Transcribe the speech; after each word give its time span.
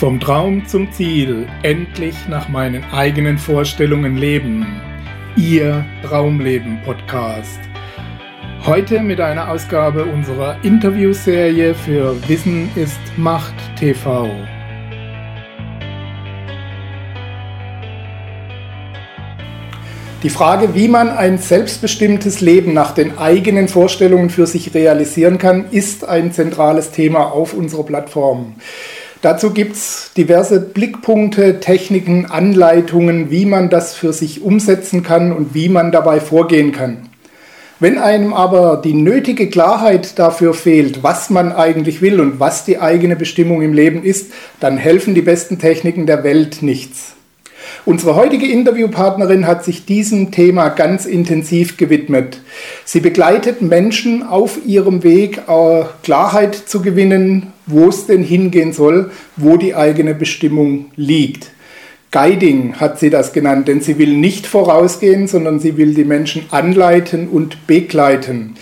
Vom 0.00 0.18
Traum 0.18 0.66
zum 0.66 0.90
Ziel, 0.92 1.46
endlich 1.62 2.14
nach 2.26 2.48
meinen 2.48 2.82
eigenen 2.84 3.36
Vorstellungen 3.36 4.16
leben. 4.16 4.80
Ihr 5.36 5.84
Traumleben 6.02 6.80
Podcast. 6.86 7.60
Heute 8.64 9.00
mit 9.00 9.20
einer 9.20 9.50
Ausgabe 9.50 10.06
unserer 10.06 10.56
Interviewserie 10.64 11.74
für 11.74 12.16
Wissen 12.30 12.70
ist 12.76 12.98
Macht 13.18 13.52
TV. 13.78 14.30
Die 20.22 20.30
Frage, 20.30 20.74
wie 20.74 20.88
man 20.88 21.10
ein 21.10 21.36
selbstbestimmtes 21.36 22.40
Leben 22.40 22.72
nach 22.72 22.92
den 22.92 23.18
eigenen 23.18 23.68
Vorstellungen 23.68 24.30
für 24.30 24.46
sich 24.46 24.72
realisieren 24.72 25.36
kann, 25.36 25.70
ist 25.70 26.08
ein 26.08 26.32
zentrales 26.32 26.90
Thema 26.90 27.32
auf 27.32 27.52
unserer 27.52 27.84
Plattform. 27.84 28.54
Dazu 29.22 29.50
gibt 29.50 29.76
es 29.76 30.12
diverse 30.16 30.60
Blickpunkte, 30.60 31.60
Techniken, 31.60 32.26
Anleitungen, 32.26 33.30
wie 33.30 33.44
man 33.44 33.68
das 33.68 33.94
für 33.94 34.14
sich 34.14 34.40
umsetzen 34.40 35.02
kann 35.02 35.32
und 35.32 35.54
wie 35.54 35.68
man 35.68 35.92
dabei 35.92 36.20
vorgehen 36.20 36.72
kann. 36.72 37.10
Wenn 37.80 37.98
einem 37.98 38.32
aber 38.32 38.80
die 38.82 38.94
nötige 38.94 39.48
Klarheit 39.48 40.18
dafür 40.18 40.54
fehlt, 40.54 41.02
was 41.02 41.28
man 41.28 41.52
eigentlich 41.52 42.00
will 42.00 42.20
und 42.20 42.40
was 42.40 42.64
die 42.64 42.78
eigene 42.78 43.16
Bestimmung 43.16 43.60
im 43.60 43.74
Leben 43.74 44.02
ist, 44.02 44.32
dann 44.58 44.78
helfen 44.78 45.14
die 45.14 45.22
besten 45.22 45.58
Techniken 45.58 46.06
der 46.06 46.24
Welt 46.24 46.62
nichts. 46.62 47.14
Unsere 47.86 48.14
heutige 48.14 48.46
Interviewpartnerin 48.46 49.46
hat 49.46 49.64
sich 49.64 49.86
diesem 49.86 50.30
Thema 50.30 50.68
ganz 50.68 51.06
intensiv 51.06 51.78
gewidmet. 51.78 52.40
Sie 52.84 53.00
begleitet 53.00 53.62
Menschen 53.62 54.22
auf 54.22 54.58
ihrem 54.66 55.02
Weg, 55.02 55.38
äh, 55.48 55.84
Klarheit 56.02 56.54
zu 56.54 56.82
gewinnen, 56.82 57.52
wo 57.66 57.88
es 57.88 58.06
denn 58.06 58.22
hingehen 58.22 58.72
soll, 58.72 59.10
wo 59.36 59.56
die 59.56 59.74
eigene 59.74 60.14
Bestimmung 60.14 60.86
liegt. 60.96 61.52
Guiding 62.10 62.74
hat 62.74 62.98
sie 62.98 63.08
das 63.08 63.32
genannt, 63.32 63.68
denn 63.68 63.80
sie 63.80 63.96
will 63.96 64.14
nicht 64.16 64.46
vorausgehen, 64.46 65.26
sondern 65.26 65.60
sie 65.60 65.76
will 65.76 65.94
die 65.94 66.04
Menschen 66.04 66.46
anleiten 66.50 67.28
und 67.28 67.66
begleiten. 67.66 68.56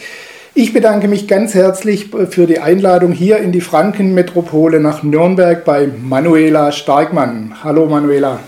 Ich 0.54 0.72
bedanke 0.72 1.08
mich 1.08 1.26
ganz 1.26 1.54
herzlich 1.54 2.10
für 2.30 2.46
die 2.46 2.58
Einladung 2.58 3.12
hier 3.12 3.38
in 3.38 3.52
die 3.52 3.60
Frankenmetropole 3.60 4.80
nach 4.80 5.02
Nürnberg 5.02 5.64
bei 5.64 5.88
Manuela 6.02 6.72
Starkmann. 6.72 7.54
Hallo 7.64 7.86
Manuela. 7.86 8.40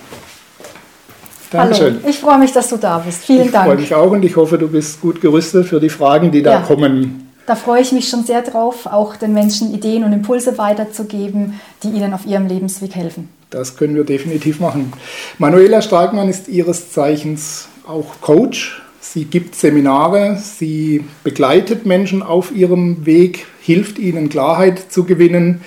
Dankeschön. 1.51 1.97
Hallo, 1.97 2.09
ich 2.09 2.19
freue 2.19 2.39
mich, 2.39 2.53
dass 2.53 2.69
du 2.69 2.77
da 2.77 2.98
bist. 2.98 3.25
Vielen 3.25 3.47
ich 3.47 3.53
Dank. 3.53 3.67
Ich 3.67 3.73
freue 3.73 3.81
mich 3.81 3.95
auch 3.95 4.11
und 4.12 4.25
ich 4.25 4.37
hoffe, 4.37 4.59
du 4.59 4.69
bist 4.69 5.01
gut 5.01 5.20
gerüstet 5.20 5.67
für 5.67 5.81
die 5.81 5.89
Fragen, 5.89 6.31
die 6.31 6.43
da 6.43 6.53
ja. 6.53 6.61
kommen. 6.61 7.29
Da 7.47 7.56
freue 7.56 7.83
ich 7.83 7.91
mich 7.91 8.09
schon 8.09 8.25
sehr 8.25 8.43
drauf, 8.43 8.87
auch 8.87 9.17
den 9.17 9.33
Menschen 9.33 9.75
Ideen 9.75 10.05
und 10.05 10.12
Impulse 10.12 10.56
weiterzugeben, 10.56 11.59
die 11.83 11.89
ihnen 11.89 12.15
auf 12.15 12.25
ihrem 12.25 12.47
Lebensweg 12.47 12.95
helfen. 12.95 13.28
Das 13.51 13.77
können 13.77 13.97
wir 13.97 14.05
definitiv 14.05 14.61
machen. 14.61 14.93
Manuela 15.39 15.83
Starkmann 15.83 16.28
ist 16.28 16.47
ihres 16.47 16.93
Zeichens 16.93 17.67
auch 17.87 18.21
Coach. 18.21 18.81
Sie 19.01 19.25
gibt 19.25 19.56
Seminare, 19.56 20.39
sie 20.41 21.05
begleitet 21.25 21.87
Menschen 21.87 22.23
auf 22.23 22.53
ihrem 22.55 23.05
Weg, 23.06 23.47
hilft 23.61 23.98
ihnen 23.98 24.28
Klarheit 24.28 24.93
zu 24.93 25.05
gewinnen. 25.05 25.62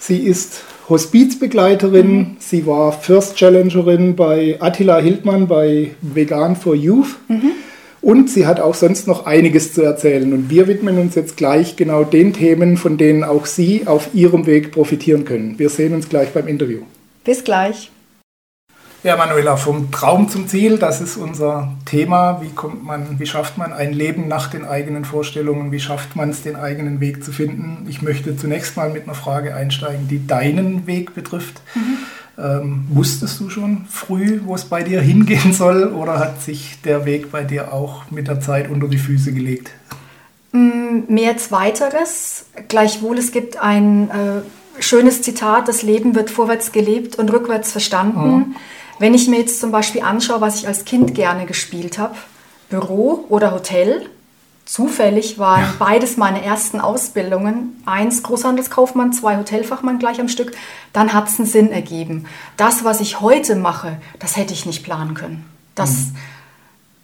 Sie 0.00 0.18
ist 0.18 0.62
Hospizbegleiterin. 0.90 2.12
Mhm. 2.12 2.26
Sie 2.38 2.66
war 2.66 2.92
First 2.92 3.36
Challengerin 3.36 4.16
bei 4.16 4.56
Attila 4.60 4.98
Hildmann 4.98 5.46
bei 5.46 5.92
Vegan 6.02 6.56
for 6.56 6.74
Youth. 6.74 7.16
Mhm. 7.28 7.52
Und 8.02 8.30
sie 8.30 8.46
hat 8.46 8.60
auch 8.60 8.74
sonst 8.74 9.06
noch 9.06 9.26
einiges 9.26 9.74
zu 9.74 9.82
erzählen. 9.82 10.32
Und 10.32 10.50
wir 10.50 10.66
widmen 10.66 10.98
uns 10.98 11.14
jetzt 11.14 11.36
gleich 11.36 11.76
genau 11.76 12.02
den 12.02 12.32
Themen, 12.32 12.76
von 12.76 12.96
denen 12.96 13.24
auch 13.24 13.46
Sie 13.46 13.86
auf 13.86 14.10
Ihrem 14.14 14.46
Weg 14.46 14.72
profitieren 14.72 15.24
können. 15.24 15.58
Wir 15.58 15.68
sehen 15.68 15.94
uns 15.94 16.08
gleich 16.08 16.30
beim 16.30 16.48
Interview. 16.48 16.80
Bis 17.24 17.44
gleich. 17.44 17.90
Ja, 19.02 19.16
Manuela, 19.16 19.56
vom 19.56 19.90
Traum 19.90 20.28
zum 20.28 20.46
Ziel, 20.46 20.76
das 20.76 21.00
ist 21.00 21.16
unser 21.16 21.72
Thema. 21.86 22.42
Wie 22.42 22.50
kommt 22.50 22.84
man, 22.84 23.18
wie 23.18 23.24
schafft 23.24 23.56
man 23.56 23.72
ein 23.72 23.94
Leben 23.94 24.28
nach 24.28 24.50
den 24.50 24.66
eigenen 24.66 25.06
Vorstellungen? 25.06 25.72
Wie 25.72 25.80
schafft 25.80 26.16
man 26.16 26.28
es, 26.28 26.42
den 26.42 26.54
eigenen 26.54 27.00
Weg 27.00 27.24
zu 27.24 27.32
finden? 27.32 27.86
Ich 27.88 28.02
möchte 28.02 28.36
zunächst 28.36 28.76
mal 28.76 28.90
mit 28.90 29.04
einer 29.04 29.14
Frage 29.14 29.54
einsteigen, 29.54 30.06
die 30.06 30.26
deinen 30.26 30.86
Weg 30.86 31.14
betrifft. 31.14 31.62
Mhm. 31.74 31.96
Ähm, 32.38 32.84
wusstest 32.90 33.40
du 33.40 33.48
schon 33.48 33.86
früh, 33.88 34.42
wo 34.44 34.54
es 34.54 34.66
bei 34.66 34.82
dir 34.82 35.00
hingehen 35.00 35.52
soll, 35.54 35.94
oder 35.94 36.18
hat 36.18 36.42
sich 36.42 36.82
der 36.82 37.06
Weg 37.06 37.32
bei 37.32 37.42
dir 37.42 37.72
auch 37.72 38.10
mit 38.10 38.28
der 38.28 38.40
Zeit 38.40 38.70
unter 38.70 38.86
die 38.86 38.98
Füße 38.98 39.32
gelegt? 39.32 39.70
Mm, 40.52 41.04
mehr 41.08 41.38
Zweiteres. 41.38 42.44
Gleichwohl, 42.68 43.16
es 43.16 43.32
gibt 43.32 43.56
ein 43.56 44.10
äh, 44.10 44.82
schönes 44.82 45.22
Zitat: 45.22 45.68
Das 45.68 45.80
Leben 45.80 46.14
wird 46.14 46.28
vorwärts 46.28 46.70
gelebt 46.70 47.16
und 47.16 47.32
rückwärts 47.32 47.72
verstanden. 47.72 48.30
Mhm. 48.30 48.56
Wenn 49.00 49.14
ich 49.14 49.28
mir 49.28 49.38
jetzt 49.38 49.60
zum 49.60 49.72
Beispiel 49.72 50.02
anschaue, 50.02 50.42
was 50.42 50.56
ich 50.56 50.68
als 50.68 50.84
Kind 50.84 51.14
gerne 51.14 51.46
gespielt 51.46 51.98
habe, 51.98 52.14
Büro 52.68 53.24
oder 53.30 53.52
Hotel, 53.52 54.06
zufällig 54.66 55.38
waren 55.38 55.62
ja. 55.62 55.74
beides 55.78 56.18
meine 56.18 56.44
ersten 56.44 56.80
Ausbildungen. 56.80 57.82
Eins 57.86 58.22
Großhandelskaufmann, 58.22 59.14
zwei 59.14 59.38
Hotelfachmann 59.38 59.98
gleich 59.98 60.20
am 60.20 60.28
Stück. 60.28 60.52
Dann 60.92 61.14
hat 61.14 61.28
es 61.28 61.38
einen 61.38 61.48
Sinn 61.48 61.72
ergeben. 61.72 62.26
Das, 62.58 62.84
was 62.84 63.00
ich 63.00 63.22
heute 63.22 63.56
mache, 63.56 63.96
das 64.18 64.36
hätte 64.36 64.52
ich 64.52 64.66
nicht 64.66 64.84
planen 64.84 65.14
können. 65.14 65.46
Das, 65.74 65.92
mhm. 65.92 66.16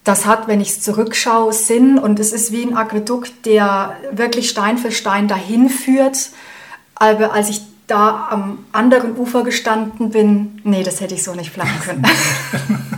das 0.04 0.26
hat, 0.26 0.48
wenn 0.48 0.60
ich 0.60 0.72
es 0.72 0.82
zurückschaue, 0.82 1.54
Sinn 1.54 1.98
und 1.98 2.20
es 2.20 2.34
ist 2.34 2.52
wie 2.52 2.62
ein 2.62 2.76
Aquädukt, 2.76 3.46
der 3.46 3.96
wirklich 4.12 4.50
Stein 4.50 4.76
für 4.76 4.92
Stein 4.92 5.28
dahin 5.28 5.70
führt. 5.70 6.28
Aber 6.94 7.32
als 7.32 7.48
ich 7.48 7.62
da 7.86 8.28
am 8.30 8.58
anderen 8.72 9.16
Ufer 9.16 9.44
gestanden 9.44 10.10
bin, 10.10 10.60
nee, 10.64 10.82
das 10.82 11.00
hätte 11.00 11.14
ich 11.14 11.22
so 11.22 11.34
nicht 11.34 11.54
planen 11.54 11.78
können. 11.84 12.04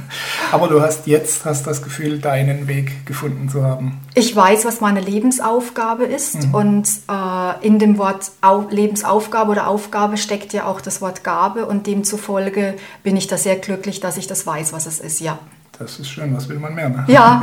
Aber 0.52 0.68
du 0.68 0.80
hast 0.80 1.06
jetzt 1.06 1.44
hast 1.44 1.66
das 1.66 1.82
Gefühl, 1.82 2.18
deinen 2.18 2.68
Weg 2.68 3.04
gefunden 3.04 3.48
zu 3.50 3.62
haben. 3.62 4.00
Ich 4.14 4.34
weiß, 4.34 4.64
was 4.64 4.80
meine 4.80 5.00
Lebensaufgabe 5.00 6.04
ist. 6.04 6.46
Mhm. 6.46 6.54
Und 6.54 6.88
äh, 7.08 7.66
in 7.66 7.78
dem 7.78 7.98
Wort 7.98 8.30
Au 8.40 8.66
Lebensaufgabe 8.70 9.50
oder 9.50 9.68
Aufgabe 9.68 10.16
steckt 10.16 10.54
ja 10.54 10.64
auch 10.64 10.80
das 10.80 11.02
Wort 11.02 11.22
Gabe. 11.22 11.66
Und 11.66 11.86
demzufolge 11.86 12.74
bin 13.02 13.16
ich 13.16 13.26
da 13.26 13.36
sehr 13.36 13.56
glücklich, 13.56 14.00
dass 14.00 14.16
ich 14.16 14.26
das 14.26 14.46
weiß, 14.46 14.72
was 14.72 14.86
es 14.86 15.00
ist, 15.00 15.20
ja. 15.20 15.38
Das 15.78 16.00
ist 16.00 16.10
schön, 16.10 16.34
was 16.36 16.48
will 16.48 16.58
man 16.58 16.74
mehr? 16.74 16.88
Ne? 16.88 17.04
Ja. 17.06 17.40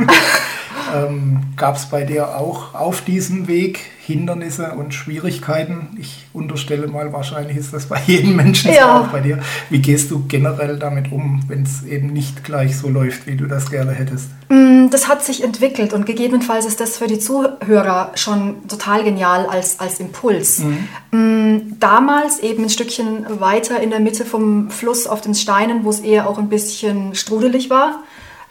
ähm, 0.94 1.40
Gab 1.56 1.76
es 1.76 1.86
bei 1.86 2.04
dir 2.04 2.36
auch 2.36 2.74
auf 2.74 3.00
diesem 3.00 3.48
Weg 3.48 3.80
Hindernisse 4.02 4.72
und 4.72 4.92
Schwierigkeiten? 4.92 5.96
Ich 5.98 6.26
unterstelle 6.34 6.86
mal, 6.86 7.14
wahrscheinlich 7.14 7.56
ist 7.56 7.72
das 7.72 7.86
bei 7.86 7.98
jedem 8.06 8.36
Menschen 8.36 8.74
ja. 8.74 9.00
auch 9.00 9.06
bei 9.06 9.20
dir. 9.20 9.38
Wie 9.70 9.78
gehst 9.78 10.10
du 10.10 10.24
generell 10.28 10.78
damit 10.78 11.10
um, 11.12 11.44
wenn 11.48 11.62
es 11.62 11.82
eben 11.84 12.08
nicht 12.08 12.44
gleich 12.44 12.76
so 12.76 12.90
läuft, 12.90 13.26
wie 13.26 13.36
du 13.36 13.46
das 13.46 13.70
gerne 13.70 13.92
hättest? 13.92 14.28
Mm, 14.50 14.90
das 14.90 15.08
hat 15.08 15.24
sich 15.24 15.42
entwickelt 15.42 15.94
und 15.94 16.04
gegebenenfalls 16.04 16.66
ist 16.66 16.78
das 16.78 16.98
für 16.98 17.06
die 17.06 17.18
Zuhörer 17.18 18.12
schon 18.16 18.68
total 18.68 19.02
genial 19.02 19.46
als, 19.46 19.80
als 19.80 19.98
Impuls. 19.98 20.58
Mhm. 20.58 20.88
Mm, 21.18 21.78
damals 21.80 22.40
eben 22.40 22.64
ein 22.64 22.70
Stückchen 22.70 23.24
weiter 23.40 23.80
in 23.80 23.88
der 23.88 24.00
Mitte 24.00 24.26
vom 24.26 24.70
Fluss 24.70 25.06
auf 25.06 25.22
den 25.22 25.34
Steinen, 25.34 25.84
wo 25.84 25.88
es 25.88 26.00
eher 26.00 26.28
auch 26.28 26.36
ein 26.36 26.50
bisschen 26.50 27.14
strudelig 27.14 27.70
war 27.70 28.02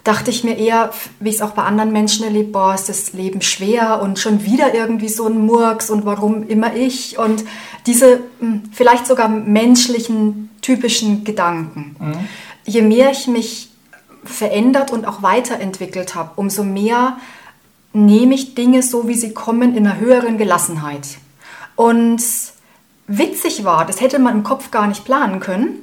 dachte 0.06 0.30
ich 0.30 0.44
mir 0.44 0.58
eher, 0.58 0.92
wie 1.20 1.30
ich 1.30 1.36
es 1.36 1.42
auch 1.42 1.52
bei 1.52 1.64
anderen 1.64 1.92
Menschen 1.92 2.24
erlebe, 2.24 2.52
boah, 2.52 2.74
ist 2.74 2.88
das 2.88 3.12
Leben 3.14 3.42
schwer 3.42 4.02
und 4.02 4.20
schon 4.20 4.46
wieder 4.46 4.74
irgendwie 4.74 5.10
so 5.10 5.26
ein 5.26 5.46
Murks 5.46 5.90
und 5.90 6.06
warum 6.06 6.48
immer 6.48 6.76
ich 6.76 7.18
und 7.18 7.44
diese 7.88 8.22
hm, 8.40 8.64
vielleicht 8.72 9.08
sogar 9.08 9.28
menschlichen, 9.28 10.52
typischen 10.62 11.24
Gedanken. 11.24 11.96
Mhm. 12.00 12.28
Je 12.66 12.82
mehr 12.82 13.12
ich 13.12 13.28
mich 13.28 13.70
verändert 14.24 14.92
und 14.92 15.06
auch 15.06 15.24
weiterentwickelt 15.24 16.16
habe, 16.16 16.32
umso 16.36 16.64
mehr 16.64 17.18
nehme 17.94 18.36
ich 18.36 18.56
Dinge 18.56 18.84
so, 18.84 19.08
wie 19.08 19.16
sie 19.16 19.34
kommen, 19.34 19.76
in 19.76 19.88
einer 19.88 20.00
höheren 20.00 20.38
Gelassenheit. 20.38 21.18
Und 21.76 22.22
witzig 23.08 23.64
war, 23.64 23.86
das 23.86 24.02
hätte 24.02 24.20
man 24.20 24.36
im 24.36 24.44
Kopf 24.44 24.70
gar 24.70 24.88
nicht 24.88 25.04
planen 25.04 25.40
können, 25.40 25.80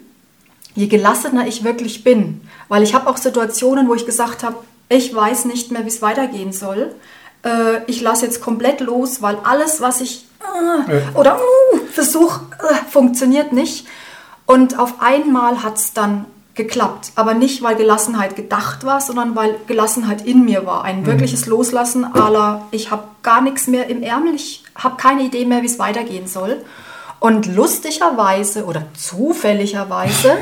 je 0.74 0.86
gelassener 0.86 1.46
ich 1.46 1.64
wirklich 1.64 2.04
bin. 2.04 2.40
Weil 2.68 2.82
ich 2.82 2.94
habe 2.94 3.08
auch 3.08 3.16
Situationen, 3.16 3.88
wo 3.88 3.94
ich 3.94 4.06
gesagt 4.06 4.42
habe, 4.42 4.56
ich 4.88 5.14
weiß 5.14 5.46
nicht 5.46 5.70
mehr, 5.70 5.84
wie 5.84 5.88
es 5.88 6.02
weitergehen 6.02 6.52
soll. 6.52 6.94
Äh, 7.44 7.80
ich 7.86 8.00
lasse 8.00 8.26
jetzt 8.26 8.40
komplett 8.40 8.80
los, 8.80 9.22
weil 9.22 9.36
alles, 9.44 9.80
was 9.80 10.00
ich 10.00 10.26
äh, 10.40 10.92
ja. 10.94 11.02
oder 11.14 11.38
uh, 11.38 11.78
versuche, 11.90 12.40
äh, 12.58 12.74
funktioniert 12.90 13.52
nicht. 13.52 13.86
Und 14.46 14.78
auf 14.78 15.00
einmal 15.00 15.62
hat 15.62 15.76
es 15.76 15.92
dann 15.92 16.26
geklappt. 16.54 17.12
Aber 17.14 17.34
nicht, 17.34 17.62
weil 17.62 17.76
Gelassenheit 17.76 18.36
gedacht 18.36 18.84
war, 18.84 19.00
sondern 19.00 19.34
weil 19.34 19.56
Gelassenheit 19.66 20.26
in 20.26 20.44
mir 20.44 20.66
war. 20.66 20.84
Ein 20.84 21.02
mhm. 21.02 21.06
wirkliches 21.06 21.46
Loslassen 21.46 22.04
aller, 22.04 22.66
ich 22.70 22.90
habe 22.90 23.04
gar 23.22 23.40
nichts 23.40 23.66
mehr 23.66 23.88
im 23.88 24.02
Ärmel, 24.02 24.34
ich 24.34 24.62
habe 24.74 24.96
keine 24.96 25.22
Idee 25.22 25.46
mehr, 25.46 25.62
wie 25.62 25.66
es 25.66 25.78
weitergehen 25.78 26.26
soll. 26.26 26.62
Und 27.22 27.46
lustigerweise 27.46 28.64
oder 28.64 28.86
zufälligerweise 28.94 30.38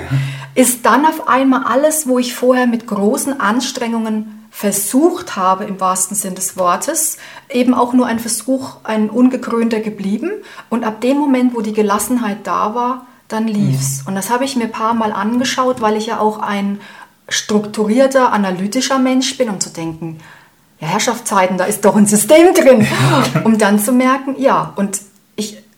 ist 0.55 0.87
dann 0.87 1.05
auf 1.05 1.29
einmal 1.29 1.65
alles, 1.65 2.09
wo 2.09 2.19
ich 2.19 2.35
vorher 2.35 2.67
mit 2.67 2.87
großen 2.87 3.39
Anstrengungen 3.39 4.47
versucht 4.51 5.37
habe, 5.37 5.65
im 5.65 5.79
wahrsten 5.79 6.17
Sinn 6.17 6.35
des 6.35 6.57
Wortes, 6.57 7.19
eben 7.51 7.75
auch 7.75 7.93
nur 7.93 8.07
ein 8.07 8.19
Versuch, 8.19 8.77
ein 8.83 9.11
ungekrönter 9.11 9.81
geblieben. 9.81 10.31
Und 10.71 10.85
ab 10.85 11.03
dem 11.03 11.19
Moment, 11.19 11.55
wo 11.55 11.61
die 11.61 11.75
Gelassenheit 11.75 12.47
da 12.47 12.75
war, 12.75 13.07
dann 13.29 13.47
lief's. 13.47 14.01
Mhm. 14.01 14.09
Und 14.09 14.15
das 14.15 14.31
habe 14.31 14.47
ich 14.47 14.57
mir 14.57 14.65
ein 14.65 14.73
paar 14.73 14.95
Mal 14.95 15.13
angeschaut, 15.13 15.83
weil 15.83 15.99
ich 15.99 16.07
ja 16.07 16.19
auch 16.19 16.39
ein 16.39 16.81
strukturierter, 17.29 18.33
analytischer 18.33 18.99
Mensch 18.99 19.37
bin, 19.37 19.51
um 19.51 19.61
zu 19.61 19.69
denken, 19.69 20.19
ja, 20.81 20.89
Herrschaftszeiten, 20.89 21.59
da 21.59 21.65
ist 21.65 21.85
doch 21.85 21.95
ein 21.95 22.07
System 22.07 22.55
drin. 22.55 22.89
um 23.45 23.59
dann 23.59 23.79
zu 23.79 23.93
merken, 23.93 24.37
ja, 24.39 24.73
und 24.77 25.10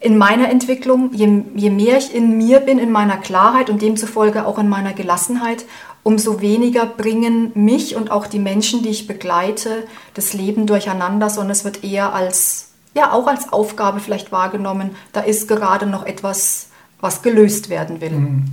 in 0.02 0.18
meiner 0.18 0.50
Entwicklung, 0.50 1.12
je, 1.12 1.44
je 1.54 1.70
mehr 1.70 1.98
ich 1.98 2.14
in 2.14 2.36
mir 2.36 2.60
bin, 2.60 2.78
in 2.78 2.90
meiner 2.90 3.16
Klarheit 3.16 3.70
und 3.70 3.82
demzufolge 3.82 4.46
auch 4.46 4.58
in 4.58 4.68
meiner 4.68 4.92
Gelassenheit, 4.92 5.64
umso 6.02 6.40
weniger 6.40 6.86
bringen 6.86 7.52
mich 7.54 7.94
und 7.94 8.10
auch 8.10 8.26
die 8.26 8.40
Menschen, 8.40 8.82
die 8.82 8.88
ich 8.88 9.06
begleite, 9.06 9.84
das 10.14 10.32
Leben 10.32 10.66
durcheinander, 10.66 11.30
sondern 11.30 11.52
es 11.52 11.64
wird 11.64 11.84
eher 11.84 12.12
als, 12.14 12.70
ja, 12.94 13.12
auch 13.12 13.28
als 13.28 13.52
Aufgabe 13.52 14.00
vielleicht 14.00 14.32
wahrgenommen. 14.32 14.90
Da 15.12 15.20
ist 15.20 15.46
gerade 15.46 15.86
noch 15.86 16.04
etwas, 16.04 16.66
was 17.00 17.22
gelöst 17.22 17.68
werden 17.68 18.00
will. 18.00 18.10
Mhm. 18.10 18.44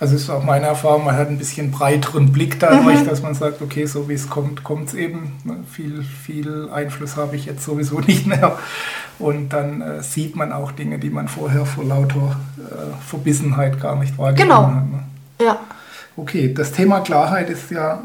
Also 0.00 0.16
ist 0.16 0.28
auch 0.28 0.42
meine 0.42 0.66
Erfahrung, 0.66 1.04
man 1.04 1.16
hat 1.16 1.28
ein 1.28 1.38
bisschen 1.38 1.70
breiteren 1.70 2.32
Blick 2.32 2.58
dadurch, 2.58 3.00
mhm. 3.00 3.06
dass 3.06 3.22
man 3.22 3.34
sagt, 3.34 3.62
okay, 3.62 3.86
so 3.86 4.08
wie 4.08 4.14
es 4.14 4.28
kommt, 4.28 4.64
kommt 4.64 4.88
es 4.88 4.94
eben. 4.94 5.32
Ne, 5.44 5.58
viel, 5.70 6.02
viel 6.02 6.68
Einfluss 6.72 7.16
habe 7.16 7.36
ich 7.36 7.46
jetzt 7.46 7.64
sowieso 7.64 8.00
nicht 8.06 8.26
mehr. 8.26 8.58
Und 9.18 9.52
dann 9.52 9.80
äh, 9.80 10.02
sieht 10.02 10.34
man 10.34 10.52
auch 10.52 10.72
Dinge, 10.72 10.98
die 10.98 11.10
man 11.10 11.28
vorher 11.28 11.64
vor 11.64 11.84
lauter 11.84 12.36
äh, 12.58 13.06
Verbissenheit 13.06 13.80
gar 13.80 13.96
nicht 13.96 14.18
wahrgenommen 14.18 14.66
genau. 14.66 14.76
hat. 14.76 14.90
Ne? 14.90 15.46
Ja. 15.46 15.58
Okay, 16.16 16.52
das 16.52 16.72
Thema 16.72 17.00
Klarheit 17.00 17.50
ist 17.50 17.70
ja 17.70 18.02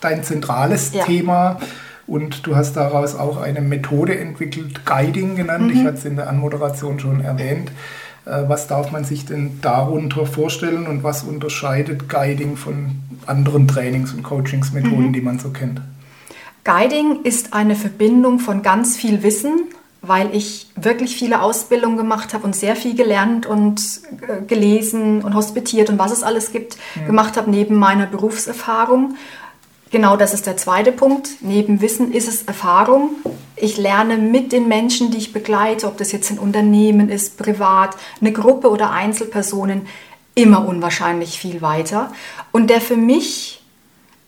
dein 0.00 0.22
zentrales 0.24 0.92
ja. 0.92 1.04
Thema. 1.04 1.58
Und 2.06 2.46
du 2.46 2.56
hast 2.56 2.74
daraus 2.74 3.14
auch 3.14 3.40
eine 3.40 3.60
Methode 3.60 4.18
entwickelt, 4.18 4.84
Guiding 4.84 5.36
genannt. 5.36 5.72
Mhm. 5.72 5.80
Ich 5.80 5.86
hatte 5.86 5.98
es 5.98 6.04
in 6.04 6.16
der 6.16 6.28
Anmoderation 6.28 7.00
schon 7.00 7.20
erwähnt. 7.20 7.70
Äh, 8.24 8.48
was 8.48 8.68
darf 8.68 8.92
man 8.92 9.04
sich 9.04 9.26
denn 9.26 9.60
darunter 9.62 10.26
vorstellen 10.26 10.86
und 10.86 11.02
was 11.02 11.24
unterscheidet 11.24 12.08
Guiding 12.08 12.56
von 12.56 12.96
anderen 13.26 13.66
Trainings- 13.66 14.12
und 14.12 14.22
Coachingsmethoden, 14.22 15.08
mhm. 15.08 15.12
die 15.12 15.20
man 15.20 15.38
so 15.38 15.50
kennt? 15.50 15.80
Guiding 16.64 17.22
ist 17.24 17.52
eine 17.52 17.74
Verbindung 17.74 18.38
von 18.38 18.62
ganz 18.62 18.96
viel 18.96 19.24
Wissen, 19.24 19.64
weil 20.00 20.34
ich 20.34 20.68
wirklich 20.76 21.16
viele 21.16 21.42
Ausbildungen 21.42 21.96
gemacht 21.96 22.34
habe 22.34 22.44
und 22.44 22.54
sehr 22.54 22.76
viel 22.76 22.94
gelernt 22.94 23.46
und 23.46 23.80
äh, 24.28 24.42
gelesen 24.46 25.22
und 25.22 25.34
hospitiert 25.34 25.90
und 25.90 25.98
was 25.98 26.12
es 26.12 26.22
alles 26.22 26.52
gibt, 26.52 26.76
mhm. 26.94 27.06
gemacht 27.06 27.36
habe 27.36 27.50
neben 27.50 27.76
meiner 27.76 28.06
Berufserfahrung. 28.06 29.16
Genau 29.92 30.16
das 30.16 30.32
ist 30.32 30.46
der 30.46 30.56
zweite 30.56 30.90
Punkt. 30.90 31.28
Neben 31.42 31.82
Wissen 31.82 32.12
ist 32.12 32.26
es 32.26 32.44
Erfahrung. 32.44 33.10
Ich 33.56 33.76
lerne 33.76 34.16
mit 34.16 34.50
den 34.50 34.66
Menschen, 34.66 35.10
die 35.10 35.18
ich 35.18 35.34
begleite, 35.34 35.86
ob 35.86 35.98
das 35.98 36.12
jetzt 36.12 36.30
ein 36.30 36.38
Unternehmen 36.38 37.10
ist, 37.10 37.36
privat, 37.36 37.94
eine 38.18 38.32
Gruppe 38.32 38.70
oder 38.70 38.90
Einzelpersonen, 38.90 39.86
immer 40.34 40.66
unwahrscheinlich 40.66 41.38
viel 41.38 41.60
weiter. 41.60 42.10
Und 42.52 42.70
der 42.70 42.80
für 42.80 42.96
mich 42.96 43.62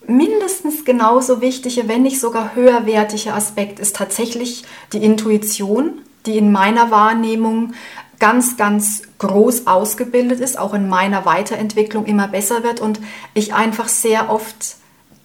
mindestens 0.06 0.84
genauso 0.84 1.40
wichtige, 1.40 1.88
wenn 1.88 2.02
nicht 2.02 2.20
sogar 2.20 2.54
höherwertige 2.54 3.32
Aspekt 3.32 3.80
ist 3.80 3.96
tatsächlich 3.96 4.64
die 4.92 5.02
Intuition, 5.02 6.02
die 6.26 6.36
in 6.36 6.52
meiner 6.52 6.90
Wahrnehmung 6.90 7.72
ganz, 8.18 8.58
ganz 8.58 9.00
groß 9.16 9.66
ausgebildet 9.66 10.40
ist, 10.40 10.58
auch 10.58 10.74
in 10.74 10.90
meiner 10.90 11.24
Weiterentwicklung 11.24 12.04
immer 12.04 12.28
besser 12.28 12.62
wird 12.64 12.80
und 12.80 13.00
ich 13.32 13.54
einfach 13.54 13.88
sehr 13.88 14.28
oft 14.28 14.76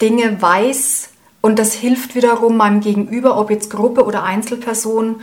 Dinge 0.02 0.42
weiß 0.42 1.10
und 1.42 1.60
das 1.60 1.74
hilft 1.74 2.16
wiederum 2.16 2.58
meinem 2.58 2.82
Gegenüber, 2.82 3.38
ob 3.38 3.50
jetzt 3.50 3.70
Gruppe 3.70 4.06
oder 4.06 4.24
Einzelperson, 4.24 5.22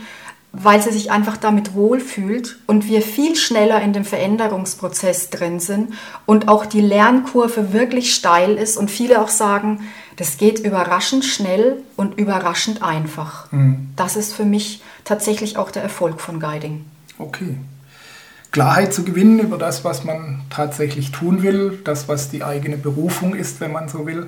weil 0.51 0.81
sie 0.81 0.91
sich 0.91 1.11
einfach 1.11 1.37
damit 1.37 1.75
wohlfühlt 1.75 2.57
und 2.65 2.87
wir 2.87 3.01
viel 3.01 3.35
schneller 3.35 3.81
in 3.81 3.93
dem 3.93 4.05
Veränderungsprozess 4.05 5.29
drin 5.29 5.59
sind 5.59 5.93
und 6.25 6.47
auch 6.47 6.65
die 6.65 6.81
Lernkurve 6.81 7.73
wirklich 7.73 8.13
steil 8.13 8.55
ist 8.55 8.77
und 8.77 8.89
viele 8.89 9.21
auch 9.21 9.27
sagen, 9.27 9.81
das 10.15 10.37
geht 10.37 10.59
überraschend 10.59 11.25
schnell 11.25 11.83
und 11.95 12.17
überraschend 12.17 12.81
einfach. 12.81 13.51
Mhm. 13.51 13.89
Das 13.95 14.15
ist 14.15 14.33
für 14.33 14.45
mich 14.45 14.81
tatsächlich 15.03 15.57
auch 15.57 15.69
der 15.69 15.83
Erfolg 15.83 16.21
von 16.21 16.39
Guiding. 16.39 16.85
Okay. 17.19 17.57
Klarheit 18.51 18.93
zu 18.93 19.03
gewinnen 19.03 19.39
über 19.39 19.57
das, 19.57 19.83
was 19.83 20.03
man 20.03 20.41
tatsächlich 20.49 21.11
tun 21.11 21.43
will, 21.43 21.79
das, 21.83 22.07
was 22.07 22.29
die 22.29 22.43
eigene 22.43 22.77
Berufung 22.77 23.35
ist, 23.35 23.59
wenn 23.61 23.71
man 23.71 23.89
so 23.89 24.07
will 24.07 24.27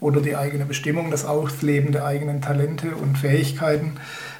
oder 0.00 0.20
die 0.20 0.36
eigene 0.36 0.64
Bestimmung, 0.64 1.10
das 1.10 1.24
Ausleben 1.24 1.92
der 1.92 2.04
eigenen 2.04 2.40
Talente 2.40 2.94
und 2.94 3.18
Fähigkeiten. 3.18 3.92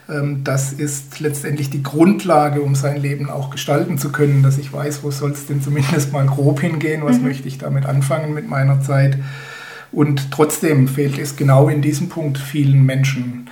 Ähm, 0.09 0.43
das 0.45 0.73
ist 0.73 1.21
letztendlich 1.21 1.71
die 1.71 1.83
Grundlage, 1.83 2.63
um 2.63 2.75
sein 2.75 2.97
Leben 2.97 3.31
auch 3.31 3.51
gestalten 3.51 3.99
zu 3.99 4.11
können, 4.11 4.43
dass 4.43 4.59
ich 4.59 4.73
weiß, 4.73 5.03
wo 5.03 5.11
soll 5.11 5.33
es 5.33 5.47
denn 5.47 5.63
zumindest 5.63 6.13
mal 6.13 6.27
grob 6.27 6.61
hingehen, 6.61 7.03
was 7.05 7.19
mhm. 7.19 7.25
möchte 7.25 7.49
ich 7.49 7.59
damit 7.59 7.87
anfangen 7.87 8.35
mit 8.35 8.49
meiner 8.49 8.81
Zeit. 8.81 9.19
Und 9.91 10.31
trotzdem 10.31 10.87
fehlt 10.87 11.19
es 11.19 11.37
genau 11.37 11.69
in 11.69 11.83
diesem 11.83 12.09
Punkt 12.09 12.39
vielen 12.39 12.85
Menschen. 12.85 13.49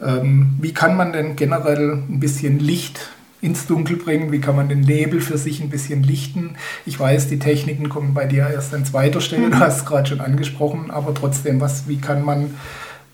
Ähm, 0.00 0.54
wie 0.60 0.72
kann 0.72 0.96
man 0.96 1.12
denn 1.12 1.36
generell 1.36 2.02
ein 2.08 2.20
bisschen 2.20 2.58
Licht 2.58 3.10
ins 3.44 3.66
Dunkel 3.66 3.96
bringen? 3.96 4.32
Wie 4.32 4.40
kann 4.40 4.56
man 4.56 4.68
den 4.68 4.80
Nebel 4.80 5.20
für 5.20 5.36
sich 5.36 5.60
ein 5.60 5.68
bisschen 5.68 6.02
lichten? 6.02 6.56
Ich 6.86 6.98
weiß, 6.98 7.28
die 7.28 7.38
Techniken 7.38 7.90
kommen 7.90 8.14
bei 8.14 8.24
dir 8.24 8.48
erst 8.48 8.72
an 8.72 8.86
zweiter 8.86 9.20
Stelle, 9.20 9.50
du 9.50 9.56
mhm. 9.56 9.60
hast 9.60 9.78
es 9.78 9.84
gerade 9.84 10.08
schon 10.08 10.20
angesprochen, 10.20 10.90
aber 10.90 11.12
trotzdem, 11.14 11.60
was, 11.60 11.86
wie 11.86 11.98
kann 11.98 12.24
man 12.24 12.54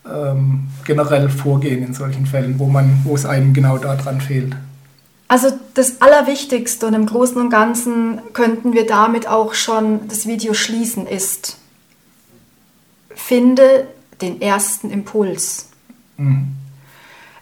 ähm, 0.07 0.69
generell 0.85 1.29
vorgehen 1.29 1.85
in 1.85 1.95
solchen 1.95 2.27
Fällen, 2.27 2.59
wo, 2.59 2.67
man, 2.67 3.01
wo 3.05 3.15
es 3.17 3.27
einem 3.27 3.53
genau 3.53 3.79
daran 3.79 4.21
fehlt? 4.21 4.55
Also 5.27 5.49
das 5.75 6.01
Allerwichtigste 6.01 6.87
und 6.87 6.95
im 6.95 7.07
Großen 7.07 7.41
und 7.41 7.51
Ganzen 7.51 8.21
könnten 8.33 8.73
wir 8.73 8.87
damit 8.87 9.27
auch 9.29 9.55
schon 9.55 10.09
das 10.09 10.27
Video 10.27 10.55
schließen, 10.55 11.07
ist, 11.07 11.59
finde 13.15 13.89
den 14.21 14.41
ersten 14.41 14.91
Impuls. 14.91 15.71
Mhm. 16.17 16.53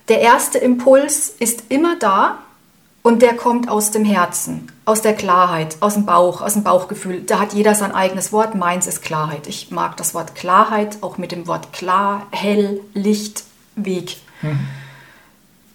Der 0.08 0.20
erste 0.20 0.56
Impuls 0.56 1.35
ist 1.38 1.64
immer 1.69 1.96
da, 1.99 2.38
und 3.03 3.23
der 3.23 3.37
kommt 3.37 3.69
aus 3.69 3.91
dem 3.91 4.05
Herzen, 4.05 4.71
aus 4.85 5.03
der 5.03 5.15
Klarheit, 5.15 5.77
aus 5.81 5.95
dem 5.95 6.05
Bauch, 6.05 6.41
aus 6.43 6.55
dem 6.55 6.65
Bauchgefühl. 6.65 7.23
Da 7.23 7.41
hat 7.41 7.53
jeder 7.53 7.75
sein 7.75 7.95
eigenes 7.95 8.33
Wort. 8.33 8.55
Meins 8.55 8.87
ist 8.87 9.03
Klarheit. 9.03 9.47
Ich 9.47 9.71
mag 9.71 9.97
das 9.97 10.15
Wort 10.15 10.35
Klarheit 10.35 10.99
auch 11.00 11.17
mit 11.19 11.33
dem 11.33 11.47
Wort 11.47 11.73
klar, 11.73 12.27
hell, 12.31 12.81
Licht, 12.95 13.45
Weg. 13.77 14.17
Mhm. 14.43 14.69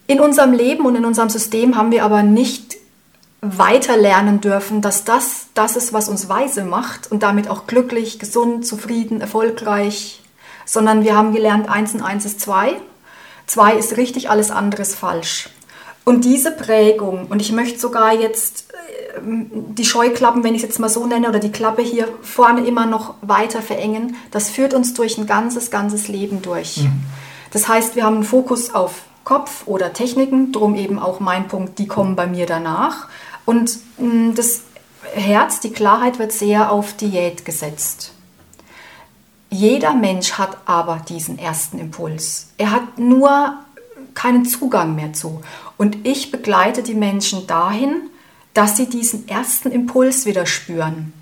In 0.05 0.19
unserem 0.19 0.51
Leben 0.51 0.85
und 0.85 0.95
in 0.95 1.05
unserem 1.05 1.29
System 1.29 1.77
haben 1.77 1.91
wir 1.91 2.03
aber 2.03 2.23
nicht 2.23 2.75
weiter 3.41 3.97
lernen 3.97 4.41
dürfen, 4.41 4.81
dass 4.81 5.03
das 5.03 5.47
das 5.53 5.75
ist, 5.75 5.93
was 5.93 6.09
uns 6.09 6.29
weise 6.29 6.63
macht 6.63 7.11
und 7.11 7.23
damit 7.23 7.49
auch 7.49 7.67
glücklich, 7.67 8.19
gesund, 8.19 8.65
zufrieden, 8.65 9.21
erfolgreich, 9.21 10.21
sondern 10.65 11.03
wir 11.03 11.15
haben 11.15 11.33
gelernt, 11.33 11.69
eins 11.69 11.93
und 11.93 12.01
eins 12.01 12.25
ist 12.25 12.39
zwei. 12.39 12.73
Zwei 13.45 13.75
ist 13.75 13.97
richtig, 13.97 14.29
alles 14.29 14.51
andere 14.51 14.81
ist 14.81 14.95
falsch. 14.95 15.49
Und 16.05 16.25
diese 16.25 16.51
Prägung, 16.51 17.27
und 17.27 17.41
ich 17.41 17.51
möchte 17.51 17.79
sogar 17.79 18.13
jetzt 18.13 18.73
äh, 18.73 19.21
die 19.21 19.85
Scheuklappen, 19.85 20.43
wenn 20.43 20.53
ich 20.53 20.61
es 20.61 20.69
jetzt 20.69 20.79
mal 20.79 20.89
so 20.89 21.05
nenne, 21.07 21.29
oder 21.29 21.39
die 21.39 21.51
Klappe 21.51 21.81
hier 21.81 22.07
vorne 22.21 22.65
immer 22.65 22.85
noch 22.85 23.15
weiter 23.21 23.61
verengen, 23.61 24.15
das 24.31 24.49
führt 24.49 24.73
uns 24.73 24.93
durch 24.93 25.17
ein 25.17 25.27
ganzes, 25.27 25.71
ganzes 25.71 26.07
Leben 26.07 26.41
durch. 26.41 26.77
Mhm. 26.77 27.03
Das 27.51 27.67
heißt, 27.67 27.95
wir 27.95 28.03
haben 28.03 28.15
einen 28.15 28.23
Fokus 28.25 28.73
auf 28.73 29.03
Kopf 29.23 29.67
oder 29.67 29.93
Techniken, 29.93 30.51
drum 30.51 30.75
eben 30.75 30.99
auch 30.99 31.19
mein 31.19 31.47
Punkt, 31.47 31.79
die 31.79 31.87
kommen 31.87 32.15
bei 32.15 32.27
mir 32.27 32.45
danach. 32.45 33.07
Und 33.45 33.79
mm, 33.97 34.33
das 34.35 34.63
Herz, 35.13 35.59
die 35.59 35.71
Klarheit 35.71 36.19
wird 36.19 36.31
sehr 36.31 36.71
auf 36.71 36.93
Diät 36.93 37.45
gesetzt. 37.45 38.13
Jeder 39.49 39.93
Mensch 39.93 40.33
hat 40.33 40.57
aber 40.65 41.01
diesen 41.07 41.37
ersten 41.37 41.77
Impuls. 41.77 42.47
Er 42.57 42.71
hat 42.71 42.97
nur 42.97 43.59
keinen 44.15 44.45
Zugang 44.45 44.95
mehr 44.95 45.13
zu. 45.13 45.41
Und 45.77 46.05
ich 46.05 46.31
begleite 46.31 46.83
die 46.83 46.93
Menschen 46.93 47.47
dahin, 47.47 48.09
dass 48.53 48.77
sie 48.77 48.87
diesen 48.87 49.27
ersten 49.27 49.71
Impuls 49.71 50.25
wieder 50.25 50.45
spüren. 50.45 51.13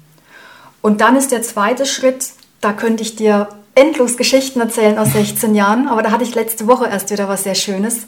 Und 0.81 1.01
dann 1.01 1.15
ist 1.15 1.31
der 1.31 1.41
zweite 1.41 1.85
Schritt, 1.85 2.31
da 2.59 2.73
könnte 2.73 3.03
ich 3.03 3.15
dir 3.15 3.49
endlos 3.75 4.17
Geschichten 4.17 4.59
erzählen 4.59 4.97
aus 4.97 5.13
16 5.13 5.55
Jahren, 5.55 5.87
aber 5.87 6.03
da 6.03 6.11
hatte 6.11 6.23
ich 6.23 6.35
letzte 6.35 6.67
Woche 6.67 6.87
erst 6.87 7.11
wieder 7.11 7.29
was 7.29 7.43
sehr 7.43 7.55
Schönes, 7.55 8.01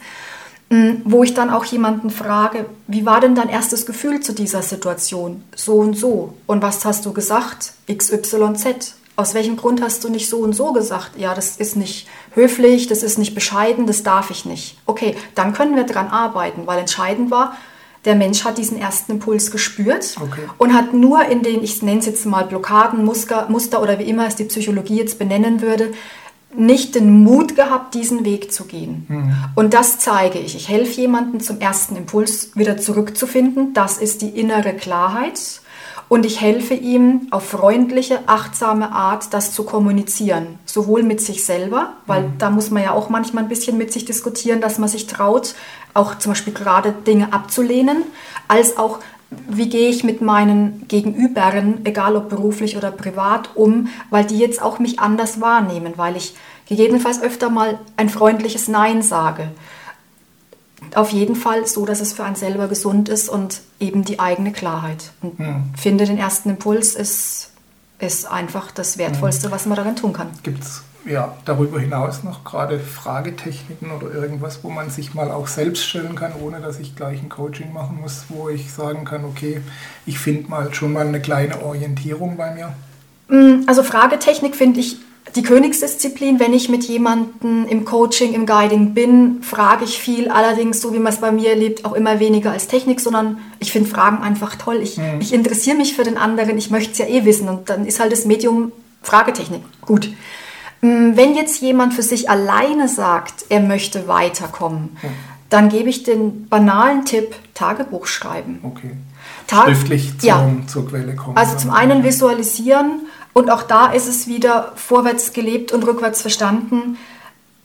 mm, 0.69 0.95
wo 1.05 1.23
ich 1.23 1.33
dann 1.33 1.49
auch 1.49 1.65
jemanden 1.65 2.09
frage, 2.09 2.65
wie 2.87 3.05
war 3.05 3.21
denn 3.21 3.35
dein 3.35 3.49
erstes 3.49 3.85
Gefühl 3.85 4.19
zu 4.19 4.33
dieser 4.33 4.61
Situation? 4.61 5.43
So 5.55 5.75
und 5.75 5.93
so. 5.93 6.33
Und 6.47 6.61
was 6.61 6.83
hast 6.83 7.05
du 7.05 7.13
gesagt? 7.13 7.73
XYZ 7.87 8.95
aus 9.15 9.34
welchem 9.34 9.58
Grund 9.58 9.82
hast 9.82 10.03
du 10.03 10.10
nicht 10.10 10.29
so 10.29 10.38
und 10.39 10.53
so 10.53 10.74
gesagt? 10.74 11.12
Ja, 11.17 11.36
das 11.36 11.58
ist 11.58 11.75
nicht 11.75 12.08
höflich, 12.34 12.88
das 12.88 13.03
ist 13.03 13.17
nicht 13.17 13.36
bescheiden, 13.36 13.86
das 13.86 14.03
darf 14.03 14.32
ich 14.32 14.46
nicht. 14.46 14.77
Okay, 14.86 15.15
dann 15.36 15.53
können 15.53 15.75
wir 15.75 15.84
daran 15.84 16.08
arbeiten, 16.08 16.65
weil 16.65 16.79
entscheidend 16.79 17.29
war, 17.29 17.55
der 18.05 18.15
Mensch 18.15 18.43
hat 18.43 18.58
diesen 18.58 18.77
ersten 18.77 19.13
Impuls 19.13 19.51
gespürt 19.51 20.15
okay. 20.22 20.41
und 20.58 20.74
hat 20.74 20.93
nur 20.93 21.25
in 21.25 21.41
den, 21.41 21.63
ich 21.63 21.82
nenne 21.82 22.00
es 22.00 22.05
jetzt 22.05 22.25
mal 22.25 22.43
Blockaden, 22.43 23.05
Muster, 23.05 23.48
Muster 23.50 23.82
oder 23.82 23.98
wie 24.00 24.03
immer 24.03 24.27
es 24.27 24.36
die 24.36 24.43
Psychologie 24.43 24.98
jetzt 24.98 25.20
benennen 25.20 25.62
würde, 25.62 25.93
nicht 26.55 26.96
den 26.96 27.24
Mut 27.24 27.55
gehabt, 27.55 27.96
diesen 27.96 28.25
Weg 28.25 28.51
zu 28.51 28.65
gehen. 28.65 29.05
Mhm. 29.08 29.34
Und 29.55 29.74
das 29.74 30.00
zeige 30.00 30.38
ich. 30.39 30.55
Ich 30.55 30.70
helfe 30.70 31.01
jemandem 31.01 31.39
zum 31.39 31.60
ersten 31.60 31.96
Impuls 31.96 32.55
wieder 32.55 32.77
zurückzufinden. 32.77 33.74
Das 33.74 33.98
ist 33.98 34.22
die 34.22 34.29
innere 34.29 34.74
Klarheit 34.74 35.62
und 36.13 36.27
ich 36.27 36.41
helfe 36.41 36.75
ihm 36.75 37.22
auf 37.32 37.50
freundliche, 37.50 38.20
achtsame 38.27 38.91
Art, 38.91 39.34
das 39.34 39.51
zu 39.51 39.63
kommunizieren. 39.63 40.60
Sowohl 40.63 41.01
mit 41.01 41.22
sich 41.22 41.43
selber, 41.43 41.93
weil 42.05 42.22
mhm. 42.22 42.38
da 42.38 42.51
muss 42.51 42.70
man 42.70 42.84
ja 42.84 42.91
auch 42.91 43.10
manchmal 43.10 43.41
ein 43.41 43.50
bisschen 43.50 43.79
mit 43.79 43.91
sich 43.91 44.05
diskutieren, 44.05 44.62
dass 44.62 44.77
man 44.77 44.88
sich 44.88 45.08
traut, 45.08 45.55
auch 45.96 46.20
zum 46.20 46.34
Beispiel 46.34 46.53
gerade 46.53 46.91
Dinge 46.91 47.34
abzulehnen, 47.34 48.03
als 48.48 48.77
auch 48.77 49.00
wie 49.48 49.67
gehe 49.70 49.89
ich 49.89 50.03
mit 50.03 50.22
meinen 50.22 50.88
Gegenübern, 50.88 51.79
egal 51.84 52.15
ob 52.15 52.29
beruflich 52.29 52.77
oder 52.77 52.91
privat, 52.91 53.50
um, 53.55 53.88
weil 54.12 54.24
die 54.24 54.38
jetzt 54.38 54.62
auch 54.62 54.77
mich 54.77 55.00
anders 55.00 55.41
wahrnehmen, 55.41 55.93
weil 55.96 56.15
ich 56.15 56.36
gegebenenfalls 56.70 57.24
öfter 57.24 57.50
mal 57.50 57.79
ein 57.98 58.10
freundliches 58.10 58.67
Nein 58.67 59.01
sage. 59.01 59.48
Auf 60.95 61.09
jeden 61.12 61.35
Fall 61.35 61.65
so, 61.67 61.85
dass 61.85 62.01
es 62.01 62.13
für 62.13 62.23
einen 62.23 62.35
selber 62.35 62.67
gesund 62.67 63.09
ist 63.09 63.29
und 63.29 63.62
eben 63.79 64.03
die 64.03 64.19
eigene 64.19 64.51
Klarheit. 64.51 65.12
Und 65.21 65.39
hm. 65.39 65.63
finde, 65.75 66.05
den 66.05 66.17
ersten 66.17 66.50
Impuls 66.51 66.95
ist, 66.95 67.51
ist 68.00 68.25
einfach 68.25 68.71
das 68.71 68.97
Wertvollste, 68.97 69.51
was 69.51 69.65
man 69.65 69.77
darin 69.77 69.95
tun 69.95 70.13
kann. 70.13 70.29
Gibt 70.43 70.63
es 70.63 70.83
ja, 71.05 71.35
darüber 71.45 71.79
hinaus 71.79 72.23
noch 72.23 72.43
gerade 72.43 72.79
Fragetechniken 72.79 73.91
oder 73.91 74.13
irgendwas, 74.13 74.63
wo 74.63 74.69
man 74.69 74.89
sich 74.89 75.13
mal 75.13 75.31
auch 75.31 75.47
selbst 75.47 75.85
stellen 75.85 76.15
kann, 76.15 76.31
ohne 76.41 76.62
dass 76.62 76.79
ich 76.79 76.95
gleich 76.95 77.21
ein 77.21 77.29
Coaching 77.29 77.73
machen 77.73 78.00
muss, 78.01 78.25
wo 78.29 78.50
ich 78.50 78.71
sagen 78.71 79.03
kann, 79.03 79.25
okay, 79.25 79.62
ich 80.05 80.19
finde 80.19 80.50
mal 80.50 80.73
schon 80.73 80.93
mal 80.93 81.05
eine 81.05 81.21
kleine 81.21 81.62
Orientierung 81.62 82.38
bei 82.38 82.53
mir? 82.53 82.73
Mm, 83.27 83.63
also 83.67 83.83
Fragetechnik 83.83 84.55
finde 84.55 84.79
ich 84.79 84.97
die 85.35 85.43
Königsdisziplin. 85.43 86.39
Wenn 86.39 86.53
ich 86.53 86.69
mit 86.69 86.83
jemandem 86.83 87.65
im 87.67 87.85
Coaching, 87.85 88.33
im 88.33 88.45
Guiding 88.45 88.93
bin, 88.93 89.41
frage 89.41 89.85
ich 89.85 89.99
viel. 89.99 90.29
Allerdings, 90.29 90.81
so 90.81 90.93
wie 90.93 90.99
man 90.99 91.13
es 91.13 91.19
bei 91.19 91.31
mir 91.31 91.49
erlebt, 91.49 91.85
auch 91.85 91.93
immer 91.93 92.19
weniger 92.19 92.51
als 92.51 92.67
Technik, 92.67 92.99
sondern 92.99 93.39
ich 93.59 93.71
finde 93.71 93.89
Fragen 93.89 94.21
einfach 94.21 94.55
toll. 94.55 94.79
Ich, 94.81 94.97
mhm. 94.97 95.19
ich 95.19 95.33
interessiere 95.33 95.77
mich 95.77 95.95
für 95.95 96.03
den 96.03 96.17
anderen, 96.17 96.57
ich 96.57 96.69
möchte 96.69 96.91
es 96.91 96.97
ja 96.97 97.05
eh 97.05 97.25
wissen. 97.25 97.49
Und 97.49 97.69
dann 97.69 97.85
ist 97.85 97.99
halt 97.99 98.11
das 98.11 98.25
Medium 98.25 98.71
Fragetechnik. 99.01 99.61
Gut. 99.81 100.09
Mm, 100.81 101.15
wenn 101.15 101.35
jetzt 101.35 101.61
jemand 101.61 101.93
für 101.93 102.03
sich 102.03 102.29
alleine 102.29 102.87
sagt, 102.87 103.45
er 103.49 103.61
möchte 103.61 104.07
weiterkommen, 104.07 104.97
mhm. 105.01 105.07
dann 105.49 105.69
gebe 105.69 105.89
ich 105.89 106.03
den 106.03 106.47
banalen 106.47 107.05
Tipp, 107.05 107.35
Tagebuch 107.53 108.05
schreiben. 108.05 108.59
Okay. 108.63 108.91
Tag 109.47 109.65
Schriftlich 109.65 110.17
zum, 110.19 110.27
ja. 110.27 110.49
zur 110.67 110.87
Quelle 110.87 111.15
kommen. 111.15 111.37
Also 111.37 111.57
zum 111.57 111.71
einen 111.71 112.03
visualisieren 112.03 113.01
und 113.33 113.49
auch 113.49 113.63
da 113.63 113.87
ist 113.87 114.07
es 114.07 114.27
wieder 114.27 114.71
vorwärts 114.75 115.33
gelebt 115.33 115.71
und 115.71 115.83
rückwärts 115.83 116.21
verstanden. 116.21 116.97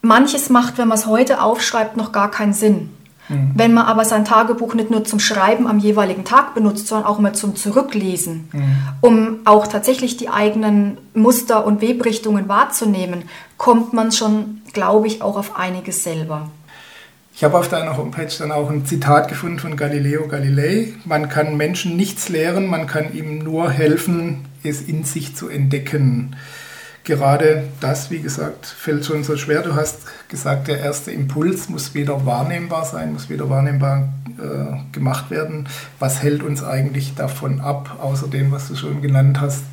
Manches 0.01 0.49
macht, 0.49 0.77
wenn 0.77 0.87
man 0.87 0.97
es 0.97 1.05
heute 1.05 1.41
aufschreibt, 1.41 1.97
noch 1.97 2.11
gar 2.11 2.31
keinen 2.31 2.53
Sinn. 2.53 2.89
Mhm. 3.29 3.51
Wenn 3.53 3.73
man 3.73 3.85
aber 3.85 4.05
sein 4.05 4.25
Tagebuch 4.25 4.73
nicht 4.73 4.89
nur 4.89 5.05
zum 5.05 5.19
Schreiben 5.19 5.67
am 5.67 5.79
jeweiligen 5.79 6.25
Tag 6.25 6.55
benutzt, 6.55 6.87
sondern 6.87 7.07
auch 7.07 7.19
mal 7.19 7.33
zum 7.33 7.55
Zurücklesen, 7.55 8.49
mhm. 8.51 8.77
um 9.01 9.39
auch 9.45 9.67
tatsächlich 9.67 10.17
die 10.17 10.29
eigenen 10.29 10.97
Muster 11.13 11.65
und 11.65 11.81
Webrichtungen 11.81 12.47
wahrzunehmen, 12.49 13.23
kommt 13.57 13.93
man 13.93 14.11
schon, 14.11 14.61
glaube 14.73 15.07
ich, 15.07 15.21
auch 15.21 15.37
auf 15.37 15.57
einiges 15.57 16.03
selber. 16.03 16.49
Ich 17.39 17.43
habe 17.45 17.57
auf 17.57 17.69
deiner 17.69 17.95
Homepage 17.95 18.27
dann 18.37 18.51
auch 18.51 18.69
ein 18.69 18.85
Zitat 18.85 19.29
gefunden 19.29 19.59
von 19.59 19.77
Galileo 19.77 20.27
Galilei. 20.27 20.89
Man 21.05 21.29
kann 21.29 21.55
Menschen 21.55 21.95
nichts 21.95 22.27
lehren, 22.27 22.67
man 22.67 22.85
kann 22.85 23.13
ihm 23.13 23.37
nur 23.37 23.71
helfen, 23.71 24.43
es 24.61 24.81
in 24.81 25.05
sich 25.05 25.37
zu 25.37 25.47
entdecken 25.47 26.35
gerade 27.05 27.63
das, 27.79 28.11
wie 28.11 28.19
gesagt, 28.19 28.65
fällt 28.67 29.05
schon 29.05 29.23
so 29.23 29.35
schwer. 29.35 29.63
Du 29.63 29.73
hast 29.73 30.01
gesagt, 30.27 30.67
der 30.67 30.79
erste 30.79 31.11
Impuls 31.11 31.67
muss 31.67 31.95
wieder 31.95 32.25
wahrnehmbar 32.25 32.85
sein, 32.85 33.13
muss 33.13 33.29
wieder 33.29 33.49
wahrnehmbar 33.49 34.09
äh, 34.37 34.91
gemacht 34.91 35.31
werden. 35.31 35.67
Was 35.97 36.21
hält 36.21 36.43
uns 36.43 36.63
eigentlich 36.63 37.15
davon 37.15 37.61
ab, 37.61 37.97
außer 37.99 38.27
dem, 38.27 38.51
was 38.51 38.67
du 38.67 38.75
schon 38.75 39.01
genannt 39.01 39.41
hast, 39.41 39.63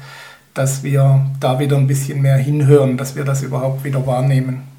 dass 0.55 0.83
wir 0.83 1.27
da 1.39 1.59
wieder 1.59 1.77
ein 1.77 1.87
bisschen 1.87 2.23
mehr 2.23 2.39
hinhören, 2.39 2.97
dass 2.97 3.17
wir 3.17 3.25
das 3.25 3.43
überhaupt 3.43 3.85
wieder 3.85 4.07
wahrnehmen? 4.07 4.76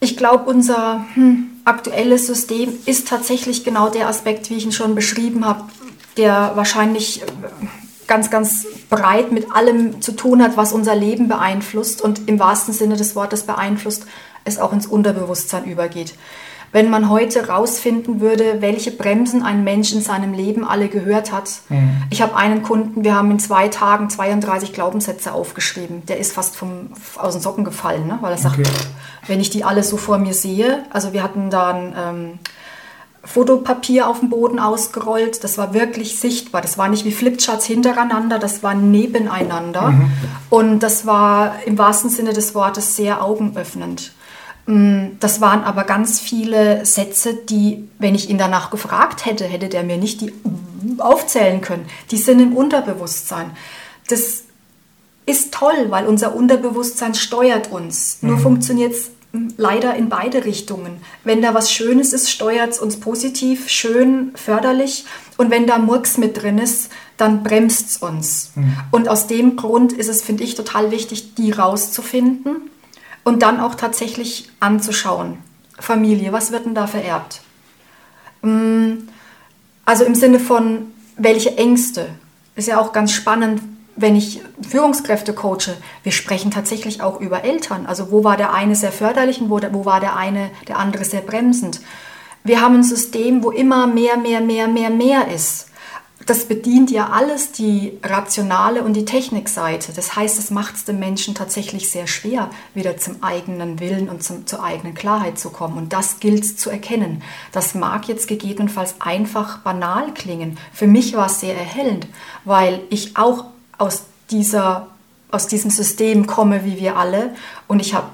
Ich 0.00 0.16
glaube, 0.16 0.48
unser 0.50 1.04
hm, 1.14 1.50
aktuelles 1.64 2.26
System 2.26 2.72
ist 2.86 3.06
tatsächlich 3.06 3.64
genau 3.64 3.90
der 3.90 4.08
Aspekt, 4.08 4.50
wie 4.50 4.56
ich 4.56 4.64
ihn 4.64 4.72
schon 4.72 4.94
beschrieben 4.94 5.44
habe, 5.44 5.64
der 6.16 6.52
wahrscheinlich 6.54 7.22
ganz, 8.06 8.30
ganz 8.30 8.66
breit 8.88 9.30
mit 9.30 9.52
allem 9.52 10.00
zu 10.02 10.12
tun 10.12 10.42
hat, 10.42 10.56
was 10.56 10.72
unser 10.72 10.96
Leben 10.96 11.28
beeinflusst 11.28 12.02
und 12.02 12.28
im 12.28 12.38
wahrsten 12.40 12.74
Sinne 12.74 12.96
des 12.96 13.14
Wortes 13.14 13.44
beeinflusst, 13.44 14.06
es 14.44 14.58
auch 14.58 14.72
ins 14.72 14.86
Unterbewusstsein 14.86 15.64
übergeht. 15.64 16.14
Wenn 16.72 16.88
man 16.88 17.10
heute 17.10 17.48
rausfinden 17.48 18.20
würde, 18.20 18.60
welche 18.60 18.92
Bremsen 18.92 19.42
ein 19.42 19.64
Mensch 19.64 19.92
in 19.92 20.02
seinem 20.02 20.32
Leben 20.32 20.64
alle 20.64 20.88
gehört 20.88 21.32
hat. 21.32 21.50
Mhm. 21.68 22.02
Ich 22.10 22.22
habe 22.22 22.36
einen 22.36 22.62
Kunden, 22.62 23.02
wir 23.02 23.16
haben 23.16 23.30
in 23.32 23.40
zwei 23.40 23.68
Tagen 23.68 24.08
32 24.08 24.72
Glaubenssätze 24.72 25.32
aufgeschrieben. 25.32 26.06
Der 26.06 26.18
ist 26.18 26.32
fast 26.32 26.54
vom, 26.54 26.90
aus 27.16 27.34
den 27.34 27.42
Socken 27.42 27.64
gefallen, 27.64 28.06
ne? 28.06 28.18
weil 28.20 28.32
er 28.32 28.38
sagt, 28.38 28.60
okay. 28.60 28.68
wenn 29.26 29.40
ich 29.40 29.50
die 29.50 29.64
alle 29.64 29.82
so 29.82 29.96
vor 29.96 30.18
mir 30.18 30.32
sehe, 30.32 30.84
also 30.90 31.12
wir 31.12 31.24
hatten 31.24 31.50
dann 31.50 31.94
ähm, 31.98 32.38
Fotopapier 33.24 34.08
auf 34.08 34.20
dem 34.20 34.30
Boden 34.30 34.58
ausgerollt. 34.58 35.44
Das 35.44 35.58
war 35.58 35.74
wirklich 35.74 36.18
sichtbar. 36.18 36.62
Das 36.62 36.78
war 36.78 36.88
nicht 36.88 37.04
wie 37.04 37.12
Flipcharts 37.12 37.66
hintereinander, 37.66 38.38
das 38.38 38.62
war 38.62 38.74
nebeneinander. 38.74 39.90
Mhm. 39.90 40.12
Und 40.48 40.80
das 40.80 41.04
war 41.06 41.56
im 41.66 41.76
wahrsten 41.78 42.10
Sinne 42.10 42.32
des 42.32 42.54
Wortes 42.54 42.96
sehr 42.96 43.22
augenöffnend. 43.22 44.12
Mm, 44.70 45.18
das 45.18 45.40
waren 45.40 45.64
aber 45.64 45.82
ganz 45.82 46.20
viele 46.20 46.86
Sätze, 46.86 47.34
die, 47.34 47.88
wenn 47.98 48.14
ich 48.14 48.30
ihn 48.30 48.38
danach 48.38 48.70
gefragt 48.70 49.26
hätte, 49.26 49.44
hätte 49.44 49.68
der 49.68 49.82
mir 49.82 49.96
nicht 49.96 50.20
die 50.20 50.32
aufzählen 50.98 51.60
können. 51.60 51.86
Die 52.12 52.16
sind 52.16 52.40
im 52.40 52.56
Unterbewusstsein. 52.56 53.50
Das 54.08 54.44
ist 55.26 55.52
toll, 55.52 55.86
weil 55.88 56.06
unser 56.06 56.36
Unterbewusstsein 56.36 57.14
steuert 57.14 57.72
uns. 57.72 58.18
Mhm. 58.20 58.28
Nur 58.28 58.38
funktioniert 58.38 58.92
es 58.92 59.10
leider 59.56 59.94
in 59.94 60.08
beide 60.08 60.44
Richtungen. 60.44 61.02
Wenn 61.24 61.42
da 61.42 61.52
was 61.52 61.72
Schönes 61.72 62.12
ist, 62.12 62.30
steuert 62.30 62.70
es 62.70 62.78
uns 62.78 62.98
positiv, 62.98 63.68
schön, 63.68 64.32
förderlich. 64.34 65.04
Und 65.36 65.50
wenn 65.50 65.66
da 65.66 65.78
Murks 65.78 66.16
mit 66.16 66.40
drin 66.40 66.58
ist, 66.58 66.90
dann 67.16 67.42
bremst 67.42 67.90
es 67.90 67.96
uns. 67.96 68.52
Mhm. 68.54 68.76
Und 68.92 69.08
aus 69.08 69.26
dem 69.26 69.56
Grund 69.56 69.92
ist 69.92 70.08
es, 70.08 70.22
finde 70.22 70.44
ich, 70.44 70.54
total 70.54 70.92
wichtig, 70.92 71.34
die 71.34 71.50
rauszufinden 71.50 72.70
und 73.24 73.42
dann 73.42 73.60
auch 73.60 73.74
tatsächlich 73.74 74.50
anzuschauen. 74.60 75.38
Familie, 75.78 76.32
was 76.32 76.52
wird 76.52 76.66
denn 76.66 76.74
da 76.74 76.86
vererbt? 76.86 77.40
Mm, 78.42 79.08
also 79.84 80.04
im 80.04 80.14
Sinne 80.14 80.40
von, 80.40 80.92
welche 81.16 81.56
Ängste? 81.56 82.08
Ist 82.56 82.68
ja 82.68 82.80
auch 82.80 82.92
ganz 82.92 83.12
spannend, 83.12 83.62
wenn 83.96 84.16
ich 84.16 84.40
Führungskräfte 84.66 85.34
coache, 85.34 85.76
wir 86.02 86.12
sprechen 86.12 86.50
tatsächlich 86.50 87.02
auch 87.02 87.20
über 87.20 87.44
Eltern. 87.44 87.86
Also 87.86 88.10
wo 88.10 88.24
war 88.24 88.36
der 88.36 88.52
eine 88.52 88.74
sehr 88.74 88.92
förderlich 88.92 89.40
und 89.40 89.50
wo, 89.50 89.84
war 89.84 90.00
der 90.00 90.16
eine, 90.16 90.50
der 90.68 90.78
andere 90.78 91.04
sehr 91.04 91.20
bremsend. 91.20 91.80
Wir 92.42 92.60
haben 92.60 92.76
ein 92.76 92.84
System, 92.84 93.42
wo 93.42 93.50
immer 93.50 93.86
mehr, 93.86 94.16
mehr, 94.16 94.40
mehr, 94.40 94.68
mehr, 94.68 94.90
mehr 94.90 95.28
ist. 95.28 95.69
Das 96.30 96.44
bedient 96.44 96.92
ja 96.92 97.08
alles 97.08 97.50
die 97.50 97.98
rationale 98.04 98.84
und 98.84 98.92
die 98.92 99.04
Technikseite. 99.04 99.92
Das 99.92 100.14
heißt, 100.14 100.38
es 100.38 100.52
macht 100.52 100.76
es 100.76 100.84
dem 100.84 101.00
Menschen 101.00 101.34
tatsächlich 101.34 101.90
sehr 101.90 102.06
schwer, 102.06 102.50
wieder 102.72 102.96
zum 102.98 103.20
eigenen 103.20 103.80
Willen 103.80 104.08
und 104.08 104.22
zum, 104.22 104.46
zur 104.46 104.62
eigenen 104.62 104.94
Klarheit 104.94 105.40
zu 105.40 105.50
kommen. 105.50 105.76
Und 105.76 105.92
das 105.92 106.20
gilt 106.20 106.56
zu 106.56 106.70
erkennen. 106.70 107.24
Das 107.50 107.74
mag 107.74 108.06
jetzt 108.06 108.28
gegebenenfalls 108.28 108.94
einfach 109.00 109.58
banal 109.62 110.14
klingen. 110.14 110.56
Für 110.72 110.86
mich 110.86 111.16
war 111.16 111.26
es 111.26 111.40
sehr 111.40 111.58
erhellend, 111.58 112.06
weil 112.44 112.82
ich 112.90 113.16
auch 113.16 113.46
aus, 113.76 114.04
dieser, 114.30 114.86
aus 115.32 115.48
diesem 115.48 115.72
System 115.72 116.28
komme 116.28 116.64
wie 116.64 116.78
wir 116.78 116.96
alle 116.96 117.34
und 117.66 117.80
ich 117.80 117.92
habe 117.92 118.06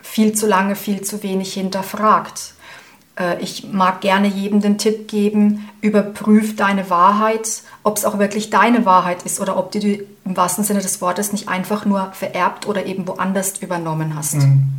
viel 0.00 0.32
zu 0.32 0.46
lange, 0.46 0.76
viel 0.76 1.00
zu 1.00 1.24
wenig 1.24 1.54
hinterfragt. 1.54 2.53
Äh, 3.18 3.40
ich 3.40 3.72
mag 3.72 4.00
gerne 4.00 4.28
jedem 4.28 4.60
den 4.60 4.78
Tipp 4.78 5.08
geben, 5.08 5.68
überprüf 5.80 6.56
deine 6.56 6.90
Wahrheit, 6.90 7.62
ob 7.82 7.96
es 7.96 8.04
auch 8.04 8.18
wirklich 8.18 8.50
deine 8.50 8.86
Wahrheit 8.86 9.22
ist 9.24 9.40
oder 9.40 9.56
ob 9.56 9.72
du 9.72 9.78
die 9.78 10.02
im 10.24 10.36
wahrsten 10.36 10.64
Sinne 10.64 10.80
des 10.80 11.00
Wortes 11.00 11.32
nicht 11.32 11.48
einfach 11.48 11.84
nur 11.84 12.12
vererbt 12.12 12.66
oder 12.66 12.86
eben 12.86 13.06
woanders 13.06 13.58
übernommen 13.58 14.16
hast. 14.16 14.34
Mhm 14.34 14.74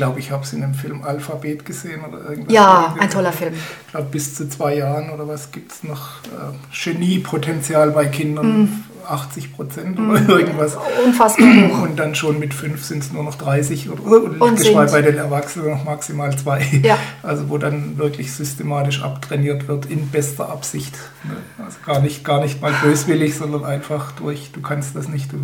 glaube, 0.00 0.18
ich 0.18 0.30
habe 0.30 0.42
es 0.42 0.54
in 0.54 0.62
dem 0.62 0.72
Film 0.72 1.02
Alphabet 1.02 1.66
gesehen 1.66 2.02
oder 2.02 2.30
irgendwas. 2.30 2.54
Ja, 2.54 2.96
ein 2.98 3.10
toller 3.10 3.32
Film. 3.32 3.52
Ich 3.52 3.90
glaube, 3.90 4.08
bis 4.10 4.34
zu 4.34 4.48
zwei 4.48 4.76
Jahren 4.76 5.10
oder 5.10 5.28
was 5.28 5.52
gibt 5.52 5.72
es 5.72 5.82
noch 5.84 6.22
äh, 6.24 6.92
Geniepotenzial 6.92 7.90
bei 7.90 8.06
Kindern. 8.06 8.62
Mm. 8.62 8.84
80 9.10 9.52
Prozent 9.52 9.98
mm. 9.98 10.10
oder 10.10 10.28
irgendwas. 10.28 10.76
Unfassbar 11.04 11.46
hoch. 11.46 11.82
Und 11.82 11.98
dann 11.98 12.14
schon 12.14 12.38
mit 12.38 12.54
fünf 12.54 12.84
sind 12.84 13.02
es 13.02 13.12
nur 13.12 13.24
noch 13.24 13.36
30 13.36 13.90
oder, 13.90 14.02
und 14.02 14.56
geschweige 14.56 14.92
bei 14.92 15.02
den 15.02 15.16
Erwachsenen 15.16 15.70
noch 15.70 15.84
maximal 15.84 16.36
zwei. 16.36 16.66
Ja. 16.82 16.98
Also 17.22 17.48
wo 17.48 17.58
dann 17.58 17.98
wirklich 17.98 18.32
systematisch 18.32 19.02
abtrainiert 19.02 19.68
wird 19.68 19.86
in 19.86 20.08
bester 20.08 20.48
Absicht. 20.48 20.94
Ne? 21.24 21.36
Also 21.64 21.78
gar 21.84 22.00
nicht, 22.00 22.24
gar 22.24 22.40
nicht 22.40 22.62
mal 22.62 22.72
böswillig, 22.82 23.36
sondern 23.36 23.64
einfach 23.64 24.12
durch, 24.12 24.50
du 24.52 24.60
kannst 24.60 24.96
das 24.96 25.08
nicht, 25.08 25.32
du 25.32 25.38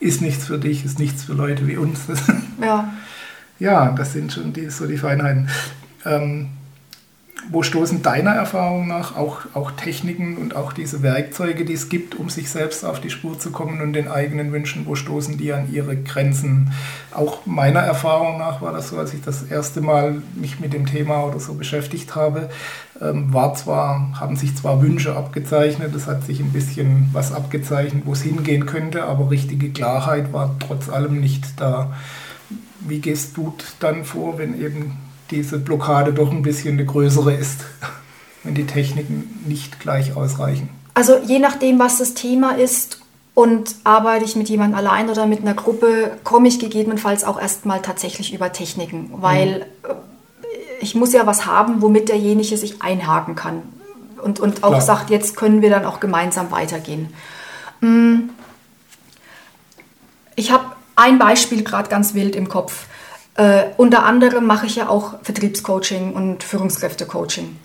ist 0.00 0.20
nichts 0.20 0.46
für 0.46 0.58
dich, 0.58 0.84
ist 0.84 0.98
nichts 0.98 1.24
für 1.24 1.32
Leute 1.32 1.66
wie 1.66 1.76
uns. 1.76 2.00
ja. 2.60 2.92
Ja, 3.58 3.92
das 3.92 4.12
sind 4.12 4.32
schon 4.32 4.52
die, 4.52 4.68
so 4.68 4.86
die 4.86 4.98
Feinheiten. 4.98 5.48
Ähm, 6.04 6.50
wo 7.50 7.62
stoßen 7.62 8.02
deiner 8.02 8.32
Erfahrung 8.32 8.88
nach 8.88 9.16
auch, 9.16 9.42
auch 9.54 9.70
Techniken 9.70 10.36
und 10.36 10.56
auch 10.56 10.72
diese 10.72 11.02
Werkzeuge, 11.02 11.64
die 11.64 11.74
es 11.74 11.88
gibt, 11.88 12.14
um 12.14 12.28
sich 12.28 12.50
selbst 12.50 12.84
auf 12.84 13.00
die 13.00 13.10
Spur 13.10 13.38
zu 13.38 13.50
kommen 13.52 13.80
und 13.80 13.92
den 13.92 14.08
eigenen 14.08 14.52
Wünschen, 14.52 14.86
wo 14.86 14.94
stoßen 14.94 15.38
die 15.38 15.52
an 15.52 15.72
ihre 15.72 15.96
Grenzen? 15.96 16.72
Auch 17.12 17.46
meiner 17.46 17.80
Erfahrung 17.80 18.38
nach 18.38 18.62
war 18.62 18.72
das 18.72 18.88
so, 18.88 18.98
als 18.98 19.14
ich 19.14 19.22
das 19.22 19.44
erste 19.44 19.80
Mal 19.80 20.22
mich 20.34 20.60
mit 20.60 20.72
dem 20.72 20.86
Thema 20.86 21.24
oder 21.24 21.38
so 21.38 21.54
beschäftigt 21.54 22.16
habe, 22.16 22.48
ähm, 23.00 23.32
war 23.32 23.54
zwar, 23.54 24.18
haben 24.18 24.36
sich 24.36 24.56
zwar 24.56 24.82
Wünsche 24.82 25.14
abgezeichnet, 25.14 25.94
es 25.94 26.06
hat 26.06 26.24
sich 26.24 26.40
ein 26.40 26.52
bisschen 26.52 27.10
was 27.12 27.32
abgezeichnet, 27.32 28.02
wo 28.06 28.12
es 28.12 28.22
hingehen 28.22 28.66
könnte, 28.66 29.04
aber 29.04 29.30
richtige 29.30 29.70
Klarheit 29.70 30.32
war 30.32 30.56
trotz 30.58 30.88
allem 30.88 31.20
nicht 31.20 31.60
da. 31.60 31.92
Wie 32.80 33.00
gehst 33.00 33.36
du 33.36 33.54
dann 33.80 34.04
vor, 34.04 34.38
wenn 34.38 34.60
eben 34.60 34.96
diese 35.30 35.58
Blockade 35.58 36.12
doch 36.12 36.30
ein 36.30 36.42
bisschen 36.42 36.74
eine 36.74 36.84
größere 36.84 37.34
ist, 37.34 37.60
wenn 38.44 38.54
die 38.54 38.66
Techniken 38.66 39.42
nicht 39.46 39.80
gleich 39.80 40.16
ausreichen. 40.16 40.68
Also 40.94 41.18
je 41.18 41.38
nachdem, 41.38 41.78
was 41.78 41.98
das 41.98 42.14
Thema 42.14 42.56
ist 42.56 43.00
und 43.34 43.74
arbeite 43.84 44.24
ich 44.24 44.34
mit 44.34 44.48
jemandem 44.48 44.78
allein 44.78 45.10
oder 45.10 45.26
mit 45.26 45.40
einer 45.40 45.54
Gruppe, 45.54 46.16
komme 46.24 46.48
ich 46.48 46.58
gegebenenfalls 46.58 47.24
auch 47.24 47.40
erstmal 47.40 47.82
tatsächlich 47.82 48.32
über 48.32 48.52
Techniken, 48.52 49.10
weil 49.16 49.66
mhm. 49.82 49.94
ich 50.80 50.94
muss 50.94 51.12
ja 51.12 51.26
was 51.26 51.44
haben, 51.44 51.82
womit 51.82 52.08
derjenige 52.08 52.56
sich 52.56 52.80
einhaken 52.80 53.34
kann 53.34 53.62
und, 54.22 54.40
und 54.40 54.64
auch 54.64 54.70
Klar. 54.70 54.80
sagt, 54.80 55.10
jetzt 55.10 55.36
können 55.36 55.62
wir 55.62 55.70
dann 55.70 55.84
auch 55.84 56.00
gemeinsam 56.00 56.50
weitergehen. 56.50 57.12
Hm. 57.80 58.30
Ich 60.34 60.50
habe 60.50 60.64
ein 60.96 61.18
Beispiel 61.18 61.62
gerade 61.62 61.88
ganz 61.88 62.14
wild 62.14 62.34
im 62.34 62.48
Kopf. 62.48 62.86
Äh, 63.36 63.64
unter 63.76 64.04
anderem 64.04 64.46
mache 64.46 64.66
ich 64.66 64.76
ja 64.76 64.88
auch 64.88 65.14
Vertriebscoaching 65.22 66.12
und 66.14 66.42
Führungskräftecoaching. 66.42 67.56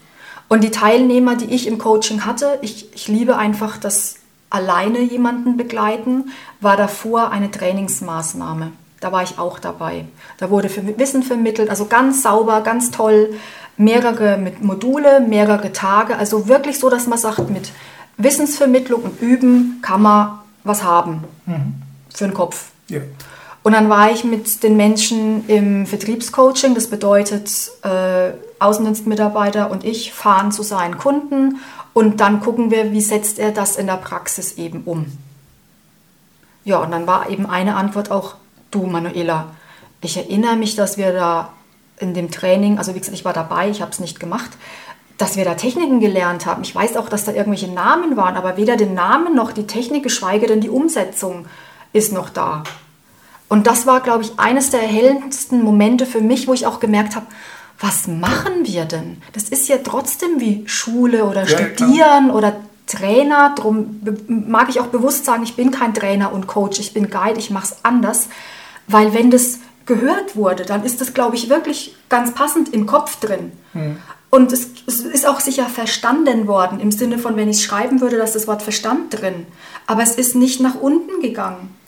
Und 0.49 0.63
die 0.63 0.71
Teilnehmer, 0.71 1.35
die 1.35 1.53
ich 1.53 1.65
im 1.65 1.77
Coaching 1.77 2.25
hatte, 2.25 2.59
ich, 2.61 2.93
ich 2.93 3.07
liebe 3.07 3.37
einfach 3.37 3.77
das 3.77 4.15
alleine 4.49 4.99
jemanden 4.99 5.55
begleiten, 5.55 6.31
war 6.59 6.75
davor 6.75 7.31
eine 7.31 7.49
Trainingsmaßnahme. 7.49 8.73
Da 8.99 9.11
war 9.11 9.23
ich 9.23 9.39
auch 9.39 9.59
dabei. 9.59 10.05
Da 10.37 10.49
wurde 10.49 10.69
Wissen 10.97 11.23
vermittelt, 11.23 11.69
also 11.69 11.85
ganz 11.85 12.21
sauber, 12.21 12.61
ganz 12.61 12.91
toll, 12.91 13.33
mehrere 13.77 14.37
mit 14.37 14.61
Module, 14.61 15.21
mehrere 15.21 15.71
Tage, 15.71 16.17
also 16.17 16.47
wirklich 16.47 16.79
so, 16.79 16.89
dass 16.89 17.07
man 17.07 17.17
sagt, 17.17 17.49
mit 17.49 17.71
Wissensvermittlung 18.17 19.03
und 19.03 19.21
Üben 19.21 19.79
kann 19.81 20.01
man 20.01 20.39
was 20.63 20.83
haben 20.83 21.23
mhm. 21.45 21.81
für 22.13 22.25
den 22.25 22.33
Kopf. 22.33 22.71
Ja. 22.89 22.99
Und 23.63 23.73
dann 23.73 23.89
war 23.89 24.11
ich 24.11 24.23
mit 24.23 24.63
den 24.63 24.75
Menschen 24.75 25.47
im 25.47 25.85
Vertriebscoaching. 25.85 26.73
Das 26.73 26.87
bedeutet, 26.87 27.71
äh, 27.83 28.31
Außendienstmitarbeiter 28.59 29.71
und 29.71 29.83
ich 29.83 30.13
fahren 30.13 30.51
zu 30.51 30.63
seinen 30.63 30.97
Kunden 30.97 31.59
und 31.93 32.21
dann 32.21 32.39
gucken 32.39 32.71
wir, 32.71 32.91
wie 32.91 33.01
setzt 33.01 33.39
er 33.39 33.51
das 33.51 33.75
in 33.75 33.87
der 33.87 33.97
Praxis 33.97 34.53
eben 34.53 34.83
um. 34.85 35.05
Ja, 36.63 36.77
und 36.77 36.91
dann 36.91 37.07
war 37.07 37.29
eben 37.29 37.45
eine 37.47 37.75
Antwort 37.75 38.11
auch, 38.11 38.35
du 38.69 38.83
Manuela, 38.83 39.47
ich 40.01 40.17
erinnere 40.17 40.55
mich, 40.55 40.75
dass 40.75 40.97
wir 40.97 41.11
da 41.11 41.53
in 41.99 42.13
dem 42.13 42.31
Training, 42.31 42.77
also 42.77 42.95
wie 42.95 42.99
gesagt, 42.99 43.17
ich 43.17 43.25
war 43.25 43.33
dabei, 43.33 43.69
ich 43.69 43.81
habe 43.81 43.91
es 43.91 43.99
nicht 43.99 44.19
gemacht, 44.19 44.51
dass 45.17 45.37
wir 45.37 45.45
da 45.45 45.53
Techniken 45.53 45.99
gelernt 45.99 46.45
haben. 46.45 46.63
Ich 46.63 46.73
weiß 46.73 46.97
auch, 46.97 47.09
dass 47.09 47.25
da 47.25 47.31
irgendwelche 47.31 47.71
Namen 47.71 48.17
waren, 48.17 48.35
aber 48.35 48.57
weder 48.57 48.75
den 48.75 48.95
Namen 48.95 49.35
noch 49.35 49.51
die 49.51 49.67
Technik, 49.67 50.01
geschweige 50.03 50.47
denn 50.47 50.61
die 50.61 50.69
Umsetzung 50.69 51.45
ist 51.93 52.11
noch 52.11 52.29
da. 52.29 52.63
Und 53.51 53.67
das 53.67 53.85
war, 53.85 53.99
glaube 53.99 54.23
ich, 54.23 54.39
eines 54.39 54.69
der 54.69 54.81
erhellendsten 54.81 55.61
Momente 55.61 56.05
für 56.05 56.21
mich, 56.21 56.47
wo 56.47 56.53
ich 56.53 56.65
auch 56.65 56.79
gemerkt 56.79 57.17
habe, 57.17 57.25
was 57.81 58.07
machen 58.07 58.63
wir 58.63 58.85
denn? 58.85 59.21
Das 59.33 59.49
ist 59.49 59.67
ja 59.67 59.79
trotzdem 59.83 60.39
wie 60.39 60.63
Schule 60.67 61.25
oder 61.25 61.43
ja, 61.43 61.57
Studieren 61.57 62.27
klar. 62.27 62.35
oder 62.35 62.55
Trainer. 62.87 63.53
Darum 63.57 63.99
mag 64.29 64.69
ich 64.69 64.79
auch 64.79 64.87
bewusst 64.87 65.25
sagen, 65.25 65.43
ich 65.43 65.57
bin 65.57 65.69
kein 65.69 65.93
Trainer 65.93 66.31
und 66.31 66.47
Coach, 66.47 66.79
ich 66.79 66.93
bin 66.93 67.09
Guide, 67.09 67.39
ich 67.39 67.49
mache 67.49 67.65
es 67.65 67.83
anders. 67.83 68.29
Weil 68.87 69.13
wenn 69.13 69.31
das 69.31 69.59
gehört 69.85 70.37
wurde, 70.37 70.63
dann 70.63 70.85
ist 70.85 71.01
das, 71.01 71.13
glaube 71.13 71.35
ich, 71.35 71.49
wirklich 71.49 71.97
ganz 72.07 72.33
passend 72.33 72.73
im 72.73 72.85
Kopf 72.85 73.19
drin. 73.19 73.51
Hm. 73.73 73.97
Und 74.29 74.53
es, 74.53 74.69
es, 74.87 75.01
ist 75.01 75.27
auch 75.27 75.41
sicher 75.41 75.65
verstanden 75.65 76.47
worden, 76.47 76.79
im 76.79 76.93
Sinne 76.93 77.17
von, 77.17 77.35
wenn 77.35 77.49
ich 77.49 77.57
es 77.57 77.63
schreiben 77.63 77.99
würde, 77.99 78.15
dass 78.15 78.31
das 78.31 78.47
Wort 78.47 78.61
Verstand 78.61 79.19
drin. 79.19 79.45
Aber 79.87 80.03
es 80.03 80.15
ist 80.15 80.35
nicht 80.35 80.61
nach 80.61 80.75
unten 80.75 81.21
gegangen. 81.21 81.80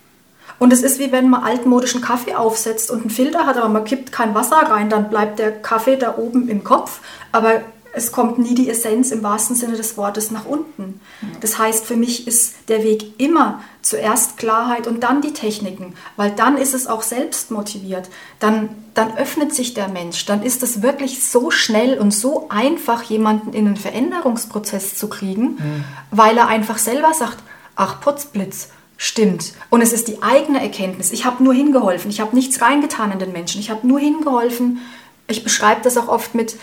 Und 0.64 0.72
es 0.72 0.82
ist 0.82 0.98
wie 0.98 1.12
wenn 1.12 1.30
man 1.30 1.44
altmodischen 1.44 2.00
Kaffee 2.00 2.36
aufsetzt 2.36 2.90
und 2.90 3.02
einen 3.02 3.10
Filter 3.10 3.46
hat, 3.46 3.58
aber 3.58 3.68
man 3.68 3.84
kippt 3.84 4.14
kein 4.14 4.34
Wasser 4.34 4.56
rein, 4.56 4.90
dann 4.90 5.10
bleibt 5.10 5.38
der 5.38 5.52
Kaffee 5.52 5.98
da 5.98 6.18
oben 6.18 6.48
im 6.48 6.64
Kopf, 6.64 7.02
aber 7.34 7.64
es 7.92 8.14
kommt 8.14 8.40
nie 8.40 8.56
die 8.56 8.70
Essenz 8.70 9.12
im 9.12 9.24
wahrsten 9.24 9.58
Sinne 9.58 9.76
des 9.76 9.98
Wortes 9.98 10.32
nach 10.32 10.46
unten. 10.46 11.02
Das 11.42 11.60
heißt, 11.60 11.84
für 11.84 11.98
mich 11.98 12.28
ist 12.28 12.70
der 12.70 12.82
Weg 12.82 13.20
immer 13.20 13.62
zuerst 13.82 14.38
Klarheit 14.38 14.88
und 14.88 15.04
dann 15.04 15.22
die 15.22 15.34
Techniken, 15.34 15.96
weil 16.16 16.32
dann 16.32 16.58
ist 16.58 16.74
es 16.74 16.88
auch 16.88 17.02
selbst 17.02 17.52
motiviert. 17.52 18.10
Dann, 18.40 18.70
dann 18.94 19.18
öffnet 19.18 19.54
sich 19.54 19.74
der 19.74 19.90
Mensch. 19.90 20.26
Dann 20.26 20.44
ist 20.44 20.64
es 20.64 20.82
wirklich 20.82 21.26
so 21.26 21.52
schnell 21.52 22.00
und 22.00 22.12
so 22.12 22.48
einfach, 22.48 23.04
jemanden 23.04 23.52
in 23.52 23.68
einen 23.68 23.76
Veränderungsprozess 23.76 24.96
zu 24.96 25.10
kriegen, 25.10 25.58
mhm. 25.60 25.84
weil 26.10 26.38
er 26.38 26.48
einfach 26.48 26.78
selber 26.78 27.14
sagt, 27.14 27.40
ach 27.76 28.00
Putzblitz, 28.00 28.70
stimmt. 28.98 29.54
Und 29.70 29.82
es 29.82 29.94
ist 29.94 30.08
die 30.08 30.22
eigene 30.22 30.62
Erkenntnis. 30.62 31.12
Ich 31.12 31.26
habe 31.26 31.44
nur 31.44 31.54
hingeholfen. 31.54 32.10
Ich 32.10 32.20
habe 32.20 32.36
nichts 32.36 32.62
reingetan 32.62 33.12
in 33.12 33.20
den 33.20 33.32
Menschen. 33.32 33.60
Ich 33.60 33.70
habe 33.70 33.86
nur 33.88 34.00
hingeholfen. 34.00 34.80
Ich 35.28 35.44
beschreibe 35.44 35.82
das 35.82 35.98
auch 35.98 36.08
oft 36.08 36.36
mit, 36.36 36.56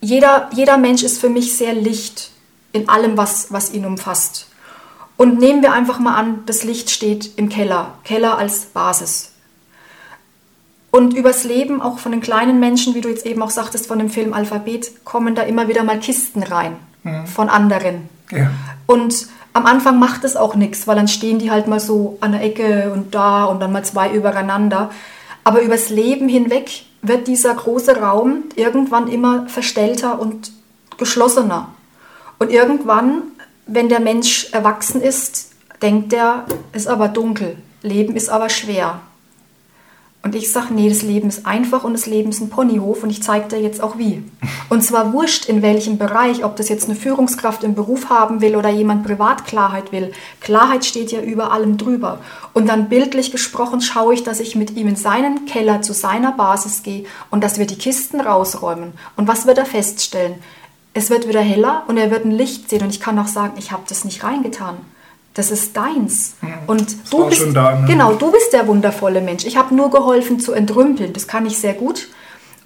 jeder, 0.00 0.50
jeder 0.52 0.76
Mensch 0.76 1.02
ist 1.02 1.20
für 1.20 1.28
mich 1.28 1.56
sehr 1.56 1.74
licht 1.74 2.30
in 2.72 2.88
allem, 2.88 3.16
was, 3.16 3.52
was 3.52 3.72
ihn 3.72 3.86
umfasst. 3.86 4.48
Und 5.16 5.38
nehmen 5.38 5.62
wir 5.62 5.72
einfach 5.72 5.98
mal 5.98 6.14
an, 6.14 6.40
das 6.46 6.62
Licht 6.62 6.90
steht 6.90 7.38
im 7.38 7.48
Keller. 7.48 7.94
Keller 8.04 8.36
als 8.36 8.66
Basis. 8.66 9.32
Und 10.90 11.14
übers 11.14 11.44
Leben, 11.44 11.82
auch 11.82 11.98
von 11.98 12.12
den 12.12 12.20
kleinen 12.20 12.60
Menschen, 12.60 12.94
wie 12.94 13.00
du 13.00 13.08
jetzt 13.08 13.26
eben 13.26 13.42
auch 13.42 13.50
sagtest, 13.50 13.86
von 13.86 13.98
dem 13.98 14.10
Film 14.10 14.32
Alphabet, 14.32 15.04
kommen 15.04 15.34
da 15.34 15.42
immer 15.42 15.68
wieder 15.68 15.84
mal 15.84 15.98
Kisten 15.98 16.42
rein 16.42 16.76
mhm. 17.02 17.26
von 17.26 17.48
anderen. 17.48 18.08
Ja. 18.30 18.50
Und 18.86 19.28
am 19.56 19.64
Anfang 19.64 19.98
macht 19.98 20.22
es 20.24 20.36
auch 20.36 20.54
nichts, 20.54 20.86
weil 20.86 20.96
dann 20.96 21.08
stehen 21.08 21.38
die 21.38 21.50
halt 21.50 21.66
mal 21.66 21.80
so 21.80 22.18
an 22.20 22.32
der 22.32 22.42
Ecke 22.42 22.92
und 22.92 23.14
da 23.14 23.44
und 23.44 23.58
dann 23.60 23.72
mal 23.72 23.84
zwei 23.86 24.12
übereinander. 24.12 24.90
Aber 25.44 25.62
übers 25.62 25.88
Leben 25.88 26.28
hinweg 26.28 26.84
wird 27.00 27.26
dieser 27.26 27.54
große 27.54 27.96
Raum 27.96 28.44
irgendwann 28.54 29.08
immer 29.08 29.48
verstellter 29.48 30.20
und 30.20 30.52
geschlossener. 30.98 31.68
Und 32.38 32.50
irgendwann, 32.50 33.22
wenn 33.66 33.88
der 33.88 34.00
Mensch 34.00 34.52
erwachsen 34.52 35.00
ist, 35.00 35.52
denkt 35.80 36.12
er, 36.12 36.44
es 36.72 36.82
ist 36.82 36.88
aber 36.88 37.08
dunkel, 37.08 37.56
Leben 37.80 38.14
ist 38.14 38.28
aber 38.28 38.50
schwer. 38.50 39.00
Und 40.26 40.34
ich 40.34 40.50
sage, 40.50 40.74
nee, 40.74 40.88
das 40.88 41.02
Leben 41.02 41.28
ist 41.28 41.46
einfach 41.46 41.84
und 41.84 41.92
das 41.92 42.06
Leben 42.06 42.30
ist 42.30 42.40
ein 42.40 42.50
Ponyhof 42.50 43.04
und 43.04 43.10
ich 43.10 43.22
zeige 43.22 43.46
dir 43.46 43.60
jetzt 43.60 43.80
auch 43.80 43.96
wie. 43.96 44.24
Und 44.68 44.82
zwar 44.82 45.12
wurscht 45.12 45.44
in 45.44 45.62
welchem 45.62 45.98
Bereich, 45.98 46.44
ob 46.44 46.56
das 46.56 46.68
jetzt 46.68 46.88
eine 46.88 46.98
Führungskraft 46.98 47.62
im 47.62 47.76
Beruf 47.76 48.10
haben 48.10 48.40
will 48.40 48.56
oder 48.56 48.68
jemand 48.68 49.06
Privatklarheit 49.06 49.92
will. 49.92 50.10
Klarheit 50.40 50.84
steht 50.84 51.12
ja 51.12 51.20
über 51.20 51.52
allem 51.52 51.76
drüber. 51.76 52.18
Und 52.54 52.68
dann 52.68 52.88
bildlich 52.88 53.30
gesprochen 53.30 53.80
schaue 53.80 54.14
ich, 54.14 54.24
dass 54.24 54.40
ich 54.40 54.56
mit 54.56 54.72
ihm 54.72 54.88
in 54.88 54.96
seinen 54.96 55.46
Keller 55.46 55.82
zu 55.82 55.92
seiner 55.92 56.32
Basis 56.32 56.82
gehe 56.82 57.04
und 57.30 57.44
dass 57.44 57.60
wir 57.60 57.66
die 57.68 57.78
Kisten 57.78 58.20
rausräumen. 58.20 58.94
Und 59.14 59.28
was 59.28 59.46
wird 59.46 59.58
er 59.58 59.64
feststellen? 59.64 60.34
Es 60.92 61.08
wird 61.08 61.28
wieder 61.28 61.40
heller 61.40 61.84
und 61.86 61.98
er 61.98 62.10
wird 62.10 62.24
ein 62.24 62.32
Licht 62.32 62.68
sehen 62.68 62.82
und 62.82 62.90
ich 62.90 62.98
kann 62.98 63.16
auch 63.20 63.28
sagen, 63.28 63.54
ich 63.58 63.70
habe 63.70 63.84
das 63.88 64.04
nicht 64.04 64.24
reingetan 64.24 64.78
das 65.36 65.50
ist 65.50 65.76
deins. 65.76 66.34
Und 66.66 66.80
das 67.02 67.10
du 67.10 67.26
bist, 67.28 67.54
da, 67.54 67.78
ne? 67.78 67.86
genau, 67.86 68.14
du 68.14 68.32
bist 68.32 68.54
der 68.54 68.66
wundervolle 68.66 69.20
Mensch. 69.20 69.44
Ich 69.44 69.58
habe 69.58 69.74
nur 69.74 69.90
geholfen 69.90 70.40
zu 70.40 70.52
entrümpeln. 70.52 71.12
Das 71.12 71.28
kann 71.28 71.44
ich 71.44 71.58
sehr 71.58 71.74
gut. 71.74 72.08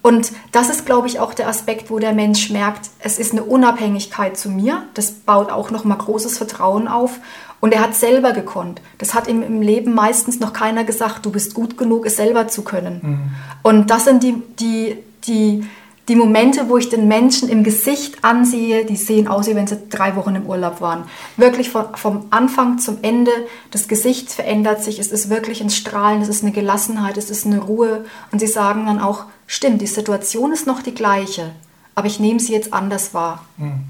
Und 0.02 0.30
das 0.52 0.70
ist, 0.70 0.86
glaube 0.86 1.08
ich, 1.08 1.18
auch 1.18 1.34
der 1.34 1.48
Aspekt, 1.48 1.90
wo 1.90 1.98
der 1.98 2.12
Mensch 2.12 2.48
merkt, 2.48 2.88
es 3.00 3.18
ist 3.18 3.32
eine 3.32 3.42
Unabhängigkeit 3.42 4.36
zu 4.36 4.48
mir. 4.50 4.84
Das 4.94 5.10
baut 5.10 5.50
auch 5.50 5.72
nochmal 5.72 5.98
großes 5.98 6.38
Vertrauen 6.38 6.86
auf. 6.86 7.18
Und 7.58 7.74
er 7.74 7.82
hat 7.82 7.96
selber 7.96 8.32
gekonnt. 8.32 8.80
Das 8.98 9.14
hat 9.14 9.26
ihm 9.26 9.42
im 9.42 9.60
Leben 9.60 9.92
meistens 9.92 10.38
noch 10.38 10.52
keiner 10.52 10.84
gesagt, 10.84 11.26
du 11.26 11.32
bist 11.32 11.54
gut 11.54 11.76
genug, 11.76 12.06
es 12.06 12.16
selber 12.16 12.46
zu 12.46 12.62
können. 12.62 13.00
Mhm. 13.02 13.30
Und 13.62 13.90
das 13.90 14.04
sind 14.04 14.22
die, 14.22 14.40
die, 14.60 14.96
die, 15.24 15.64
die 16.08 16.16
Momente, 16.16 16.68
wo 16.68 16.76
ich 16.76 16.88
den 16.88 17.06
Menschen 17.06 17.48
im 17.48 17.62
Gesicht 17.62 18.24
ansehe, 18.24 18.84
die 18.84 18.96
sehen 18.96 19.28
aus, 19.28 19.46
wie 19.46 19.54
wenn 19.54 19.66
sie 19.66 19.78
drei 19.88 20.16
Wochen 20.16 20.34
im 20.34 20.46
Urlaub 20.46 20.80
waren. 20.80 21.04
Wirklich 21.36 21.70
von, 21.70 21.94
vom 21.94 22.26
Anfang 22.30 22.78
zum 22.78 22.98
Ende, 23.02 23.30
das 23.70 23.86
Gesicht 23.86 24.30
verändert 24.32 24.82
sich, 24.82 24.98
es 24.98 25.12
ist 25.12 25.30
wirklich 25.30 25.60
ein 25.60 25.70
Strahlen, 25.70 26.22
es 26.22 26.28
ist 26.28 26.42
eine 26.42 26.52
Gelassenheit, 26.52 27.16
es 27.16 27.30
ist 27.30 27.46
eine 27.46 27.60
Ruhe. 27.60 28.04
Und 28.32 28.40
sie 28.40 28.48
sagen 28.48 28.86
dann 28.86 28.98
auch, 29.00 29.26
stimmt, 29.46 29.80
die 29.82 29.86
Situation 29.86 30.52
ist 30.52 30.66
noch 30.66 30.82
die 30.82 30.94
gleiche, 30.94 31.52
aber 31.94 32.06
ich 32.06 32.18
nehme 32.18 32.40
sie 32.40 32.52
jetzt 32.52 32.72
anders 32.72 33.14
wahr. 33.14 33.44
Hm. 33.58 33.84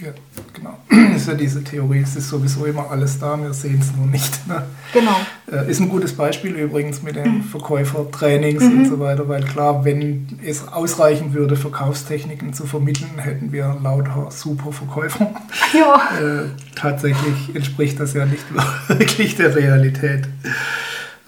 Ja, 0.00 0.12
genau. 0.54 0.78
Es 1.14 1.26
ja 1.26 1.34
diese 1.34 1.62
Theorie, 1.62 2.00
es 2.00 2.16
ist 2.16 2.28
sowieso 2.28 2.64
immer 2.64 2.90
alles 2.90 3.18
da, 3.18 3.38
wir 3.38 3.52
sehen 3.52 3.78
es 3.78 3.94
nur 3.94 4.06
nicht. 4.06 4.48
Ne? 4.48 4.62
Genau. 4.94 5.16
Äh, 5.52 5.70
ist 5.70 5.80
ein 5.80 5.90
gutes 5.90 6.14
Beispiel 6.14 6.52
übrigens 6.52 7.02
mit 7.02 7.16
den 7.16 7.38
mhm. 7.38 7.42
Verkäufertrainings 7.42 8.62
mhm. 8.62 8.78
und 8.78 8.88
so 8.88 9.00
weiter, 9.00 9.28
weil 9.28 9.44
klar, 9.44 9.84
wenn 9.84 10.40
es 10.42 10.66
ausreichen 10.66 11.34
würde, 11.34 11.56
Verkaufstechniken 11.56 12.54
zu 12.54 12.66
vermitteln, 12.66 13.18
hätten 13.18 13.52
wir 13.52 13.76
lauter 13.82 14.28
super 14.30 14.72
Verkäufer. 14.72 15.30
Ja. 15.72 15.94
Äh, 16.18 16.48
tatsächlich 16.74 17.54
entspricht 17.54 18.00
das 18.00 18.14
ja 18.14 18.26
nicht 18.26 18.44
wirklich 18.88 19.36
der 19.36 19.54
Realität. 19.54 20.26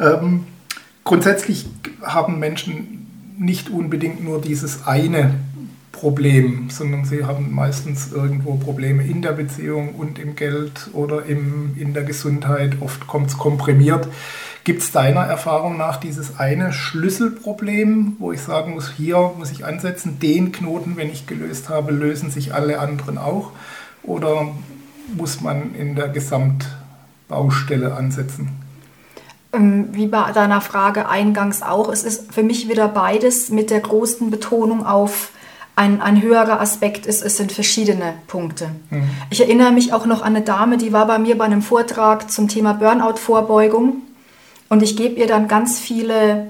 Ähm, 0.01 0.47
grundsätzlich 1.05 1.67
haben 2.03 2.41
Menschen 2.41 3.07
nicht 3.39 3.71
unbedingt 3.71 4.25
nur 4.25 4.41
dieses 4.41 4.87
eine 4.87 5.35
Problem, 6.03 6.69
sondern 6.69 7.05
sie 7.05 7.25
haben 7.27 7.55
meistens 7.55 8.11
irgendwo 8.11 8.57
Probleme 8.57 9.05
in 9.05 9.23
der 9.23 9.31
Beziehung 9.31 9.95
und 9.95 10.19
im 10.19 10.35
Geld 10.35 10.91
oder 10.95 11.27
im, 11.27 11.77
in 11.79 11.95
der 11.95 12.03
Gesundheit. 12.03 12.79
Oft 12.81 13.07
kommt 13.07 13.31
es 13.31 13.38
komprimiert. 13.38 14.09
Gibt 14.65 14.83
es 14.83 14.91
deiner 14.91 15.21
Erfahrung 15.21 15.77
nach 15.77 15.99
dieses 15.99 16.41
eine 16.41 16.73
Schlüsselproblem, 16.73 18.17
wo 18.19 18.33
ich 18.33 18.41
sagen 18.41 18.75
muss, 18.75 18.91
hier 18.91 19.31
muss 19.38 19.53
ich 19.53 19.65
ansetzen, 19.65 20.19
den 20.19 20.51
Knoten, 20.51 20.97
wenn 20.97 21.09
ich 21.09 21.29
gelöst 21.29 21.69
habe, 21.69 21.93
lösen 21.93 22.33
sich 22.33 22.53
alle 22.53 22.81
anderen 22.81 23.17
auch? 23.17 23.53
Oder 24.03 24.49
muss 25.17 25.41
man 25.41 25.73
in 25.77 25.95
der 25.95 26.09
Gesamtbaustelle 26.09 27.95
ansetzen? 27.95 28.49
Ähm, 29.53 29.91
wie 29.93 30.09
bei 30.09 30.33
deiner 30.33 30.62
Frage 30.62 31.09
eingangs 31.09 31.62
auch, 31.62 31.93
es 31.93 32.03
ist 32.03 32.35
für 32.35 32.43
mich 32.43 32.69
wieder 32.69 32.88
beides 32.88 33.51
mit 33.51 33.71
der 33.71 33.79
großen 33.79 34.33
Betonung 34.33 34.85
auf 34.85 35.31
ein, 35.75 36.01
ein 36.03 36.21
höherer 36.21 36.61
Aspekt 36.61 37.07
ist, 37.07 37.23
es 37.23 37.37
sind 37.37 37.51
verschiedene 37.51 38.15
Punkte. 38.27 38.71
Mhm. 38.91 39.11
Ich 39.31 39.41
erinnere 39.41 39.73
mich 39.73 39.93
auch 39.93 40.07
noch 40.07 40.21
an 40.21 40.37
eine 40.37 40.45
Dame, 40.45 40.77
die 40.77 40.93
war 40.93 41.07
bei 41.07 41.19
mir 41.19 41.39
bei 41.39 41.45
einem 41.45 41.63
Vortrag 41.63 42.31
zum 42.31 42.49
Thema 42.49 42.75
Burnout-Vorbeugung 42.75 44.03
und 44.69 44.83
ich 44.83 44.97
gebe 44.97 45.15
ihr 45.15 45.27
dann 45.27 45.49
ganz 45.49 45.79
viele 45.79 46.49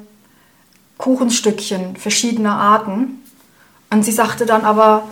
Kuchenstückchen 0.99 1.97
verschiedener 1.97 2.55
Arten 2.55 3.23
und 3.91 4.05
sie 4.05 4.13
sagte 4.13 4.47
dann 4.47 4.65
aber, 4.65 5.05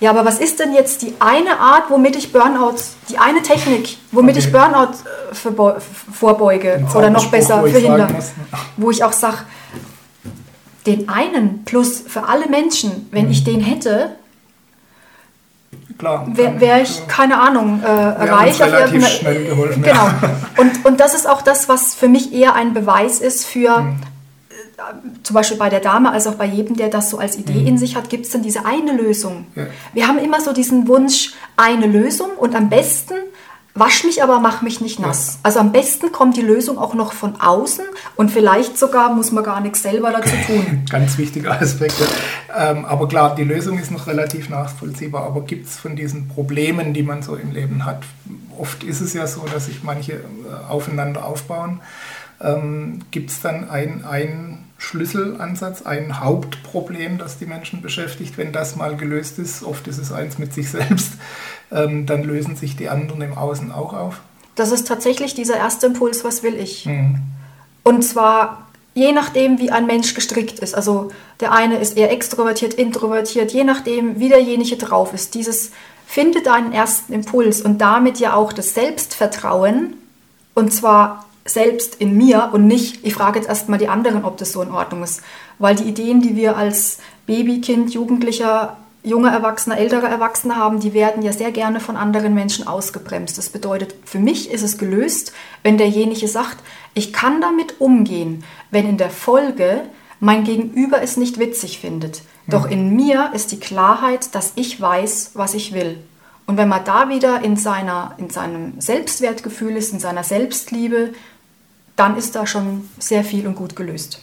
ja, 0.00 0.10
aber 0.10 0.24
was 0.24 0.40
ist 0.40 0.60
denn 0.60 0.72
jetzt 0.72 1.02
die 1.02 1.12
eine 1.18 1.58
Art, 1.58 1.90
womit 1.90 2.16
ich 2.16 2.32
Burnout, 2.32 2.76
die 3.10 3.18
eine 3.18 3.42
Technik, 3.42 3.98
womit 4.12 4.36
okay. 4.36 4.46
ich 4.46 4.52
Burnout 4.52 4.94
äh, 5.34 5.80
vorbeuge 6.12 6.86
oder 6.94 7.10
noch 7.10 7.26
besser 7.26 7.60
verhindere? 7.60 8.08
Wo 8.78 8.90
ich 8.90 9.04
auch 9.04 9.12
sage, 9.12 9.38
den 10.86 11.08
einen 11.08 11.64
plus 11.64 12.00
für 12.00 12.28
alle 12.28 12.48
Menschen, 12.48 13.08
wenn 13.10 13.26
mhm. 13.26 13.30
ich 13.30 13.44
den 13.44 13.60
hätte, 13.60 14.16
wäre 15.98 16.60
wär 16.60 16.82
ich, 16.82 17.06
keine 17.08 17.40
Ahnung, 17.40 17.82
äh, 17.82 17.90
reich. 17.90 18.62
Auf 18.62 19.08
schnell 19.08 19.46
geholfen. 19.46 19.82
Genau. 19.82 20.08
Und, 20.56 20.84
und 20.84 21.00
das 21.00 21.14
ist 21.14 21.28
auch 21.28 21.42
das, 21.42 21.68
was 21.68 21.94
für 21.94 22.08
mich 22.08 22.32
eher 22.32 22.54
ein 22.54 22.74
Beweis 22.74 23.20
ist 23.20 23.46
für, 23.46 23.80
mhm. 23.80 23.96
äh, 24.50 25.22
zum 25.22 25.34
Beispiel 25.34 25.56
bei 25.56 25.68
der 25.68 25.80
Dame, 25.80 26.10
als 26.10 26.26
auch 26.26 26.34
bei 26.34 26.44
jedem, 26.46 26.76
der 26.76 26.88
das 26.88 27.10
so 27.10 27.18
als 27.18 27.36
Idee 27.36 27.60
mhm. 27.60 27.66
in 27.66 27.78
sich 27.78 27.96
hat, 27.96 28.10
gibt 28.10 28.26
es 28.26 28.32
dann 28.32 28.42
diese 28.42 28.64
eine 28.64 28.92
Lösung. 28.92 29.46
Ja. 29.54 29.66
Wir 29.92 30.08
haben 30.08 30.18
immer 30.18 30.40
so 30.40 30.52
diesen 30.52 30.88
Wunsch, 30.88 31.32
eine 31.56 31.86
Lösung 31.86 32.30
und 32.38 32.54
am 32.54 32.68
besten 32.68 33.14
Wasch 33.74 34.04
mich 34.04 34.22
aber, 34.22 34.40
mach 34.40 34.62
mich 34.62 34.80
nicht 34.80 34.98
nass. 34.98 35.34
Ja. 35.34 35.40
Also 35.44 35.60
am 35.60 35.70
besten 35.70 36.10
kommt 36.10 36.36
die 36.36 36.42
Lösung 36.42 36.76
auch 36.78 36.94
noch 36.94 37.12
von 37.12 37.40
außen 37.40 37.84
und 38.16 38.30
vielleicht 38.30 38.76
sogar 38.76 39.14
muss 39.14 39.30
man 39.30 39.44
gar 39.44 39.60
nichts 39.60 39.82
selber 39.82 40.10
dazu 40.10 40.34
tun. 40.46 40.84
Ganz 40.90 41.18
wichtiger 41.18 41.60
Aspekt. 41.60 41.94
Ähm, 42.56 42.84
aber 42.84 43.06
klar, 43.06 43.34
die 43.34 43.44
Lösung 43.44 43.78
ist 43.78 43.90
noch 43.90 44.06
relativ 44.08 44.48
nachvollziehbar. 44.48 45.24
Aber 45.24 45.42
gibt 45.42 45.68
es 45.68 45.78
von 45.78 45.94
diesen 45.94 46.28
Problemen, 46.28 46.94
die 46.94 47.04
man 47.04 47.22
so 47.22 47.36
im 47.36 47.52
Leben 47.52 47.84
hat, 47.84 48.02
oft 48.58 48.82
ist 48.82 49.00
es 49.00 49.14
ja 49.14 49.26
so, 49.26 49.44
dass 49.52 49.66
sich 49.66 49.82
manche 49.84 50.14
äh, 50.14 50.18
aufeinander 50.68 51.24
aufbauen. 51.24 51.80
Ähm, 52.40 53.00
gibt 53.10 53.30
es 53.30 53.40
dann 53.40 53.70
einen 53.70 54.64
Schlüsselansatz, 54.80 55.82
ein 55.82 56.20
Hauptproblem, 56.20 57.18
das 57.18 57.38
die 57.38 57.44
Menschen 57.44 57.82
beschäftigt, 57.82 58.38
wenn 58.38 58.50
das 58.50 58.76
mal 58.76 58.96
gelöst 58.96 59.38
ist? 59.38 59.62
Oft 59.62 59.86
ist 59.86 59.98
es 59.98 60.10
eins 60.10 60.38
mit 60.38 60.54
sich 60.54 60.70
selbst 60.70 61.12
ähm, 61.70 62.06
dann 62.06 62.24
lösen 62.24 62.56
sich 62.56 62.76
die 62.76 62.88
anderen 62.88 63.20
im 63.20 63.36
Außen 63.36 63.72
auch 63.72 63.92
auf? 63.92 64.20
Das 64.56 64.72
ist 64.72 64.88
tatsächlich 64.88 65.34
dieser 65.34 65.56
erste 65.56 65.86
Impuls, 65.86 66.24
was 66.24 66.42
will 66.42 66.54
ich? 66.54 66.86
Mhm. 66.86 67.20
Und 67.82 68.02
zwar 68.02 68.66
je 68.94 69.12
nachdem, 69.12 69.58
wie 69.58 69.70
ein 69.70 69.86
Mensch 69.86 70.14
gestrickt 70.14 70.58
ist. 70.58 70.74
Also 70.74 71.10
der 71.38 71.52
eine 71.52 71.78
ist 71.78 71.96
eher 71.96 72.10
extrovertiert, 72.10 72.74
introvertiert, 72.74 73.52
je 73.52 73.64
nachdem, 73.64 74.18
wie 74.18 74.28
derjenige 74.30 74.76
drauf 74.76 75.14
ist. 75.14 75.34
Dieses 75.34 75.70
finde 76.06 76.42
deinen 76.42 76.72
ersten 76.72 77.12
Impuls 77.12 77.60
und 77.60 77.78
damit 77.78 78.18
ja 78.18 78.34
auch 78.34 78.52
das 78.52 78.74
Selbstvertrauen 78.74 79.94
und 80.54 80.72
zwar 80.72 81.26
selbst 81.52 81.96
in 81.96 82.16
mir 82.16 82.50
und 82.52 82.66
nicht, 82.66 83.04
ich 83.04 83.14
frage 83.14 83.38
jetzt 83.38 83.48
erstmal 83.48 83.78
die 83.78 83.88
anderen, 83.88 84.24
ob 84.24 84.36
das 84.36 84.52
so 84.52 84.62
in 84.62 84.70
Ordnung 84.70 85.02
ist. 85.02 85.22
Weil 85.58 85.74
die 85.74 85.84
Ideen, 85.84 86.20
die 86.20 86.36
wir 86.36 86.56
als 86.56 86.98
Baby, 87.26 87.60
Kind, 87.60 87.92
Jugendlicher 87.92 88.76
junge 89.02 89.30
Erwachsene, 89.30 89.78
ältere 89.78 90.06
Erwachsene 90.06 90.56
haben, 90.56 90.80
die 90.80 90.92
werden 90.92 91.22
ja 91.22 91.32
sehr 91.32 91.52
gerne 91.52 91.80
von 91.80 91.96
anderen 91.96 92.34
Menschen 92.34 92.66
ausgebremst. 92.66 93.38
Das 93.38 93.48
bedeutet, 93.48 93.94
für 94.04 94.18
mich 94.18 94.50
ist 94.50 94.62
es 94.62 94.78
gelöst, 94.78 95.32
wenn 95.62 95.78
derjenige 95.78 96.28
sagt, 96.28 96.58
ich 96.94 97.12
kann 97.12 97.40
damit 97.40 97.80
umgehen, 97.80 98.44
wenn 98.70 98.88
in 98.88 98.98
der 98.98 99.10
Folge 99.10 99.82
mein 100.18 100.44
Gegenüber 100.44 101.02
es 101.02 101.16
nicht 101.16 101.38
witzig 101.38 101.80
findet. 101.80 102.22
Doch 102.46 102.66
mhm. 102.66 102.72
in 102.72 102.96
mir 102.96 103.30
ist 103.32 103.52
die 103.52 103.60
Klarheit, 103.60 104.34
dass 104.34 104.52
ich 104.56 104.80
weiß, 104.80 105.30
was 105.34 105.54
ich 105.54 105.72
will. 105.72 105.98
Und 106.46 106.56
wenn 106.56 106.68
man 106.68 106.84
da 106.84 107.08
wieder 107.08 107.42
in, 107.42 107.56
seiner, 107.56 108.14
in 108.18 108.28
seinem 108.28 108.80
Selbstwertgefühl 108.80 109.76
ist, 109.76 109.92
in 109.92 110.00
seiner 110.00 110.24
Selbstliebe, 110.24 111.12
dann 112.00 112.16
ist 112.16 112.34
da 112.34 112.46
schon 112.46 112.88
sehr 112.98 113.24
viel 113.24 113.46
und 113.46 113.54
gut 113.56 113.76
gelöst. 113.76 114.22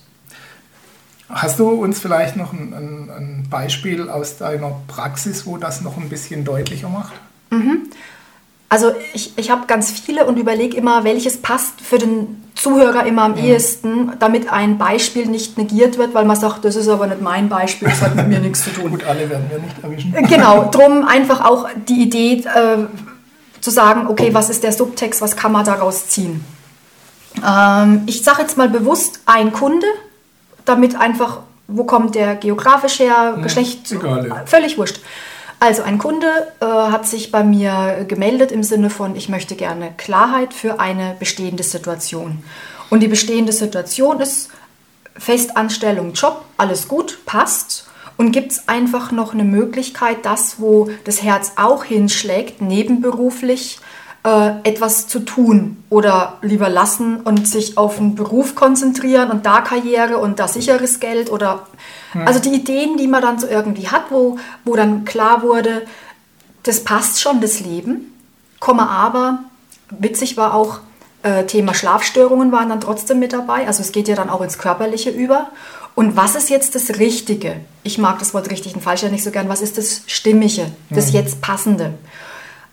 Hast 1.29 1.59
du 1.59 1.69
uns 1.69 1.99
vielleicht 1.99 2.35
noch 2.35 2.51
ein, 2.51 2.73
ein, 2.73 3.09
ein, 3.09 3.47
Beispiel 3.49 4.09
aus 4.09 4.37
deiner 4.37 4.71
Praxis, 4.87 5.45
wo 5.45 5.57
das 5.57 5.81
noch 5.81 5.97
ein 5.97 6.09
bisschen 6.09 6.43
deutlicher 6.43 6.89
macht? 6.89 7.13
Mhm. 7.51 7.89
Also 8.69 8.93
ich, 9.13 9.37
ich 9.37 9.51
habe 9.51 9.67
ganz 9.67 9.91
viele 9.91 10.25
und 10.25 10.39
überlege 10.39 10.75
immer, 10.75 11.03
welches 11.03 11.37
passt 11.41 11.79
für 11.81 11.99
den 11.99 12.43
Zuhörer 12.55 13.05
immer 13.05 13.23
am 13.23 13.33
mhm. 13.33 13.43
ehesten, 13.45 14.13
damit 14.19 14.51
ein 14.51 14.79
Beispiel 14.79 15.27
nicht 15.27 15.57
negiert 15.57 15.99
wird, 15.99 16.15
weil 16.15 16.25
man 16.25 16.35
sagt, 16.35 16.65
das 16.65 16.75
ist 16.75 16.87
aber 16.87 17.05
nicht 17.05 17.21
mein 17.21 17.47
Beispiel, 17.47 17.89
das 17.89 18.01
hat 18.01 18.15
mit 18.15 18.27
mir 18.27 18.39
nichts 18.39 18.63
zu 18.63 18.71
tun. 18.71 18.89
Gut, 18.89 19.03
alle 19.03 19.29
werden 19.29 19.45
wir 19.49 19.59
nicht 19.59 19.75
erwischen. 19.83 20.13
Genau, 20.13 20.69
drum 20.71 21.05
einfach 21.05 21.45
auch 21.45 21.67
die 21.87 22.01
Idee 22.01 22.43
äh, 22.43 22.87
zu 23.61 23.69
sagen, 23.69 24.07
okay, 24.07 24.33
was 24.33 24.49
ist 24.49 24.63
der 24.63 24.71
Subtext, 24.71 25.21
was 25.21 25.35
kann 25.35 25.51
man 25.51 25.63
daraus 25.63 26.07
ziehen? 26.07 26.43
Ähm, 27.45 28.03
ich 28.05 28.23
sage 28.23 28.41
jetzt 28.41 28.57
mal 28.57 28.69
bewusst 28.69 29.21
ein 29.25 29.51
Kunde, 29.51 29.87
damit 30.65 30.95
einfach, 30.95 31.39
wo 31.67 31.83
kommt 31.83 32.15
der 32.15 32.35
geografisch 32.35 32.99
her, 32.99 33.35
ja, 33.35 33.41
Geschlecht, 33.41 33.91
egal, 33.91 34.27
ja. 34.27 34.45
völlig 34.45 34.77
wurscht. 34.77 34.99
Also 35.59 35.81
ein 35.81 35.97
Kunde 35.97 36.27
äh, 36.59 36.65
hat 36.65 37.07
sich 37.07 37.31
bei 37.31 37.43
mir 37.43 38.05
gemeldet 38.07 38.51
im 38.51 38.61
Sinne 38.61 38.89
von, 38.89 39.15
ich 39.15 39.27
möchte 39.27 39.55
gerne 39.55 39.91
Klarheit 39.97 40.53
für 40.53 40.79
eine 40.79 41.15
bestehende 41.17 41.63
Situation. 41.63 42.43
Und 42.89 43.01
die 43.01 43.07
bestehende 43.07 43.51
Situation 43.51 44.19
ist 44.19 44.49
Festanstellung, 45.17 46.13
Job, 46.13 46.45
alles 46.57 46.87
gut, 46.87 47.19
passt. 47.25 47.87
Und 48.17 48.31
gibt 48.31 48.51
es 48.51 48.67
einfach 48.67 49.11
noch 49.11 49.33
eine 49.33 49.43
Möglichkeit, 49.43 50.25
das, 50.25 50.59
wo 50.59 50.89
das 51.03 51.21
Herz 51.21 51.53
auch 51.55 51.83
hinschlägt, 51.83 52.61
nebenberuflich 52.61 53.79
äh, 54.27 54.55
etwas 54.63 55.07
zu 55.07 55.19
tun 55.21 55.81
oder 55.89 56.37
lieber 56.41 56.67
lassen 56.67 57.21
und 57.21 57.47
sich 57.47 57.77
auf 57.77 57.97
einen 57.97 58.15
Beruf 58.15 58.55
konzentrieren 58.55 59.31
und 59.31 59.45
da 59.45 59.61
Karriere 59.61 60.17
und 60.17 60.39
da 60.39 60.49
sicheres 60.49 60.99
Geld 60.99 61.31
oder 61.31 61.65
hm. 62.11 62.27
also 62.27 62.41
die 62.41 62.53
Ideen, 62.53 62.97
die 62.97 63.07
man 63.07 63.21
dann 63.21 63.39
so 63.39 63.47
irgendwie 63.47 63.87
hat, 63.87 64.11
wo, 64.11 64.37
wo 64.65 64.75
dann 64.75 65.05
klar 65.05 65.43
wurde, 65.43 65.83
das 66.63 66.83
passt 66.83 67.21
schon, 67.21 67.39
das 67.39 67.61
Leben, 67.61 68.13
komme 68.59 68.89
aber, 68.89 69.43
witzig 69.91 70.35
war 70.35 70.53
auch, 70.53 70.79
äh, 71.23 71.45
Thema 71.45 71.73
Schlafstörungen 71.73 72.51
waren 72.51 72.67
dann 72.67 72.81
trotzdem 72.81 73.19
mit 73.19 73.31
dabei, 73.31 73.65
also 73.65 73.81
es 73.81 73.93
geht 73.93 74.09
ja 74.09 74.15
dann 74.15 74.29
auch 74.29 74.41
ins 74.41 74.57
Körperliche 74.57 75.09
über. 75.09 75.51
Und 75.95 76.17
was 76.17 76.35
ist 76.35 76.49
jetzt 76.49 76.75
das 76.75 76.99
Richtige? 76.99 77.55
Ich 77.83 77.97
mag 77.97 78.19
das 78.19 78.33
Wort 78.33 78.51
richtig 78.51 78.75
und 78.75 78.81
falsch 78.81 79.03
ja 79.03 79.09
nicht 79.09 79.23
so 79.23 79.31
gern. 79.31 79.49
Was 79.49 79.61
ist 79.61 79.77
das 79.79 80.01
Stimmige, 80.05 80.71
das 80.89 81.07
hm. 81.07 81.13
jetzt 81.13 81.41
Passende? 81.41 81.93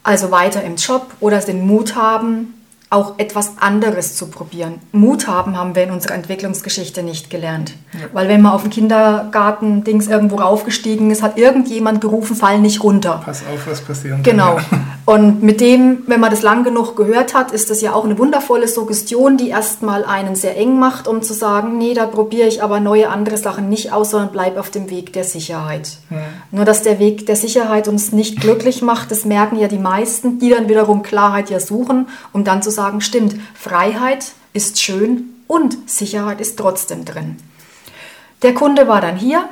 Also 0.05 0.31
weiter 0.31 0.63
im 0.63 0.77
Job 0.77 1.07
oder 1.19 1.41
den 1.41 1.67
Mut 1.67 1.97
haben, 1.97 2.55
auch 2.91 3.19
etwas 3.19 3.59
anderes 3.59 4.15
zu 4.15 4.29
probieren. 4.29 4.75
Mut 4.93 5.27
haben 5.27 5.57
haben 5.57 5.75
wir 5.75 5.83
in 5.83 5.91
unserer 5.91 6.15
Entwicklungsgeschichte 6.15 7.03
nicht 7.03 7.29
gelernt. 7.29 7.75
Ja. 7.93 8.07
Weil 8.13 8.29
wenn 8.29 8.41
man 8.41 8.53
auf 8.53 8.63
dem 8.63 8.71
Kindergarten-Dings 8.71 10.07
irgendwo 10.07 10.37
raufgestiegen 10.37 11.11
ist, 11.11 11.23
hat 11.23 11.37
irgendjemand 11.37 12.01
gerufen, 12.01 12.37
fall 12.37 12.61
nicht 12.61 12.85
runter. 12.85 13.21
Pass 13.25 13.43
auf, 13.53 13.67
was 13.67 13.81
passiert. 13.81 14.23
Genau. 14.23 14.59
Und 15.07 15.43
mit 15.43 15.61
dem, 15.61 16.05
wenn 16.07 16.21
man 16.21 16.31
das 16.31 16.41
lang 16.41 16.65
genug 16.65 16.97
gehört 16.97 17.35
hat, 17.35 17.53
ist 17.53 17.69
das 17.69 17.83
ja 17.83 17.93
auch 17.93 18.05
eine 18.05 18.19
wundervolle 18.19 18.69
Suggestion, 18.69 19.37
die 19.37 19.51
erstmal 19.51 20.03
einen 20.03 20.35
sehr 20.35 20.57
eng 20.57 20.79
macht, 20.79 21.07
um 21.07 21.21
zu 21.21 21.35
sagen, 21.35 21.77
nee, 21.77 21.93
da 21.93 22.07
probiere 22.07 22.49
ich 22.49 22.63
aber 22.63 22.81
neue 22.81 23.11
andere 23.11 23.37
Sachen 23.37 23.69
nicht 23.69 23.93
aus, 23.93 24.11
sondern 24.11 24.33
bleib 24.33 24.57
auf 24.57 24.71
dem 24.71 24.89
Weg 24.89 25.13
der 25.13 25.25
Sicherheit. 25.25 25.99
Mhm. 26.09 26.17
Nur 26.53 26.65
dass 26.65 26.83
der 26.83 26.99
Weg 26.99 27.27
der 27.27 27.37
Sicherheit 27.37 27.87
uns 27.87 28.13
nicht 28.13 28.41
glücklich 28.41 28.81
macht, 28.81 29.11
das 29.11 29.27
merken 29.27 29.59
ja 29.59 29.69
die 29.69 29.79
meisten, 29.79 30.39
die 30.39 30.49
dann 30.49 30.71
wiederum 30.71 31.03
Klarheit 31.03 31.51
ja 31.51 31.61
suchen, 31.61 32.09
um 32.33 32.45
dann 32.45 32.63
zu 32.63 32.71
sagen, 32.71 33.03
stimmt, 33.03 33.37
Freiheit 33.55 34.33
ist 34.55 34.81
schön 34.81 35.35
und 35.47 35.91
Sicherheit 35.91 36.41
ist 36.41 36.59
trotzdem 36.59 37.05
drin. 37.05 37.37
Der 38.43 38.55
Kunde 38.55 38.89
war 38.89 39.03
dann 39.03 39.17
hier. 39.17 39.49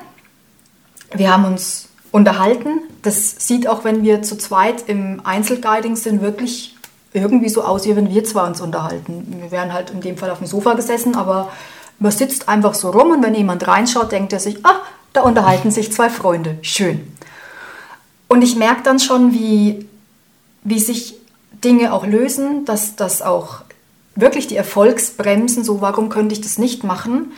Wir 1.14 1.30
haben 1.30 1.44
uns 1.44 1.88
unterhalten. 2.10 2.80
Das 3.02 3.34
sieht 3.38 3.68
auch, 3.68 3.84
wenn 3.84 4.02
wir 4.02 4.22
zu 4.22 4.36
zweit 4.36 4.88
im 4.88 5.20
Einzelguiding 5.24 5.96
sind, 5.96 6.22
wirklich 6.22 6.76
irgendwie 7.12 7.48
so 7.48 7.62
aus, 7.62 7.84
wie 7.84 7.96
wenn 7.96 8.08
wir 8.08 8.24
zwei 8.24 8.46
uns 8.46 8.60
unterhalten. 8.60 9.38
Wir 9.40 9.50
wären 9.50 9.72
halt 9.72 9.90
in 9.90 10.00
dem 10.00 10.16
Fall 10.16 10.30
auf 10.30 10.38
dem 10.38 10.46
Sofa 10.46 10.74
gesessen, 10.74 11.14
aber 11.14 11.50
man 11.98 12.12
sitzt 12.12 12.48
einfach 12.48 12.74
so 12.74 12.90
rum 12.90 13.10
und 13.10 13.22
wenn 13.22 13.34
jemand 13.34 13.66
reinschaut, 13.66 14.12
denkt 14.12 14.32
er 14.32 14.40
sich, 14.40 14.64
ah, 14.64 14.80
da 15.12 15.22
unterhalten 15.22 15.70
sich 15.70 15.92
zwei 15.92 16.08
Freunde. 16.08 16.58
Schön. 16.62 17.00
Und 18.28 18.42
ich 18.42 18.56
merke 18.56 18.82
dann 18.82 18.98
schon, 18.98 19.34
wie, 19.34 19.86
wie 20.64 20.80
sich 20.80 21.16
Dinge 21.62 21.92
auch 21.92 22.06
lösen, 22.06 22.64
dass 22.64 22.96
das 22.96 23.20
auch 23.20 23.62
wirklich 24.14 24.46
die 24.46 24.56
Erfolgsbremsen, 24.56 25.64
so 25.64 25.80
warum 25.80 26.08
könnte 26.08 26.34
ich 26.34 26.40
das 26.40 26.58
nicht 26.58 26.82
machen, 26.82 27.32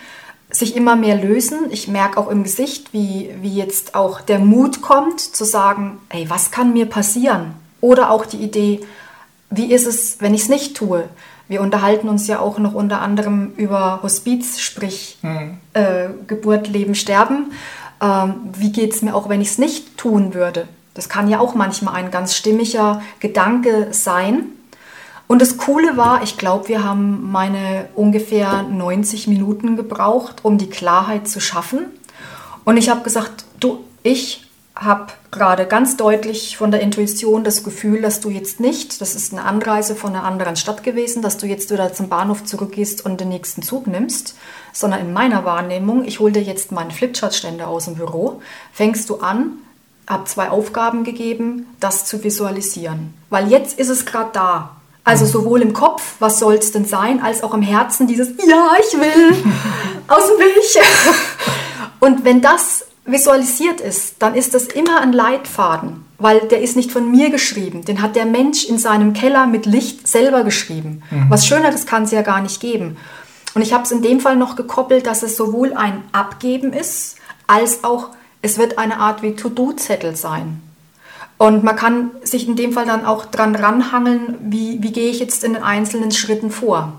sich 0.54 0.76
immer 0.76 0.96
mehr 0.96 1.16
lösen. 1.16 1.70
Ich 1.70 1.88
merke 1.88 2.18
auch 2.18 2.28
im 2.28 2.44
Gesicht, 2.44 2.92
wie, 2.92 3.30
wie 3.40 3.54
jetzt 3.54 3.94
auch 3.94 4.20
der 4.20 4.38
Mut 4.38 4.82
kommt, 4.82 5.20
zu 5.20 5.44
sagen, 5.44 5.98
ey, 6.10 6.30
was 6.30 6.50
kann 6.50 6.72
mir 6.72 6.86
passieren? 6.86 7.54
Oder 7.80 8.10
auch 8.10 8.24
die 8.24 8.38
Idee, 8.38 8.80
wie 9.50 9.72
ist 9.72 9.86
es, 9.86 10.20
wenn 10.20 10.34
ich 10.34 10.42
es 10.42 10.48
nicht 10.48 10.76
tue? 10.76 11.08
Wir 11.48 11.60
unterhalten 11.60 12.08
uns 12.08 12.26
ja 12.26 12.38
auch 12.38 12.58
noch 12.58 12.72
unter 12.72 13.02
anderem 13.02 13.52
über 13.56 14.00
Hospiz, 14.02 14.60
sprich 14.60 15.18
mhm. 15.22 15.58
äh, 15.74 16.08
Geburt, 16.26 16.68
Leben, 16.68 16.94
Sterben. 16.94 17.52
Ähm, 18.00 18.34
wie 18.56 18.72
geht 18.72 18.94
es 18.94 19.02
mir 19.02 19.14
auch, 19.14 19.28
wenn 19.28 19.40
ich 19.40 19.48
es 19.48 19.58
nicht 19.58 19.98
tun 19.98 20.34
würde? 20.34 20.68
Das 20.94 21.08
kann 21.08 21.28
ja 21.28 21.40
auch 21.40 21.54
manchmal 21.54 21.94
ein 21.94 22.10
ganz 22.10 22.34
stimmiger 22.34 23.02
Gedanke 23.18 23.88
sein. 23.90 24.46
Und 25.26 25.40
das 25.40 25.56
Coole 25.56 25.96
war, 25.96 26.22
ich 26.22 26.36
glaube, 26.36 26.68
wir 26.68 26.84
haben 26.84 27.30
meine 27.30 27.88
ungefähr 27.94 28.62
90 28.62 29.26
Minuten 29.26 29.76
gebraucht, 29.76 30.44
um 30.44 30.58
die 30.58 30.68
Klarheit 30.68 31.28
zu 31.28 31.40
schaffen. 31.40 31.86
Und 32.64 32.76
ich 32.76 32.88
habe 32.88 33.02
gesagt, 33.02 33.44
du, 33.58 33.84
ich 34.02 34.44
habe 34.76 35.12
gerade 35.30 35.66
ganz 35.66 35.96
deutlich 35.96 36.56
von 36.56 36.70
der 36.70 36.80
Intuition 36.80 37.44
das 37.44 37.62
Gefühl, 37.62 38.02
dass 38.02 38.20
du 38.20 38.28
jetzt 38.28 38.58
nicht, 38.58 39.00
das 39.00 39.14
ist 39.14 39.32
eine 39.32 39.44
Anreise 39.44 39.94
von 39.94 40.14
einer 40.14 40.24
anderen 40.24 40.56
Stadt 40.56 40.82
gewesen, 40.82 41.22
dass 41.22 41.36
du 41.38 41.46
jetzt 41.46 41.70
wieder 41.70 41.92
zum 41.92 42.08
Bahnhof 42.08 42.44
zurückgehst 42.44 43.04
und 43.04 43.20
den 43.20 43.28
nächsten 43.28 43.62
Zug 43.62 43.86
nimmst, 43.86 44.36
sondern 44.72 45.00
in 45.00 45.12
meiner 45.12 45.44
Wahrnehmung, 45.44 46.04
ich 46.04 46.18
hole 46.18 46.32
dir 46.32 46.42
jetzt 46.42 46.72
meinen 46.72 46.90
Flipchart-Ständer 46.90 47.68
aus 47.68 47.84
dem 47.84 47.94
Büro, 47.94 48.42
fängst 48.72 49.08
du 49.10 49.20
an, 49.20 49.58
habe 50.08 50.24
zwei 50.24 50.50
Aufgaben 50.50 51.04
gegeben, 51.04 51.66
das 51.78 52.04
zu 52.04 52.24
visualisieren. 52.24 53.14
Weil 53.30 53.50
jetzt 53.50 53.78
ist 53.78 53.88
es 53.88 54.04
gerade 54.04 54.30
da. 54.32 54.73
Also 55.04 55.26
sowohl 55.26 55.60
im 55.60 55.74
Kopf, 55.74 56.14
was 56.18 56.38
soll 56.38 56.54
es 56.54 56.72
denn 56.72 56.86
sein, 56.86 57.22
als 57.22 57.42
auch 57.42 57.52
im 57.52 57.60
Herzen 57.60 58.06
dieses 58.06 58.28
Ja, 58.46 58.70
ich 58.80 58.98
will 58.98 59.36
aus 60.08 60.26
dem 60.26 60.38
Weg. 60.38 60.84
Und 62.00 62.24
wenn 62.24 62.40
das 62.40 62.86
visualisiert 63.04 63.80
ist, 63.80 64.16
dann 64.20 64.34
ist 64.34 64.54
das 64.54 64.64
immer 64.64 65.00
ein 65.00 65.12
Leitfaden, 65.12 66.06
weil 66.18 66.40
der 66.48 66.62
ist 66.62 66.74
nicht 66.74 66.90
von 66.90 67.10
mir 67.10 67.28
geschrieben, 67.28 67.84
den 67.84 68.00
hat 68.00 68.16
der 68.16 68.24
Mensch 68.24 68.64
in 68.64 68.78
seinem 68.78 69.12
Keller 69.12 69.46
mit 69.46 69.66
Licht 69.66 70.08
selber 70.08 70.42
geschrieben. 70.42 71.02
Mhm. 71.10 71.26
Was 71.28 71.46
Schöneres 71.46 71.84
kann 71.84 72.04
es 72.04 72.10
ja 72.10 72.22
gar 72.22 72.40
nicht 72.40 72.60
geben. 72.60 72.96
Und 73.54 73.62
ich 73.62 73.72
habe 73.72 73.84
es 73.84 73.92
in 73.92 74.02
dem 74.02 74.20
Fall 74.20 74.36
noch 74.36 74.56
gekoppelt, 74.56 75.06
dass 75.06 75.22
es 75.22 75.36
sowohl 75.36 75.74
ein 75.74 76.02
Abgeben 76.12 76.72
ist, 76.72 77.16
als 77.46 77.84
auch 77.84 78.08
es 78.42 78.58
wird 78.58 78.78
eine 78.78 78.98
Art 78.98 79.22
wie 79.22 79.36
To-Do-Zettel 79.36 80.16
sein. 80.16 80.62
Und 81.36 81.64
man 81.64 81.76
kann 81.76 82.10
sich 82.22 82.46
in 82.46 82.56
dem 82.56 82.72
Fall 82.72 82.86
dann 82.86 83.04
auch 83.04 83.26
dran 83.26 83.56
ranhangeln, 83.56 84.36
wie, 84.40 84.82
wie 84.82 84.92
gehe 84.92 85.10
ich 85.10 85.18
jetzt 85.18 85.44
in 85.44 85.54
den 85.54 85.62
einzelnen 85.62 86.12
Schritten 86.12 86.50
vor. 86.50 86.92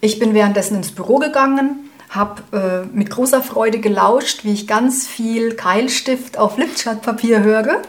Ich 0.00 0.18
bin 0.18 0.34
währenddessen 0.34 0.76
ins 0.76 0.92
Büro 0.92 1.18
gegangen, 1.18 1.90
habe 2.10 2.42
äh, 2.52 2.96
mit 2.96 3.10
großer 3.10 3.42
Freude 3.42 3.78
gelauscht, 3.78 4.44
wie 4.44 4.52
ich 4.52 4.66
ganz 4.66 5.06
viel 5.06 5.54
Keilstift 5.54 6.38
auf 6.38 6.54
Flipchartpapier 6.54 7.42
höre 7.42 7.82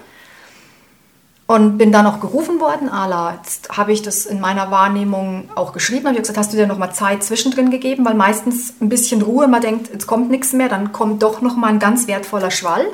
und 1.47 1.77
bin 1.77 1.91
dann 1.91 2.05
auch 2.05 2.19
gerufen 2.19 2.60
worden. 2.60 2.89
Ala, 2.89 3.36
jetzt 3.36 3.77
habe 3.77 3.93
ich 3.93 4.01
das 4.01 4.25
in 4.25 4.39
meiner 4.39 4.69
Wahrnehmung 4.69 5.49
auch 5.55 5.71
geschrieben. 5.71 6.07
Habe 6.07 6.19
gesagt, 6.19 6.38
hast 6.38 6.51
du 6.51 6.57
dir 6.57 6.67
noch 6.67 6.77
mal 6.77 6.91
Zeit 6.91 7.23
zwischendrin 7.23 7.71
gegeben, 7.71 8.05
weil 8.05 8.15
meistens 8.15 8.73
ein 8.81 8.89
bisschen 8.89 9.21
Ruhe, 9.21 9.47
man 9.47 9.62
denkt, 9.62 9.89
jetzt 9.91 10.07
kommt 10.07 10.29
nichts 10.29 10.51
mehr, 10.53 10.67
dann 10.67 10.91
kommt 10.91 11.23
doch 11.23 11.41
noch 11.41 11.55
mal 11.55 11.67
ein 11.67 11.79
ganz 11.79 12.07
wertvoller 12.07 12.51
Schwall. 12.51 12.86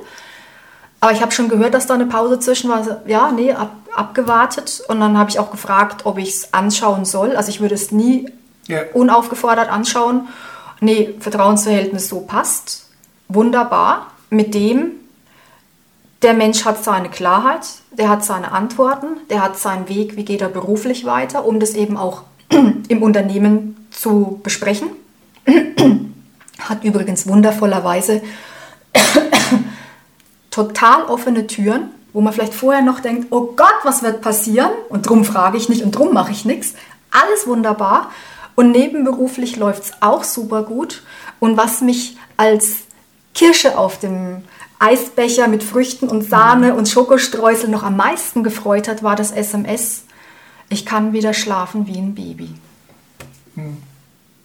Aber 1.04 1.12
ich 1.12 1.22
habe 1.22 1.34
schon 1.34 1.50
gehört, 1.50 1.74
dass 1.74 1.86
da 1.86 1.96
eine 1.96 2.06
Pause 2.06 2.40
zwischen 2.40 2.70
war. 2.70 3.02
Ja, 3.06 3.30
nee, 3.30 3.52
ab, 3.52 3.76
abgewartet. 3.94 4.82
Und 4.88 5.02
dann 5.02 5.18
habe 5.18 5.30
ich 5.30 5.38
auch 5.38 5.52
gefragt, 5.52 6.06
ob 6.06 6.18
ich 6.18 6.30
es 6.30 6.54
anschauen 6.54 7.04
soll. 7.04 7.36
Also 7.36 7.50
ich 7.50 7.60
würde 7.60 7.76
es 7.76 7.92
nie 7.92 8.30
yeah. 8.70 8.86
unaufgefordert 8.94 9.70
anschauen. 9.70 10.30
Nee, 10.80 11.14
Vertrauensverhältnis 11.20 12.08
so 12.08 12.22
passt. 12.22 12.86
Wunderbar. 13.28 14.14
Mit 14.30 14.54
dem, 14.54 14.92
der 16.22 16.36
Mensch 16.36 16.64
hat 16.64 16.86
seine 16.86 17.10
Klarheit, 17.10 17.68
der 17.92 18.08
hat 18.08 18.24
seine 18.24 18.54
Antworten, 18.54 19.18
der 19.30 19.44
hat 19.44 19.60
seinen 19.60 19.90
Weg, 19.90 20.16
wie 20.16 20.24
geht 20.24 20.40
er 20.40 20.48
beruflich 20.48 21.04
weiter, 21.04 21.44
um 21.44 21.60
das 21.60 21.74
eben 21.74 21.98
auch 21.98 22.22
im 22.88 23.04
Unternehmen 23.04 23.88
zu 23.92 24.40
besprechen. 24.42 24.88
hat 26.60 26.86
übrigens 26.86 27.28
wundervollerweise 27.28 28.22
total 30.54 31.06
offene 31.06 31.48
Türen, 31.48 31.90
wo 32.14 32.22
man 32.22 32.32
vielleicht 32.32 32.54
vorher 32.54 32.84
noch 32.84 33.00
denkt, 33.00 33.28
oh 33.32 33.54
Gott, 33.56 33.74
was 33.84 34.04
wird 34.04 34.22
passieren? 34.22 34.70
Und 34.90 35.10
drum 35.10 35.26
frage 35.26 35.58
ich 35.58 35.68
nicht 35.68 35.84
und 35.84 35.94
drum 35.94 36.14
mache 36.14 36.32
ich 36.32 36.46
nichts. 36.46 36.76
Alles 37.10 37.48
wunderbar. 37.48 38.12
Und 38.54 38.70
nebenberuflich 38.70 39.56
läuft 39.56 39.84
es 39.84 39.92
auch 40.00 40.24
super 40.24 40.62
gut. 40.62 41.02
Und 41.40 41.58
was 41.58 41.82
mich 41.82 42.18
als 42.38 42.84
Kirsche 43.34 43.80
auf 43.80 43.98
dem 43.98 44.44
Eisbecher 44.78 45.48
mit 45.48 45.64
Früchten 45.64 46.08
und 46.08 46.22
Sahne 46.22 46.76
und 46.76 46.88
Schokostreusel 46.88 47.70
noch 47.70 47.82
am 47.82 47.98
meisten 47.98 48.44
gefreut 48.44 48.88
hat, 48.88 49.02
war 49.02 49.16
das 49.16 49.32
SMS. 49.32 50.04
Ich 50.70 50.86
kann 50.86 51.14
wieder 51.14 51.34
schlafen 51.34 51.88
wie 51.88 51.98
ein 51.98 52.14
Baby. 52.14 52.50
Hm, 53.56 53.82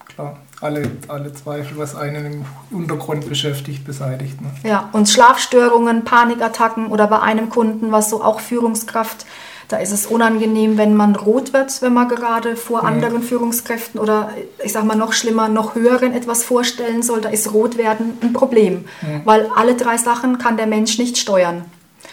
klar 0.07 0.39
alle, 0.61 0.91
alle 1.07 1.33
Zweifel, 1.33 1.79
was 1.79 1.95
einen 1.95 2.27
im 2.27 2.45
Untergrund 2.71 3.29
beschäftigt, 3.29 3.85
beseitigt. 3.85 4.41
Ne? 4.41 4.49
Ja, 4.65 4.89
und 4.93 5.09
Schlafstörungen, 5.09 6.05
Panikattacken 6.05 6.89
oder 6.89 7.07
bei 7.07 7.21
einem 7.21 7.49
Kunden, 7.49 7.93
was 7.93 8.11
so 8.11 8.23
auch 8.23 8.41
Führungskraft, 8.41 9.27
da 9.69 9.77
ist 9.77 9.93
es 9.93 10.07
unangenehm, 10.07 10.79
wenn 10.79 10.97
man 10.97 11.15
rot 11.15 11.53
wird, 11.53 11.83
wenn 11.83 11.93
man 11.93 12.09
gerade 12.09 12.57
vor 12.57 12.81
mhm. 12.83 12.87
anderen 12.89 13.23
Führungskräften 13.23 14.01
oder 14.01 14.31
ich 14.65 14.73
sag 14.73 14.85
mal 14.85 14.97
noch 14.97 15.13
schlimmer, 15.13 15.49
noch 15.49 15.75
höheren 15.75 16.15
etwas 16.15 16.43
vorstellen 16.43 17.03
soll, 17.03 17.21
da 17.21 17.29
ist 17.29 17.53
rot 17.53 17.77
werden 17.77 18.17
ein 18.23 18.33
Problem, 18.33 18.87
mhm. 19.03 19.21
weil 19.25 19.49
alle 19.55 19.75
drei 19.75 19.99
Sachen 19.99 20.39
kann 20.39 20.57
der 20.57 20.67
Mensch 20.67 20.99
nicht 20.99 21.19
steuern. 21.19 21.67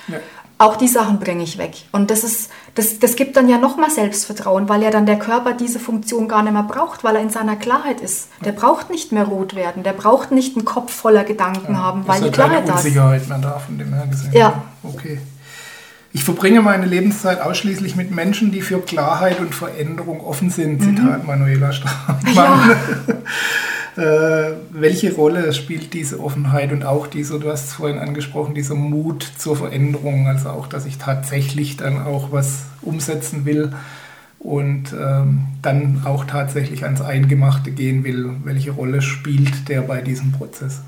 Ja. 0.08 0.19
Auch 0.58 0.78
die 0.78 0.88
Sachen 0.88 1.20
bringe 1.20 1.44
ich 1.44 1.58
weg. 1.58 1.74
Und 1.91 2.10
das, 2.10 2.24
ist, 2.24 2.50
das, 2.76 3.00
das 3.00 3.18
gibt 3.18 3.36
dann 3.36 3.50
ja 3.50 3.58
nochmal 3.58 3.89
Selbstvertrauen, 3.89 4.70
weil 4.70 4.82
ja 4.84 4.89
dann 4.89 5.06
der 5.06 5.20
Körper 5.20 5.52
diese 5.54 5.80
Funktion 5.80 6.30
gar 6.30 6.44
nicht 6.44 6.54
mehr 6.54 6.63
braucht, 6.63 7.04
weil 7.04 7.18
er 7.18 7.22
in 7.22 7.30
seiner 7.30 7.58
Klarheit 7.58 8.00
ist. 8.00 8.30
Der 8.46 8.54
braucht 8.54 8.89
nicht 8.89 9.12
mehr 9.12 9.26
rot 9.26 9.56
werden, 9.56 9.84
der 9.84 9.91
braucht 9.91 10.32
nicht 10.32 10.56
einen 10.56 10.63
Kopf 10.63 10.94
voller 10.94 11.26
Gedanken 11.26 11.74
ja, 11.74 11.80
haben, 11.80 12.08
weil 12.08 12.22
die 12.22 12.32
Klarheit 12.32 12.70
da 12.70 12.76
ist. 12.76 12.86
Unsicherheit 12.86 13.28
mehr 13.28 13.39
da 13.39 13.60
von 13.60 13.78
dem 13.78 13.94
her 13.94 14.08
gesehen. 14.08 14.32
Ja. 14.32 14.63
Okay. 14.82 15.20
Ich 16.13 16.24
verbringe 16.24 16.62
meine 16.62 16.86
Lebenszeit 16.86 17.41
ausschließlich 17.41 17.98
mit 17.98 18.12
Menschen, 18.12 18.54
die 18.54 18.62
für 18.62 18.80
Klarheit 18.80 19.41
und 19.41 19.54
Veränderung 19.54 20.22
offen 20.22 20.50
sind. 20.50 20.80
Mhm. 20.80 20.96
Zitat 20.96 21.28
Manuela 21.28 21.74
Straßmann. 21.74 22.34
Ja. 22.34 22.78
Äh, 23.97 24.55
welche 24.71 25.13
Rolle 25.13 25.53
spielt 25.53 25.93
diese 25.93 26.19
Offenheit 26.19 26.73
und 26.73 26.84
auch 26.84 27.08
dieser, 27.08 27.39
du 27.39 27.49
hast 27.49 27.67
es 27.67 27.73
vorhin 27.73 27.97
angesprochen, 27.97 28.53
dieser 28.53 28.75
Mut 28.75 29.25
zur 29.38 29.55
Veränderung, 29.55 30.27
also 30.27 30.49
auch, 30.49 30.67
dass 30.67 30.86
ich 30.86 30.97
tatsächlich 30.97 31.77
dann 31.77 32.05
auch 32.05 32.31
was 32.34 32.63
umsetzen 32.81 33.45
will 33.45 33.71
und 34.39 34.93
ähm, 34.93 35.45
dann 35.62 36.01
auch 36.03 36.25
tatsächlich 36.25 36.84
ans 36.84 37.01
Eingemachte 37.01 37.71
gehen 37.71 38.03
will. 38.03 38.31
Welche 38.43 38.71
Rolle 38.71 39.01
spielt 39.01 39.69
der 39.69 39.81
bei 39.81 40.01
diesem 40.01 40.34
Prozess? 40.34 40.81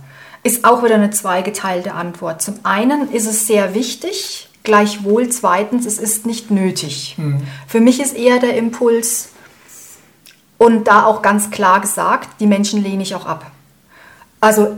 Ist 0.44 0.66
auch 0.66 0.84
wieder 0.84 0.96
eine 0.96 1.10
zweigeteilte 1.10 1.94
Antwort. 1.94 2.42
Zum 2.42 2.56
einen 2.64 3.12
ist 3.12 3.26
es 3.26 3.48
sehr 3.48 3.74
wichtig, 3.74 4.50
gleichwohl 4.64 5.30
zweitens, 5.30 5.86
es 5.86 5.98
ist 5.98 6.26
nicht 6.26 6.52
nötig. 6.52 7.16
Hm. 7.18 7.38
Für 7.68 7.80
mich 7.80 8.02
ist 8.02 8.18
eher 8.18 8.40
der 8.40 8.58
Impuls, 8.58 9.30
und 10.58 10.88
da 10.88 11.06
auch 11.06 11.22
ganz 11.22 11.50
klar 11.52 11.82
gesagt, 11.82 12.30
die 12.40 12.48
Menschen 12.48 12.82
lehne 12.82 13.04
ich 13.04 13.16
auch 13.16 13.26
ab. 13.26 13.52
Also 14.40 14.78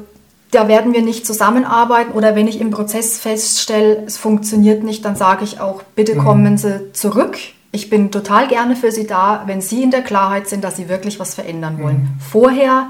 da 0.51 0.67
werden 0.67 0.93
wir 0.93 1.01
nicht 1.01 1.25
zusammenarbeiten 1.25 2.11
oder 2.11 2.35
wenn 2.35 2.47
ich 2.47 2.59
im 2.59 2.71
Prozess 2.71 3.19
feststelle, 3.19 4.03
es 4.05 4.17
funktioniert 4.17 4.83
nicht, 4.83 5.05
dann 5.05 5.15
sage 5.15 5.43
ich 5.43 5.59
auch, 5.59 5.83
bitte 5.95 6.15
mhm. 6.15 6.23
kommen 6.23 6.57
Sie 6.57 6.91
zurück. 6.93 7.37
Ich 7.71 7.89
bin 7.89 8.09
total 8.09 8.47
gerne 8.47 8.75
für 8.75 8.91
Sie 8.91 9.05
da, 9.05 9.43
wenn 9.45 9.61
Sie 9.61 9.83
in 9.83 9.91
der 9.91 10.01
Klarheit 10.01 10.49
sind, 10.49 10.63
dass 10.63 10.75
Sie 10.75 10.89
wirklich 10.89 11.19
was 11.19 11.35
verändern 11.35 11.81
wollen. 11.81 11.97
Mhm. 11.97 12.19
Vorher 12.31 12.87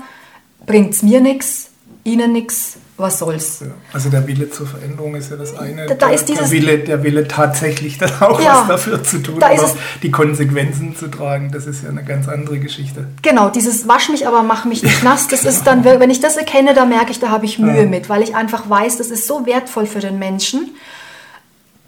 bringt 0.66 0.94
es 0.94 1.04
mir 1.04 1.20
nichts, 1.20 1.72
Ihnen 2.06 2.32
nichts, 2.32 2.78
was 3.00 3.20
soll's. 3.20 3.62
Ja, 3.62 3.68
also 3.94 4.10
der 4.10 4.28
Wille 4.28 4.50
zur 4.50 4.68
Veränderung 4.68 5.16
ist 5.16 5.32
ja 5.32 5.38
das 5.38 5.58
eine. 5.58 5.88
Da, 5.88 5.96
da 5.96 6.08
der, 6.08 6.16
ist 6.16 6.28
dieses, 6.28 6.50
der, 6.50 6.52
Wille, 6.52 6.80
der 6.80 7.04
Wille 7.04 7.28
tatsächlich 7.28 7.98
dann 7.98 8.12
auch 8.22 8.42
ja, 8.42 8.62
was 8.62 8.68
dafür 8.68 9.04
zu 9.04 9.20
tun, 9.22 9.40
da 9.40 9.52
es, 9.52 9.76
die 10.04 10.12
Konsequenzen 10.12 10.96
zu 10.96 11.08
tragen, 11.08 11.52
das 11.52 11.66
ist 11.66 11.84
ja 11.84 11.90
eine 11.90 12.04
ganz 12.04 12.28
andere 12.28 12.60
Geschichte. 12.60 13.08
Genau, 13.22 13.50
dieses 13.50 13.88
Wasch 13.88 14.10
mich, 14.10 14.28
aber 14.28 14.44
mach 14.44 14.66
mich 14.66 14.84
nicht 14.84 15.04
nass, 15.04 15.28
das 15.28 15.46
ist 15.46 15.66
dann, 15.66 15.84
wenn 15.84 16.10
ich 16.10 16.20
das 16.20 16.38
erkenne, 16.38 16.74
da 16.74 16.86
merke 16.86 17.12
ich, 17.12 17.20
da 17.20 17.30
habe 17.30 17.46
ich 17.46 17.60
Mühe 17.60 17.82
ja. 17.82 17.86
mit, 17.86 18.10
weil 18.10 18.22
ich 18.22 18.36
einfach 18.36 18.70
weiß, 18.70 18.98
das 18.98 19.08
ist 19.08 19.28
so 19.28 19.46
wertvoll 19.46 19.86
für 19.86 20.00
den 20.00 20.20
Menschen. 20.20 20.72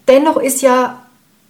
Dennoch 0.07 0.37
ist 0.37 0.61
ja 0.61 0.99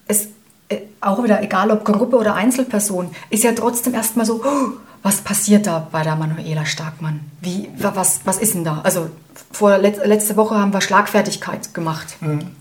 es 0.08 0.28
äh, 0.70 0.78
auch 1.00 1.24
wieder, 1.24 1.42
egal 1.42 1.72
ob 1.72 1.86
Gruppe 1.86 2.18
oder 2.18 2.36
Einzelperson, 2.36 3.12
ist 3.30 3.44
ja 3.44 3.52
trotzdem 3.54 3.94
erstmal 3.94 4.26
so, 4.26 4.42
oh, 4.44 4.78
was 5.04 5.22
passiert 5.22 5.68
da 5.68 5.88
bei 5.92 6.04
der 6.04 6.16
Manuela 6.16 6.66
Starkmann? 6.66 7.22
Wie, 7.42 7.70
was, 7.78 8.22
was 8.24 8.38
ist 8.38 8.54
denn 8.54 8.64
da? 8.64 8.82
Also 8.84 9.10
vor 9.52 9.78
letzte 9.78 10.36
Woche 10.36 10.56
haben 10.56 10.74
wir 10.74 10.82
Schlagfertigkeit 10.82 11.74
gemacht. 11.74 12.18
Mhm. 12.22 12.52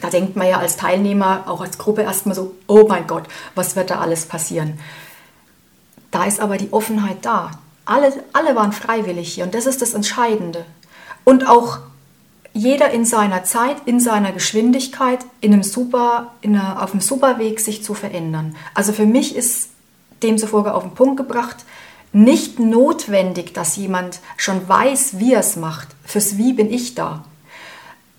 Da 0.00 0.10
denkt 0.10 0.36
man 0.36 0.48
ja 0.48 0.58
als 0.58 0.76
Teilnehmer, 0.76 1.44
auch 1.46 1.60
als 1.60 1.78
Gruppe 1.78 2.02
erstmal 2.02 2.34
so, 2.34 2.54
oh 2.66 2.86
mein 2.88 3.06
Gott, 3.06 3.24
was 3.54 3.76
wird 3.76 3.90
da 3.90 4.00
alles 4.00 4.26
passieren? 4.26 4.78
Da 6.10 6.24
ist 6.24 6.40
aber 6.40 6.58
die 6.58 6.72
Offenheit 6.72 7.18
da. 7.22 7.52
Alle, 7.84 8.12
alle 8.32 8.54
waren 8.54 8.72
freiwillig 8.72 9.34
hier 9.34 9.44
und 9.44 9.54
das 9.54 9.66
ist 9.66 9.82
das 9.82 9.94
Entscheidende. 9.94 10.64
Und 11.24 11.48
auch 11.48 11.78
jeder 12.52 12.90
in 12.90 13.04
seiner 13.04 13.44
Zeit, 13.44 13.76
in 13.86 14.00
seiner 14.00 14.32
Geschwindigkeit, 14.32 15.20
in 15.40 15.52
einem 15.52 15.62
super, 15.62 16.34
in 16.40 16.56
einer, 16.56 16.82
auf 16.82 16.92
einem 16.92 17.00
super 17.00 17.38
Weg 17.38 17.60
sich 17.60 17.82
zu 17.82 17.94
verändern. 17.94 18.56
Also 18.74 18.92
für 18.92 19.06
mich 19.06 19.34
ist 19.34 19.70
demzufolge 20.22 20.74
auf 20.74 20.82
den 20.82 20.94
Punkt 20.94 21.16
gebracht, 21.16 21.64
nicht 22.12 22.58
notwendig, 22.58 23.54
dass 23.54 23.76
jemand 23.76 24.20
schon 24.36 24.68
weiß, 24.68 25.18
wie 25.18 25.34
er 25.34 25.40
es 25.40 25.56
macht. 25.56 25.88
Fürs 26.04 26.36
Wie 26.36 26.52
bin 26.52 26.72
ich 26.72 26.94
da. 26.94 27.24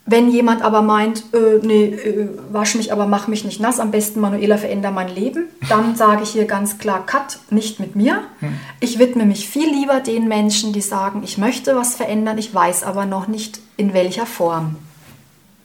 Wenn 0.06 0.32
jemand 0.32 0.64
aber 0.64 0.82
meint, 0.82 1.26
äh, 1.34 1.60
nee, 1.62 1.86
äh, 1.86 2.30
wasch 2.52 2.76
mich, 2.76 2.92
aber 2.92 3.06
mach 3.06 3.28
mich 3.28 3.46
nicht 3.46 3.60
nass, 3.60 3.80
am 3.80 3.92
besten 3.92 4.20
Manuela 4.20 4.58
veränder 4.58 4.92
mein 4.92 5.14
Leben, 5.14 5.46
dann 5.70 5.96
sage 5.96 6.24
ich 6.24 6.32
hier 6.32 6.46
ganz 6.46 6.80
klar, 6.80 7.06
cut, 7.06 7.40
nicht 7.50 7.80
mit 7.80 7.96
mir. 7.96 8.24
Hm. 8.40 8.58
Ich 8.80 8.98
widme 8.98 9.26
mich 9.26 9.48
viel 9.48 9.70
lieber 9.70 10.00
den 10.00 10.28
Menschen, 10.28 10.74
die 10.74 10.82
sagen, 10.82 11.22
ich 11.24 11.38
möchte 11.38 11.76
was 11.76 11.96
verändern, 11.96 12.40
ich 12.40 12.54
weiß 12.54 12.84
aber 12.84 13.06
noch 13.06 13.28
nicht 13.28 13.60
in 13.78 13.94
welcher 13.94 14.26
Form. 14.26 14.78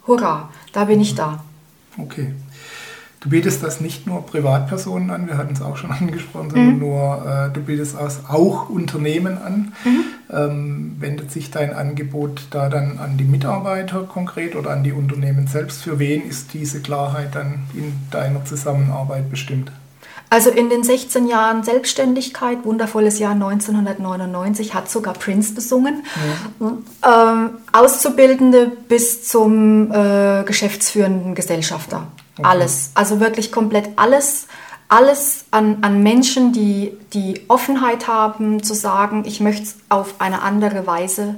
Hurra, 0.07 0.51
da 0.73 0.85
bin 0.85 1.01
ich 1.01 1.15
da. 1.15 1.43
Okay. 1.99 2.35
Du 3.27 3.31
bietest 3.31 3.61
das 3.65 3.81
nicht 3.81 4.07
nur 4.07 4.25
Privatpersonen 4.25 5.11
an, 5.11 5.27
wir 5.27 5.37
hatten 5.37 5.53
es 5.53 5.61
auch 5.61 5.77
schon 5.77 5.91
angesprochen, 6.01 6.51
sondern 6.51 6.75
mhm. 6.75 6.79
nur, 6.79 7.49
äh, 7.51 7.53
du 7.53 7.61
bietest 7.61 7.97
auch 7.99 8.71
Unternehmen 8.71 9.37
an. 9.37 9.73
Mhm. 9.85 10.05
Ähm, 10.33 10.97
wendet 11.01 11.33
sich 11.33 11.51
dein 11.51 11.75
Angebot 11.75 12.47
da 12.53 12.69
dann 12.69 13.01
an 13.01 13.17
die 13.17 13.25
Mitarbeiter 13.25 14.05
konkret 14.05 14.55
oder 14.55 14.71
an 14.71 14.85
die 14.85 14.93
Unternehmen 14.93 15.49
selbst? 15.49 15.83
Für 15.83 15.99
wen 15.99 16.29
ist 16.29 16.55
diese 16.55 16.81
Klarheit 16.81 17.35
dann 17.35 17.65
in 17.75 17.95
deiner 18.13 18.45
Zusammenarbeit 18.45 19.29
bestimmt? 19.29 19.73
Also 20.31 20.51
in 20.51 20.71
den 20.71 20.85
16 20.85 21.27
Jahren 21.27 21.65
Selbstständigkeit, 21.65 22.65
wundervolles 22.65 23.19
Jahr 23.19 23.33
1999, 23.33 24.73
hat 24.73 24.89
sogar 24.89 25.15
Prince 25.15 25.53
besungen. 25.53 26.05
Mhm. 26.61 26.85
Ähm, 27.05 27.51
Auszubildende 27.73 28.71
bis 28.89 29.27
zum 29.27 29.91
äh, 29.91 30.45
geschäftsführenden 30.45 31.35
Gesellschafter. 31.35 32.07
Alles. 32.43 32.91
Also 32.95 33.21
wirklich 33.21 33.53
komplett 33.53 33.91
alles. 33.97 34.47
Alles 34.89 35.47
an, 35.51 35.79
an 35.83 36.03
Menschen, 36.03 36.53
die 36.53 36.97
die 37.13 37.41
Offenheit 37.49 38.07
haben, 38.07 38.63
zu 38.63 38.75
sagen, 38.75 39.25
ich 39.27 39.41
möchte 39.41 39.65
es 39.65 39.77
auf 39.89 40.21
eine 40.21 40.43
andere 40.43 40.87
Weise 40.87 41.37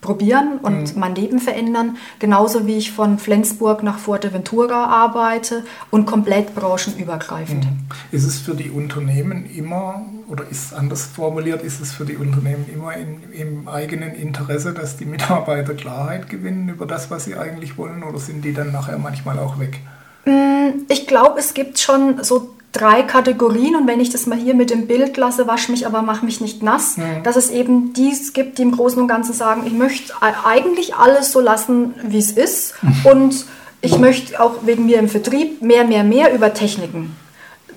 probieren 0.00 0.58
und 0.62 0.94
mhm. 0.94 1.00
mein 1.00 1.14
Leben 1.14 1.38
verändern. 1.38 1.96
Genauso 2.18 2.66
wie 2.66 2.76
ich 2.76 2.92
von 2.92 3.18
Flensburg 3.18 3.82
nach 3.82 3.98
Fuerteventura 3.98 4.86
arbeite 4.86 5.64
und 5.90 6.06
komplett 6.06 6.54
branchenübergreifend. 6.54 7.64
Mhm. 7.64 7.78
Ist 8.12 8.24
es 8.24 8.38
für 8.38 8.54
die 8.54 8.70
Unternehmen 8.70 9.46
immer, 9.46 10.02
oder 10.28 10.44
ist 10.48 10.66
es 10.66 10.72
anders 10.72 11.04
formuliert, 11.04 11.62
ist 11.62 11.80
es 11.80 11.92
für 11.92 12.04
die 12.04 12.16
Unternehmen 12.16 12.66
immer 12.72 12.94
in, 12.94 13.32
im 13.32 13.68
eigenen 13.68 14.14
Interesse, 14.14 14.72
dass 14.72 14.96
die 14.96 15.06
Mitarbeiter 15.06 15.74
Klarheit 15.74 16.28
gewinnen 16.28 16.68
über 16.68 16.86
das, 16.86 17.10
was 17.10 17.24
sie 17.24 17.36
eigentlich 17.36 17.76
wollen, 17.78 18.02
oder 18.02 18.18
sind 18.18 18.44
die 18.44 18.52
dann 18.52 18.72
nachher 18.72 18.98
manchmal 18.98 19.38
auch 19.38 19.58
weg? 19.58 19.80
Mm, 20.24 20.82
ich 20.88 21.06
glaube, 21.06 21.38
es 21.38 21.54
gibt 21.54 21.78
schon 21.78 22.22
so 22.22 22.55
drei 22.76 23.02
Kategorien 23.02 23.74
und 23.74 23.86
wenn 23.86 24.00
ich 24.00 24.10
das 24.10 24.26
mal 24.26 24.38
hier 24.38 24.54
mit 24.54 24.70
dem 24.70 24.86
Bild 24.86 25.16
lasse, 25.16 25.46
wasch 25.46 25.68
mich, 25.68 25.86
aber 25.86 26.02
mach 26.02 26.22
mich 26.22 26.40
nicht 26.40 26.62
nass, 26.62 26.96
mhm. 26.96 27.22
dass 27.22 27.36
es 27.36 27.50
eben 27.50 27.92
dies 27.92 28.32
gibt, 28.32 28.58
die 28.58 28.62
im 28.62 28.72
Großen 28.72 29.00
und 29.00 29.08
Ganzen 29.08 29.32
sagen, 29.32 29.62
ich 29.66 29.72
möchte 29.72 30.12
eigentlich 30.20 30.94
alles 30.94 31.32
so 31.32 31.40
lassen, 31.40 31.94
wie 32.02 32.18
es 32.18 32.30
ist 32.30 32.74
und 33.04 33.46
ich 33.80 33.98
möchte 33.98 34.40
auch 34.40 34.66
wegen 34.66 34.86
mir 34.86 34.98
im 34.98 35.08
Vertrieb 35.08 35.62
mehr, 35.62 35.84
mehr, 35.84 36.04
mehr 36.04 36.34
über 36.34 36.52
Techniken. 36.52 37.16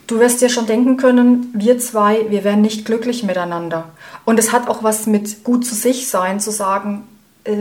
Du 0.08 0.20
wirst 0.20 0.42
dir 0.42 0.50
schon 0.50 0.66
denken 0.66 0.98
können, 0.98 1.52
wir 1.54 1.78
zwei, 1.78 2.26
wir 2.30 2.44
wären 2.44 2.62
nicht 2.62 2.86
glücklich 2.86 3.24
miteinander. 3.24 3.90
Und 4.26 4.40
es 4.40 4.52
hat 4.52 4.68
auch 4.68 4.82
was 4.82 5.06
mit 5.06 5.44
gut 5.44 5.66
zu 5.66 5.76
sich 5.76 6.08
sein, 6.08 6.40
zu 6.40 6.52
sagen, 6.52 7.04
äh, 7.44 7.54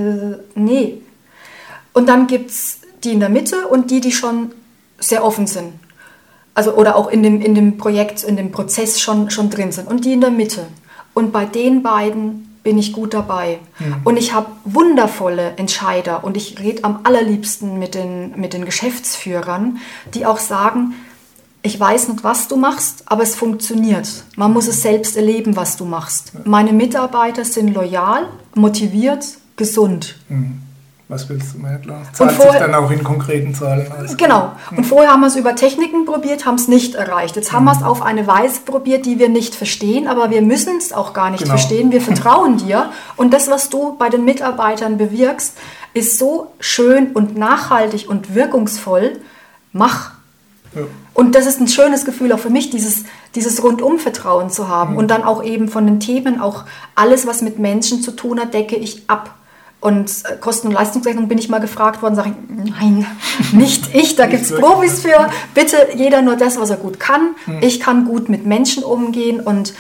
nee. 0.55 1.03
Und 1.93 2.09
dann 2.09 2.27
gibt 2.27 2.51
es 2.51 2.79
die 3.05 3.13
in 3.13 3.21
der 3.21 3.29
Mitte 3.29 3.69
und 3.69 3.91
die, 3.91 4.01
die 4.01 4.13
schon 4.13 4.53
sehr 4.99 5.25
offen 5.25 5.47
sind 5.47 5.75
also 6.59 6.75
oder 6.75 6.97
auch 6.97 7.09
in 7.09 7.23
dem, 7.23 7.41
in 7.41 7.55
dem 7.55 7.79
Projekt, 7.79 8.25
in 8.25 8.37
dem 8.37 8.51
Prozess 8.51 8.99
schon, 8.99 9.31
schon 9.31 9.49
drin 9.49 9.71
sind 9.71 9.87
und 9.87 10.05
die 10.05 10.13
in 10.13 10.21
der 10.21 10.33
Mitte. 10.33 10.67
Und 11.15 11.33
bei 11.33 11.45
den 11.45 11.85
beiden 11.85 12.59
bin 12.65 12.79
ich 12.79 12.93
gut 12.93 13.15
dabei. 13.15 13.61
Mhm. 13.79 13.97
Und 14.03 14.17
ich 14.17 14.33
habe 14.33 14.49
wundervolle 14.65 15.53
Entscheider 15.57 16.25
und 16.25 16.37
ich 16.37 16.59
rede 16.59 16.83
am 16.83 16.99
allerliebsten 17.05 17.79
mit 17.79 17.95
den, 17.95 18.41
mit 18.41 18.55
den 18.55 18.65
Geschäftsführern, 18.65 19.79
die 20.15 20.27
auch 20.27 20.39
sagen, 20.39 20.95
ich 21.63 21.79
weiß 21.79 22.09
nicht, 22.09 22.25
was 22.25 22.49
du 22.49 22.57
machst, 22.57 23.05
aber 23.07 23.23
es 23.23 23.37
funktioniert. 23.37 24.09
Man 24.35 24.53
muss 24.53 24.67
es 24.67 24.83
selbst 24.83 25.17
erleben, 25.17 25.55
was 25.55 25.77
du 25.77 25.85
machst. 25.85 26.33
Meine 26.45 26.73
Mitarbeiter 26.73 27.45
sind 27.45 27.73
loyal, 27.73 28.27
motiviert, 28.57 29.25
gesund. 29.55 30.17
Mhm. 30.29 30.63
Was 31.11 31.27
willst 31.31 31.55
du 31.55 31.59
mehr? 31.61 31.81
Zahlt 32.13 32.33
vorher, 32.33 32.53
sich 32.53 32.61
dann 32.61 32.75
auch 32.75 32.91
in 32.91 33.03
konkreten 33.03 33.55
Zahlen 33.55 33.91
aus. 33.91 34.15
Genau. 34.19 34.53
Und 34.77 34.85
vorher 34.85 35.11
haben 35.11 35.21
wir 35.21 35.29
es 35.29 35.37
über 35.37 35.57
Techniken 35.57 36.05
probiert, 36.05 36.45
haben 36.45 36.57
es 36.57 36.69
nicht 36.69 36.97
erreicht. 36.97 37.35
Jetzt 37.37 37.51
haben 37.51 37.63
mhm. 37.63 37.69
wir 37.69 37.77
es 37.77 37.83
auf 37.83 38.03
eine 38.03 38.27
Weise 38.27 38.61
probiert, 38.61 39.07
die 39.07 39.19
wir 39.19 39.31
nicht 39.31 39.55
verstehen, 39.55 40.07
aber 40.07 40.29
wir 40.29 40.43
müssen 40.43 40.77
es 40.77 40.93
auch 40.93 41.15
gar 41.15 41.31
nicht 41.31 41.45
genau. 41.45 41.53
verstehen. 41.53 41.93
Wir 41.93 42.03
vertrauen 42.03 42.59
dir. 42.67 42.91
Und 43.17 43.33
das, 43.33 43.49
was 43.49 43.71
du 43.71 43.97
bei 43.97 44.11
den 44.11 44.27
Mitarbeitern 44.27 44.99
bewirkst, 44.99 45.57
ist 45.95 46.19
so 46.19 46.53
schön 46.61 47.13
und 47.13 47.39
nachhaltig 47.39 48.07
und 48.07 48.35
wirkungsvoll. 48.35 49.19
Mach. 49.73 50.11
Ja. 50.75 50.83
Und 51.15 51.35
das 51.35 51.47
ist 51.47 51.59
ein 51.59 51.69
schönes 51.69 52.05
Gefühl 52.05 52.33
auch 52.33 52.39
für 52.39 52.51
mich, 52.51 52.69
dieses, 52.69 53.05
dieses 53.35 53.63
Rundum-Vertrauen 53.63 54.51
zu 54.51 54.69
haben. 54.69 54.93
Mhm. 54.93 54.99
Und 54.99 55.11
dann 55.11 55.25
auch 55.25 55.43
eben 55.43 55.69
von 55.69 55.87
den 55.87 56.01
Themen, 56.01 56.39
auch 56.39 56.65
alles, 56.95 57.27
was 57.27 57.41
mit 57.41 57.59
Menschen 57.59 58.03
zu 58.03 58.11
tun 58.11 58.39
hat, 58.39 58.53
decke 58.53 58.77
ich 58.77 59.09
ab. 59.09 59.38
Und 59.81 60.11
äh, 60.25 60.37
Kosten- 60.37 60.69
und 60.69 60.73
Leistungsrechnung 60.75 61.29
bin 61.29 61.39
ich 61.39 61.49
mal 61.49 61.61
gefragt 61.61 62.03
worden, 62.03 62.17
sage 62.17 62.31
ich, 62.31 62.71
nein, 62.71 63.07
nicht 63.53 63.95
ich, 63.95 64.17
da 64.17 64.27
gibt 64.27 64.43
es 64.43 64.55
Profis 64.55 65.01
für. 65.01 65.29
Bitte 65.55 65.77
jeder 65.95 66.23
nur 66.23 66.37
das, 66.37 66.59
was 66.59 66.71
er 66.71 66.77
gut 66.77 66.99
kann. 66.99 67.37
Hm. 67.45 67.59
Ich 67.61 67.79
kann 67.79 68.05
gut 68.05 68.29
mit 68.29 68.45
Menschen 68.45 68.83
umgehen 68.83 69.41
und 69.41 69.75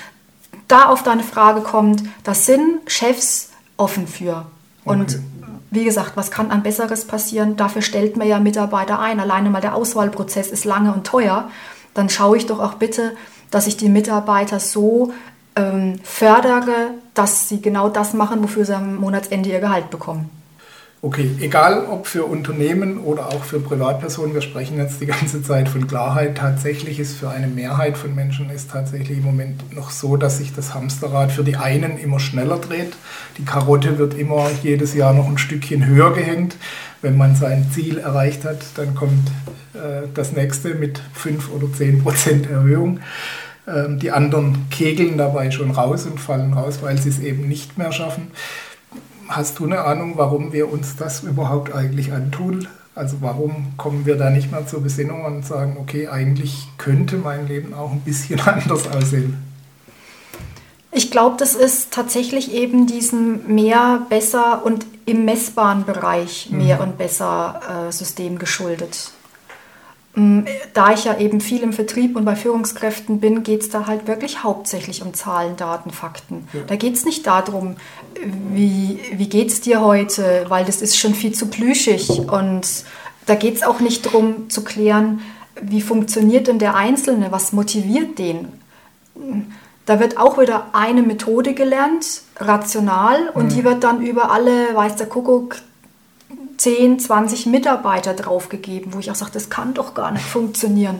da 0.69 0.85
auf 0.87 1.03
deine 1.03 1.25
Frage 1.25 1.63
kommt, 1.63 2.03
das 2.23 2.47
sind 2.47 2.81
Chefs 2.87 3.51
offen 3.77 4.07
für. 4.07 4.47
Und 4.85 5.15
okay. 5.15 5.23
wie 5.71 5.85
gesagt, 5.85 6.13
was 6.15 6.31
kann 6.31 6.51
ein 6.51 6.63
besseres 6.63 7.07
passieren? 7.07 7.57
Dafür 7.57 7.83
stellt 7.83 8.17
man 8.17 8.29
ja 8.29 8.39
Mitarbeiter 8.39 8.99
ein. 9.01 9.19
Alleine 9.19 9.51
mal 9.51 9.61
der 9.61 9.75
Auswahlprozess 9.75 10.49
ist 10.49 10.65
lange 10.65 10.93
und 10.93 11.07
teuer. 11.07 11.51
Dann 11.95 12.09
schaue 12.09 12.37
ich 12.37 12.47
doch 12.47 12.61
auch 12.61 12.75
bitte, 12.75 13.17
dass 13.51 13.67
ich 13.67 13.77
die 13.77 13.89
Mitarbeiter 13.89 14.61
so 14.61 15.13
ähm, 15.57 15.99
fördere, 16.05 16.93
dass 17.18 17.48
sie 17.48 17.61
genau 17.61 17.88
das 17.88 18.14
machen, 18.14 18.42
wofür 18.42 18.64
sie 18.64 18.76
am 18.76 18.96
Monatsende 18.96 19.50
ihr 19.50 19.59
Gehalt 19.59 19.90
bekommen. 19.90 20.31
Okay, 21.00 21.31
egal 21.40 21.87
ob 21.87 22.09
für 22.09 22.24
Unternehmen 22.24 22.98
oder 22.98 23.28
auch 23.28 23.44
für 23.44 23.61
Privatpersonen, 23.61 24.35
wir 24.35 24.40
sprechen 24.40 24.78
jetzt 24.78 25.00
die 25.00 25.07
ganze 25.07 25.42
Zeit 25.44 25.68
von 25.68 25.87
Klarheit. 25.87 26.38
Tatsächlich 26.38 26.98
ist 26.98 27.16
für 27.16 27.31
eine 27.31 27.46
Mehrheit 27.46 27.96
von 27.96 28.16
Menschen 28.16 28.50
ist 28.50 28.72
tatsächlich 28.72 29.18
im 29.18 29.24
Moment 29.24 29.74
noch 29.74 29.90
so, 29.90 30.16
dass 30.16 30.38
sich 30.38 30.54
das 30.54 30.74
Hamsterrad 30.74 31.31
für 31.31 31.44
die 31.44 31.57
einen 31.57 31.98
immer 31.98 32.18
schneller 32.18 32.59
dreht. 32.59 32.94
Die 33.37 33.44
Karotte 33.44 33.98
wird 33.98 34.14
immer 34.14 34.50
jedes 34.64 34.92
Jahr 34.94 35.12
noch 35.12 35.28
ein 35.28 35.38
Stückchen 35.38 35.87
höher 35.87 36.12
gehängt. 36.14 36.56
Wenn 37.00 37.16
man 37.16 37.37
sein 37.37 37.69
Ziel 37.73 37.98
erreicht 37.98 38.44
hat, 38.44 38.58
dann 38.75 38.96
kommt 38.96 39.29
äh, 39.75 40.08
das 40.14 40.33
nächste 40.33 40.75
mit 40.75 41.00
5 41.14 41.52
oder 41.52 41.73
10 41.73 42.02
Prozent 42.02 42.50
Erhöhung. 42.50 42.98
Ähm, 43.69 43.98
die 43.98 44.10
anderen 44.10 44.66
kegeln 44.71 45.19
dabei 45.19 45.50
schon 45.50 45.71
raus 45.71 46.06
und 46.06 46.19
fallen 46.19 46.54
raus, 46.54 46.79
weil 46.81 46.98
sie 46.98 47.10
es 47.10 47.19
eben 47.19 47.48
nicht 47.48 47.77
mehr 47.77 47.92
schaffen. 47.92 48.31
hast 49.29 49.58
du 49.58 49.66
eine 49.66 49.81
Ahnung, 49.81 50.14
warum 50.16 50.54
wir 50.54 50.73
uns 50.73 50.96
das 50.96 51.23
überhaupt 51.23 51.75
eigentlich 51.75 52.12
antun? 52.12 52.66
Also 52.94 53.19
warum 53.21 53.75
kommen 53.77 54.06
wir 54.06 54.16
da 54.16 54.31
nicht 54.31 54.50
mehr 54.50 54.66
zur 54.66 54.83
Besinnung 54.83 55.25
und 55.25 55.44
sagen, 55.44 55.77
okay, 55.79 56.08
eigentlich 56.08 56.66
könnte 56.79 57.16
mein 57.16 57.46
Leben 57.46 57.75
auch 57.75 57.92
ein 57.92 58.00
bisschen 58.00 58.40
anders 58.46 58.88
aussehen? 58.88 59.37
Ich 60.90 61.10
glaube, 61.10 61.37
das 61.38 61.54
ist 61.54 61.92
tatsächlich 61.92 62.52
eben 62.54 62.87
diesem 62.87 63.54
mehr, 63.54 64.06
besser 64.08 64.64
und 64.64 64.87
im 65.04 65.27
messbaren 65.27 65.85
Bereich 65.85 66.48
mehr 66.50 66.77
mhm. 66.77 66.83
und 66.83 66.98
besser 66.98 67.88
äh, 67.88 67.92
System 67.92 68.38
geschuldet. 68.38 69.12
Mm, 70.19 70.46
da 70.75 70.92
ich 70.92 71.04
ja 71.04 71.16
eben 71.19 71.40
viel 71.40 71.62
im 71.62 71.73
Vertrieb 71.73 72.16
und 72.16 72.25
bei 72.25 72.35
Führungskräften 72.35 73.21
bin, 73.21 73.44
geht 73.44 73.62
es 73.62 73.71
da 73.71 73.87
halt 73.87 74.08
wirklich 74.08 74.42
hauptsächlich 74.42 75.02
um 75.02 75.14
Zahlen, 75.14 75.56
Daten, 75.56 75.90
Fakten. 75.90 76.48
Ja. 76.52 76.60
Da 76.66 76.75
geht 76.75 76.94
es 76.94 77.04
nicht 77.04 77.27
darum, 77.27 77.77
wie, 78.52 78.98
wie 79.12 79.29
geht 79.29 79.48
es 79.48 79.60
dir 79.60 79.81
heute, 79.81 80.46
weil 80.48 80.64
das 80.64 80.83
ist 80.83 80.98
schon 80.98 81.14
viel 81.14 81.33
zu 81.33 81.46
plüschig. 81.46 82.29
Und 82.31 82.85
da 83.27 83.37
geht 83.37 83.56
es 83.56 83.62
auch 83.62 83.79
nicht 83.79 84.06
darum 84.06 84.50
zu 84.50 84.64
klären, 84.64 85.21
wie 85.62 85.83
funktioniert 85.83 86.48
denn 86.48 86.58
der 86.58 86.75
Einzelne, 86.75 87.31
was 87.31 87.52
motiviert 87.52 88.19
den. 88.19 88.48
Da 89.87 90.00
wird 90.00 90.19
auch 90.19 90.38
wieder 90.38 90.66
eine 90.73 91.02
Methode 91.02 91.54
gelernt, 91.54 92.23
rational, 92.38 93.31
und 93.35 93.46
mhm. 93.46 93.48
die 93.50 93.64
wird 93.64 93.85
dann 93.85 94.02
über 94.02 94.33
alle, 94.33 94.75
weiß 94.75 94.96
der 94.96 95.06
Kuckuck, 95.06 95.56
10, 96.59 96.98
20 96.98 97.46
Mitarbeiter 97.46 98.15
draufgegeben, 98.15 98.92
wo 98.92 98.98
ich 98.98 99.11
auch 99.11 99.15
sage, 99.15 99.31
das 99.33 99.48
kann 99.48 99.75
doch 99.75 99.94
gar 99.94 100.11
nicht 100.11 100.25
funktionieren. 100.25 100.98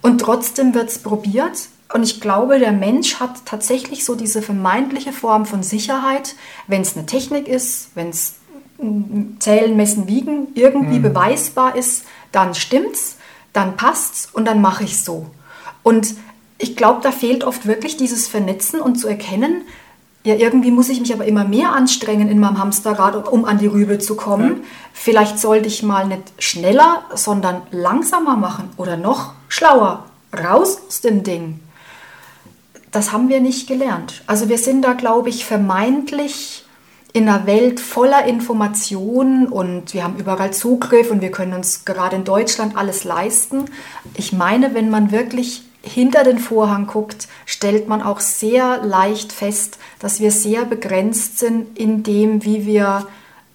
Und 0.00 0.20
trotzdem 0.20 0.74
wird 0.74 0.88
es 0.88 1.00
probiert. 1.00 1.68
Und 1.92 2.02
ich 2.02 2.20
glaube, 2.20 2.58
der 2.58 2.72
Mensch 2.72 3.20
hat 3.20 3.44
tatsächlich 3.44 4.04
so 4.04 4.14
diese 4.14 4.42
vermeintliche 4.42 5.12
Form 5.12 5.46
von 5.46 5.62
Sicherheit, 5.62 6.34
wenn 6.66 6.82
es 6.82 6.96
eine 6.96 7.06
Technik 7.06 7.48
ist, 7.48 7.90
wenn 7.94 8.10
es 8.10 8.36
Zählen, 9.38 9.76
Messen, 9.76 10.06
Wiegen 10.06 10.48
irgendwie 10.54 10.98
mhm. 10.98 11.02
beweisbar 11.02 11.76
ist, 11.76 12.04
dann 12.32 12.54
stimmt's, 12.54 13.16
dann 13.52 13.76
passt's 13.76 14.28
und 14.32 14.44
dann 14.44 14.60
mache 14.60 14.84
ich 14.84 15.02
so. 15.02 15.26
Und 15.82 16.14
ich 16.58 16.76
glaube, 16.76 17.00
da 17.02 17.10
fehlt 17.10 17.44
oft 17.44 17.66
wirklich 17.66 17.96
dieses 17.96 18.28
Vernetzen 18.28 18.80
und 18.80 18.96
zu 18.96 19.08
erkennen, 19.08 19.62
ja, 20.26 20.34
irgendwie 20.34 20.72
muss 20.72 20.88
ich 20.88 20.98
mich 20.98 21.14
aber 21.14 21.24
immer 21.24 21.44
mehr 21.44 21.72
anstrengen 21.72 22.28
in 22.28 22.40
meinem 22.40 22.58
Hamsterrad, 22.58 23.28
um 23.28 23.44
an 23.44 23.58
die 23.58 23.68
Rübe 23.68 24.00
zu 24.00 24.16
kommen. 24.16 24.48
Mhm. 24.48 24.64
Vielleicht 24.92 25.38
sollte 25.38 25.68
ich 25.68 25.84
mal 25.84 26.04
nicht 26.06 26.32
schneller, 26.40 27.04
sondern 27.14 27.62
langsamer 27.70 28.36
machen 28.36 28.70
oder 28.76 28.96
noch 28.96 29.34
schlauer. 29.48 30.04
Raus 30.36 30.80
aus 30.88 31.00
dem 31.00 31.22
Ding. 31.22 31.60
Das 32.90 33.12
haben 33.12 33.28
wir 33.28 33.40
nicht 33.40 33.68
gelernt. 33.68 34.24
Also 34.26 34.48
wir 34.48 34.58
sind 34.58 34.82
da, 34.82 34.94
glaube 34.94 35.28
ich, 35.28 35.44
vermeintlich 35.44 36.64
in 37.12 37.28
einer 37.28 37.46
Welt 37.46 37.78
voller 37.78 38.26
Informationen 38.26 39.46
und 39.46 39.94
wir 39.94 40.02
haben 40.02 40.16
überall 40.16 40.52
Zugriff 40.52 41.12
und 41.12 41.22
wir 41.22 41.30
können 41.30 41.54
uns 41.54 41.84
gerade 41.84 42.16
in 42.16 42.24
Deutschland 42.24 42.76
alles 42.76 43.04
leisten. 43.04 43.66
Ich 44.14 44.32
meine, 44.32 44.74
wenn 44.74 44.90
man 44.90 45.12
wirklich 45.12 45.62
hinter 45.86 46.24
den 46.24 46.38
Vorhang 46.38 46.86
guckt, 46.86 47.28
stellt 47.44 47.88
man 47.88 48.02
auch 48.02 48.20
sehr 48.20 48.82
leicht 48.82 49.32
fest, 49.32 49.78
dass 49.98 50.20
wir 50.20 50.30
sehr 50.30 50.64
begrenzt 50.64 51.38
sind 51.38 51.78
in 51.78 52.02
dem, 52.02 52.44
wie 52.44 52.66
wir 52.66 53.06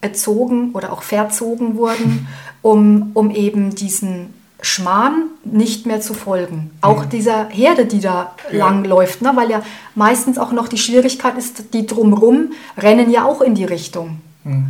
erzogen 0.01 0.71
oder 0.73 0.91
auch 0.91 1.03
verzogen 1.03 1.75
wurden, 1.75 2.27
um, 2.61 3.11
um 3.13 3.31
eben 3.31 3.75
diesen 3.75 4.33
Schmarrn 4.61 5.25
nicht 5.43 5.85
mehr 5.85 6.01
zu 6.01 6.13
folgen. 6.13 6.71
Auch 6.81 7.05
mhm. 7.05 7.09
dieser 7.09 7.49
Herde, 7.49 7.85
die 7.85 7.99
da 7.99 8.35
ja. 8.51 8.57
langläuft, 8.57 9.21
ne? 9.21 9.31
weil 9.35 9.49
ja 9.49 9.61
meistens 9.95 10.37
auch 10.37 10.51
noch 10.51 10.67
die 10.67 10.77
Schwierigkeit 10.77 11.37
ist, 11.37 11.73
die 11.73 11.87
drumrum 11.87 12.51
rennen 12.77 13.09
ja 13.09 13.25
auch 13.25 13.41
in 13.41 13.55
die 13.55 13.65
Richtung. 13.65 14.21
Mhm. 14.43 14.69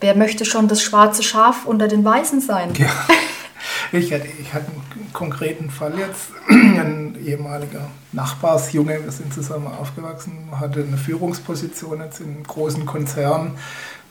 Wer 0.00 0.16
möchte 0.16 0.44
schon 0.44 0.68
das 0.68 0.82
schwarze 0.82 1.22
Schaf 1.22 1.66
unter 1.66 1.88
den 1.88 2.04
Weißen 2.04 2.40
sein? 2.40 2.72
Ja. 2.78 2.88
Ich 3.92 4.12
hatte, 4.12 4.26
ich 4.40 4.52
hatte 4.52 4.66
einen 4.70 5.12
konkreten 5.12 5.70
Fall 5.70 5.98
jetzt. 5.98 6.30
Ein 6.48 7.16
ehemaliger 7.24 7.88
Nachbarsjunge, 8.12 9.04
wir 9.04 9.12
sind 9.12 9.32
zusammen 9.32 9.66
aufgewachsen, 9.66 10.32
hatte 10.52 10.82
eine 10.82 10.96
Führungsposition 10.96 12.00
jetzt 12.00 12.20
in 12.20 12.34
einem 12.34 12.42
großen 12.42 12.86
Konzern, 12.86 13.52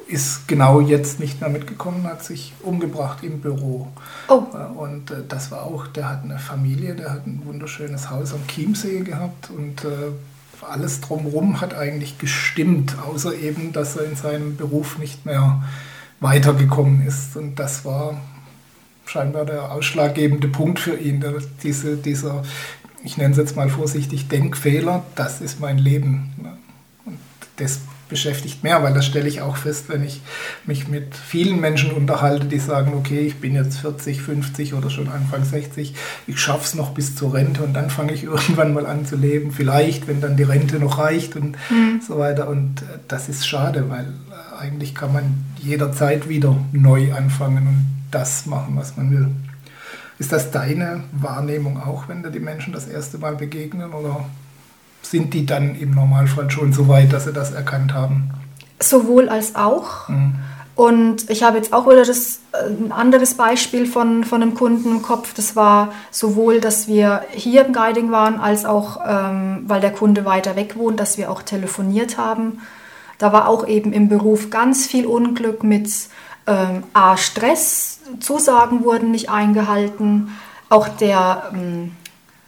ist 0.08 0.47
genau 0.47 0.82
jetzt 0.82 1.20
nicht 1.20 1.41
mehr 1.41 1.49
mitgekommen, 1.49 2.06
hat 2.06 2.24
sich 2.24 2.53
umgebracht 2.62 3.24
im 3.24 3.41
Büro. 3.41 3.88
Oh. 4.28 4.43
Äh, 4.53 4.78
und 4.78 5.12
äh, 5.12 5.24
das 5.28 5.51
war 5.51 5.64
auch, 5.64 5.88
der 5.88 6.10
hat 6.10 6.24
eine 6.24 6.39
Familie, 6.39 6.95
der 6.95 7.12
hat 7.12 7.26
ein 7.26 7.41
wunderschönes 7.45 8.10
Haus 8.10 8.34
am 8.34 8.45
Chiemsee 8.47 8.99
gehabt 9.01 9.49
und 9.49 9.84
äh, 9.84 10.12
alles 10.62 11.01
drumherum 11.01 11.62
hat 11.62 11.74
eigentlich 11.74 12.18
gestimmt, 12.18 12.95
außer 12.99 13.36
eben, 13.36 13.74
dass 13.74 13.95
er 13.97 14.06
in 14.06 14.16
seinem 14.16 14.58
Beruf 14.58 14.97
nicht 14.97 15.26
mehr 15.26 15.64
weitergekommen 16.20 17.06
ist. 17.06 17.36
Und 17.36 17.60
das 17.60 17.86
war 17.86 18.18
scheinbar 19.06 19.45
der 19.45 19.72
ausschlaggebende 19.72 20.47
Punkt 20.47 20.80
für 20.80 20.95
ihn. 20.95 21.24
Diese, 21.64 21.97
dieser, 21.97 22.43
ich 23.03 23.18
nenne 23.18 23.32
es 23.32 23.38
jetzt 23.38 23.56
mal 23.56 23.70
vorsichtig, 23.70 24.28
Denkfehler, 24.28 25.03
das 25.16 25.41
ist 25.41 25.60
mein 25.60 25.78
Leben. 25.78 26.34
Und 27.06 27.20
das 27.58 27.80
beschäftigt 28.10 28.64
mehr, 28.64 28.84
weil 28.84 28.93
das 28.93 29.06
stelle 29.06 29.28
ich 29.28 29.41
auch 29.41 29.58
fest, 29.58 29.86
wenn 29.89 30.03
ich 30.03 30.22
mich 30.66 30.88
mit 30.88 31.16
vielen 31.16 31.60
Menschen 31.60 31.91
unterhalte, 31.91 32.45
die 32.45 32.60
sagen, 32.60 32.93
okay, 32.95 33.22
ich 33.22 33.38
bin 33.38 33.56
jetzt 33.56 33.78
40, 33.80 34.22
50 34.22 34.74
oder 34.74 34.89
schon 34.89 35.10
Anfang 35.10 35.43
60, 35.43 35.95
ich 36.28 36.39
schaffe 36.39 36.66
es 36.66 36.76
noch 36.76 36.91
bis 36.91 37.16
zur 37.16 37.34
Rente 37.34 37.64
und 37.64 37.74
dann 37.74 37.89
fange 37.89 38.14
ich 38.14 38.24
irgendwann 38.24 38.74
mal 38.74 38.86
an 38.86 39.06
zu 39.06 39.16
leben, 39.16 39.51
vielleicht, 39.51 40.08
wenn 40.08 40.22
dann 40.22 40.38
die 40.38 40.43
Rente 40.43 40.80
noch 40.80 40.97
reicht 40.97 41.36
und 41.36 41.58
mhm. 41.70 42.01
so 42.06 42.20
weiter. 42.20 42.47
Und 42.47 42.82
äh, 42.82 42.99
das 43.08 43.30
ist 43.30 43.47
schade, 43.47 43.89
weil 43.89 44.06
äh, 44.06 44.62
eigentlich 44.62 44.93
kann 44.93 45.14
man 45.14 45.45
jederzeit 45.62 46.30
wieder 46.30 46.56
neu 46.72 47.14
anfangen 47.14 47.68
und 47.68 47.86
das 48.12 48.45
machen, 48.45 48.76
was 48.76 48.95
man 48.97 49.12
will. 49.12 49.28
Ist 50.18 50.32
das 50.32 50.51
deine 50.51 51.03
Wahrnehmung 51.12 51.82
auch, 51.82 52.08
wenn 52.08 52.24
da 52.24 52.30
die 52.30 52.39
Menschen 52.39 52.72
das 52.72 52.88
erste 52.88 53.18
Mal 53.18 53.36
begegnen 53.36 53.91
oder 53.91 54.26
sind 55.10 55.34
die 55.34 55.45
dann 55.45 55.76
im 55.76 55.91
Normalfall 55.91 56.49
schon 56.49 56.74
so 56.74 56.88
weit, 56.88 57.14
dass 57.14 57.26
sie 57.26 57.34
das 57.34 57.51
erkannt 57.51 57.93
haben? 57.93 58.32
Sowohl 58.80 59.30
als 59.30 59.56
auch. 59.56 60.10
Mhm. 60.10 60.36
Und 60.76 61.30
ich 61.30 61.41
habe 61.43 61.58
jetzt 61.58 61.72
auch 61.72 61.86
wieder 61.86 62.03
das, 62.03 62.41
äh, 62.51 62.68
ein 62.68 62.91
anderes 62.91 63.36
Beispiel 63.36 63.86
von, 63.86 64.26
von 64.26 64.41
einem 64.41 64.56
Kunden 64.56 64.91
im 64.91 65.01
Kopf. 65.01 65.34
Das 65.34 65.56
war 65.56 65.93
sowohl, 66.12 66.60
dass 66.60 66.88
wir 66.88 67.24
hier 67.32 67.66
im 67.66 67.72
Guiding 67.72 68.12
waren, 68.12 68.39
als 68.39 68.66
auch, 68.66 68.99
ähm, 69.08 69.64
weil 69.68 69.80
der 69.80 69.93
Kunde 69.93 70.26
weiter 70.26 70.58
weg 70.58 70.76
wohnt, 70.76 70.99
dass 70.99 71.18
wir 71.18 71.32
auch 71.32 71.43
telefoniert 71.43 72.18
haben. 72.18 72.60
Da 73.18 73.32
war 73.32 73.47
auch 73.47 73.66
eben 73.66 73.93
im 73.93 74.10
Beruf 74.10 74.49
ganz 74.49 74.86
viel 74.86 75.06
Unglück 75.06 75.64
mit 75.64 75.89
ähm, 76.45 76.84
A, 76.93 77.16
Stress, 77.16 77.99
Zusagen 78.20 78.84
wurden 78.84 79.12
nicht 79.12 79.30
eingehalten, 79.30 80.32
auch 80.70 80.89
der, 80.89 81.51
ähm, 81.53 81.93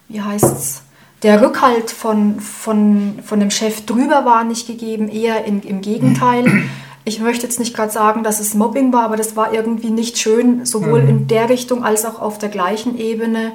wie 0.09 0.21
heißt's, 0.21 0.83
der 1.23 1.41
Rückhalt 1.41 1.91
von, 1.91 2.39
von, 2.39 3.19
von 3.23 3.39
dem 3.39 3.51
Chef 3.51 3.85
drüber 3.85 4.25
war 4.25 4.43
nicht 4.43 4.67
gegeben, 4.67 5.09
eher 5.09 5.45
in, 5.45 5.61
im 5.61 5.81
Gegenteil. 5.81 6.63
Ich 7.05 7.19
möchte 7.19 7.43
jetzt 7.45 7.59
nicht 7.59 7.75
gerade 7.75 7.91
sagen, 7.91 8.23
dass 8.23 8.39
es 8.39 8.53
Mobbing 8.53 8.93
war, 8.93 9.03
aber 9.03 9.17
das 9.17 9.35
war 9.35 9.53
irgendwie 9.53 9.89
nicht 9.89 10.17
schön, 10.17 10.65
sowohl 10.65 11.03
mhm. 11.03 11.09
in 11.09 11.27
der 11.27 11.49
Richtung 11.49 11.83
als 11.83 12.05
auch 12.05 12.21
auf 12.21 12.37
der 12.37 12.49
gleichen 12.49 12.97
Ebene. 12.97 13.53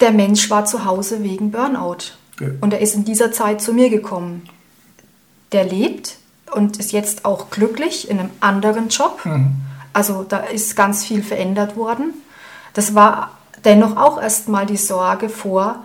Der 0.00 0.12
Mensch 0.12 0.50
war 0.50 0.66
zu 0.66 0.84
Hause 0.84 1.22
wegen 1.22 1.50
Burnout. 1.50 2.12
Ja. 2.38 2.48
Und 2.60 2.72
er 2.72 2.80
ist 2.80 2.94
in 2.94 3.04
dieser 3.04 3.32
Zeit 3.32 3.60
zu 3.60 3.72
mir 3.72 3.90
gekommen. 3.90 4.48
Der 5.52 5.64
lebt, 5.64 6.20
und 6.52 6.78
ist 6.78 6.92
jetzt 6.92 7.24
auch 7.24 7.50
glücklich 7.50 8.10
in 8.10 8.18
einem 8.18 8.30
anderen 8.40 8.88
Job. 8.88 9.20
Mhm. 9.24 9.52
Also 9.92 10.24
da 10.28 10.38
ist 10.38 10.76
ganz 10.76 11.04
viel 11.04 11.22
verändert 11.22 11.76
worden. 11.76 12.14
Das 12.74 12.94
war 12.94 13.38
dennoch 13.64 13.96
auch 13.96 14.20
erstmal 14.20 14.66
die 14.66 14.76
Sorge 14.76 15.28
vor 15.28 15.84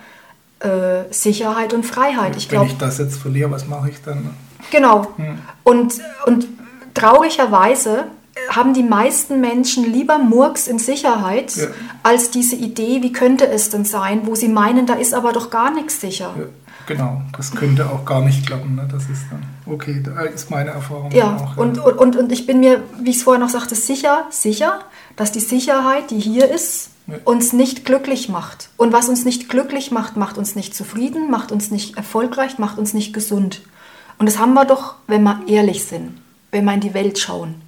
äh, 0.60 1.12
Sicherheit 1.12 1.74
und 1.74 1.86
Freiheit. 1.86 2.36
Ich 2.36 2.52
wenn 2.52 2.64
ich 2.64 2.78
das 2.78 2.98
jetzt 2.98 3.18
verliere, 3.18 3.52
was 3.52 3.68
mache 3.68 3.90
ich 3.90 4.02
dann? 4.02 4.30
Genau. 4.72 5.08
Mhm. 5.18 5.40
Und, 5.64 6.02
und 6.26 6.48
traurigerweise 6.94 8.06
haben 8.50 8.74
die 8.74 8.84
meisten 8.84 9.40
Menschen 9.40 9.92
lieber 9.92 10.18
Murks 10.18 10.68
in 10.68 10.80
Sicherheit 10.80 11.56
ja. 11.56 11.68
als 12.04 12.32
diese 12.32 12.56
Idee, 12.56 13.02
wie 13.02 13.12
könnte 13.12 13.48
es 13.48 13.70
denn 13.70 13.86
sein, 13.86 14.22
wo 14.26 14.36
sie 14.36 14.50
meinen, 14.50 14.86
da 14.86 14.94
ist 14.94 15.14
aber 15.14 15.32
doch 15.32 15.50
gar 15.50 15.72
nichts 15.72 16.02
sicher. 16.02 16.34
Ja. 16.38 16.46
Genau, 16.88 17.22
das 17.36 17.52
könnte 17.52 17.90
auch 17.90 18.06
gar 18.06 18.22
nicht 18.22 18.46
klappen. 18.46 18.76
Ne? 18.76 18.88
Das 18.92 19.04
ist 19.04 19.24
dann 19.32 19.44
okay, 19.66 20.04
da 20.04 20.22
ist 20.22 20.52
meine 20.52 20.70
Erfahrung 20.70 21.12
ja, 21.12 21.36
auch. 21.36 21.58
Ja. 21.58 21.64
Und, 21.64 21.80
und, 21.80 22.16
und 22.16 22.32
ich 22.32 22.46
bin 22.46 22.60
mir, 22.60 22.84
wie 23.02 23.10
ich 23.10 23.18
es 23.18 23.24
vorher 23.24 23.44
noch 23.44 23.50
sagte, 23.50 23.74
sicher, 23.74 24.26
sicher, 24.30 24.82
dass 25.16 25.32
die 25.32 25.40
Sicherheit, 25.40 26.12
die 26.12 26.20
hier 26.20 26.50
ist, 26.50 26.92
ja. 27.08 27.18
uns 27.26 27.54
nicht 27.54 27.86
glücklich 27.86 28.30
macht. 28.30 28.70
Und 28.78 28.94
was 28.94 29.10
uns 29.10 29.26
nicht 29.26 29.50
glücklich 29.50 29.92
macht, 29.92 30.18
macht 30.18 30.38
uns 30.38 30.56
nicht 30.56 30.76
zufrieden, 30.76 31.30
macht 31.30 31.52
uns 31.52 31.72
nicht 31.72 31.98
erfolgreich, 31.98 32.58
macht 32.58 32.78
uns 32.78 32.94
nicht 32.94 33.14
gesund. 33.14 33.62
Und 34.18 34.28
das 34.28 34.40
haben 34.40 34.54
wir 34.54 34.66
doch, 34.66 34.96
wenn 35.08 35.24
wir 35.24 35.42
ehrlich 35.48 35.86
sind, 35.86 36.18
wenn 36.52 36.66
wir 36.66 36.74
in 36.74 36.80
die 36.80 36.94
Welt 36.94 37.20
schauen. 37.20 37.62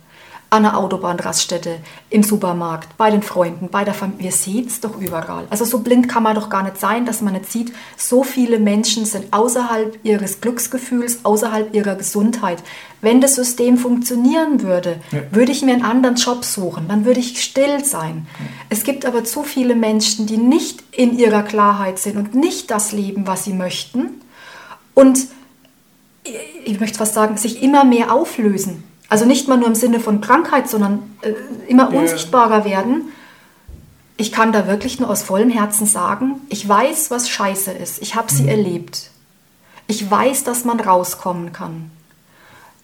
An 0.49 0.63
der 0.63 0.77
Autobahnraststätte, 0.77 1.79
im 2.09 2.23
Supermarkt, 2.23 2.95
bei 2.97 3.11
den 3.11 3.21
Freunden, 3.21 3.67
bei 3.69 3.83
der 3.83 3.93
Familie. 3.93 4.23
Wir 4.23 4.31
sehen 4.31 4.65
es 4.67 4.79
doch 4.79 4.97
überall. 4.97 5.45
Also 5.49 5.65
so 5.65 5.79
blind 5.79 6.07
kann 6.07 6.23
man 6.23 6.35
doch 6.35 6.49
gar 6.49 6.63
nicht 6.63 6.79
sein, 6.79 7.05
dass 7.05 7.21
man 7.21 7.33
nicht 7.33 7.51
sieht, 7.51 7.73
so 7.97 8.23
viele 8.23 8.57
Menschen 8.57 9.05
sind 9.05 9.33
außerhalb 9.33 9.99
ihres 10.03 10.39
Glücksgefühls, 10.39 11.25
außerhalb 11.25 11.75
ihrer 11.75 11.95
Gesundheit. 11.95 12.63
Wenn 13.01 13.19
das 13.19 13.35
System 13.35 13.77
funktionieren 13.77 14.63
würde, 14.63 14.99
ja. 15.11 15.19
würde 15.31 15.51
ich 15.51 15.63
mir 15.63 15.73
einen 15.73 15.85
anderen 15.85 16.15
Job 16.15 16.45
suchen, 16.45 16.87
dann 16.87 17.03
würde 17.03 17.19
ich 17.19 17.43
still 17.43 17.83
sein. 17.83 18.27
Ja. 18.39 18.45
Es 18.69 18.83
gibt 18.83 19.05
aber 19.05 19.25
zu 19.25 19.43
viele 19.43 19.75
Menschen, 19.75 20.27
die 20.27 20.37
nicht 20.37 20.81
in 20.91 21.17
ihrer 21.17 21.43
Klarheit 21.43 21.99
sind 21.99 22.15
und 22.17 22.35
nicht 22.35 22.71
das 22.71 22.93
leben, 22.93 23.27
was 23.27 23.43
sie 23.43 23.53
möchten. 23.53 24.21
Und 24.93 25.27
ich 26.65 26.79
möchte 26.79 26.97
fast 26.97 27.13
sagen, 27.13 27.37
sich 27.37 27.61
immer 27.61 27.83
mehr 27.83 28.11
auflösen. 28.11 28.83
Also 29.09 29.25
nicht 29.25 29.47
mal 29.47 29.57
nur 29.57 29.67
im 29.67 29.75
Sinne 29.75 29.99
von 29.99 30.21
Krankheit, 30.21 30.69
sondern 30.69 31.17
äh, 31.21 31.33
immer 31.67 31.91
ja. 31.91 31.99
unsichtbarer 31.99 32.65
werden. 32.65 33.13
Ich 34.17 34.31
kann 34.31 34.51
da 34.51 34.67
wirklich 34.67 34.99
nur 34.99 35.09
aus 35.09 35.23
vollem 35.23 35.49
Herzen 35.49 35.85
sagen, 35.85 36.41
ich 36.49 36.67
weiß, 36.67 37.11
was 37.11 37.29
scheiße 37.29 37.71
ist. 37.71 38.01
Ich 38.01 38.15
habe 38.15 38.31
sie 38.31 38.43
mhm. 38.43 38.49
erlebt. 38.49 39.11
Ich 39.87 40.09
weiß, 40.09 40.43
dass 40.43 40.65
man 40.65 40.79
rauskommen 40.79 41.53
kann. 41.53 41.91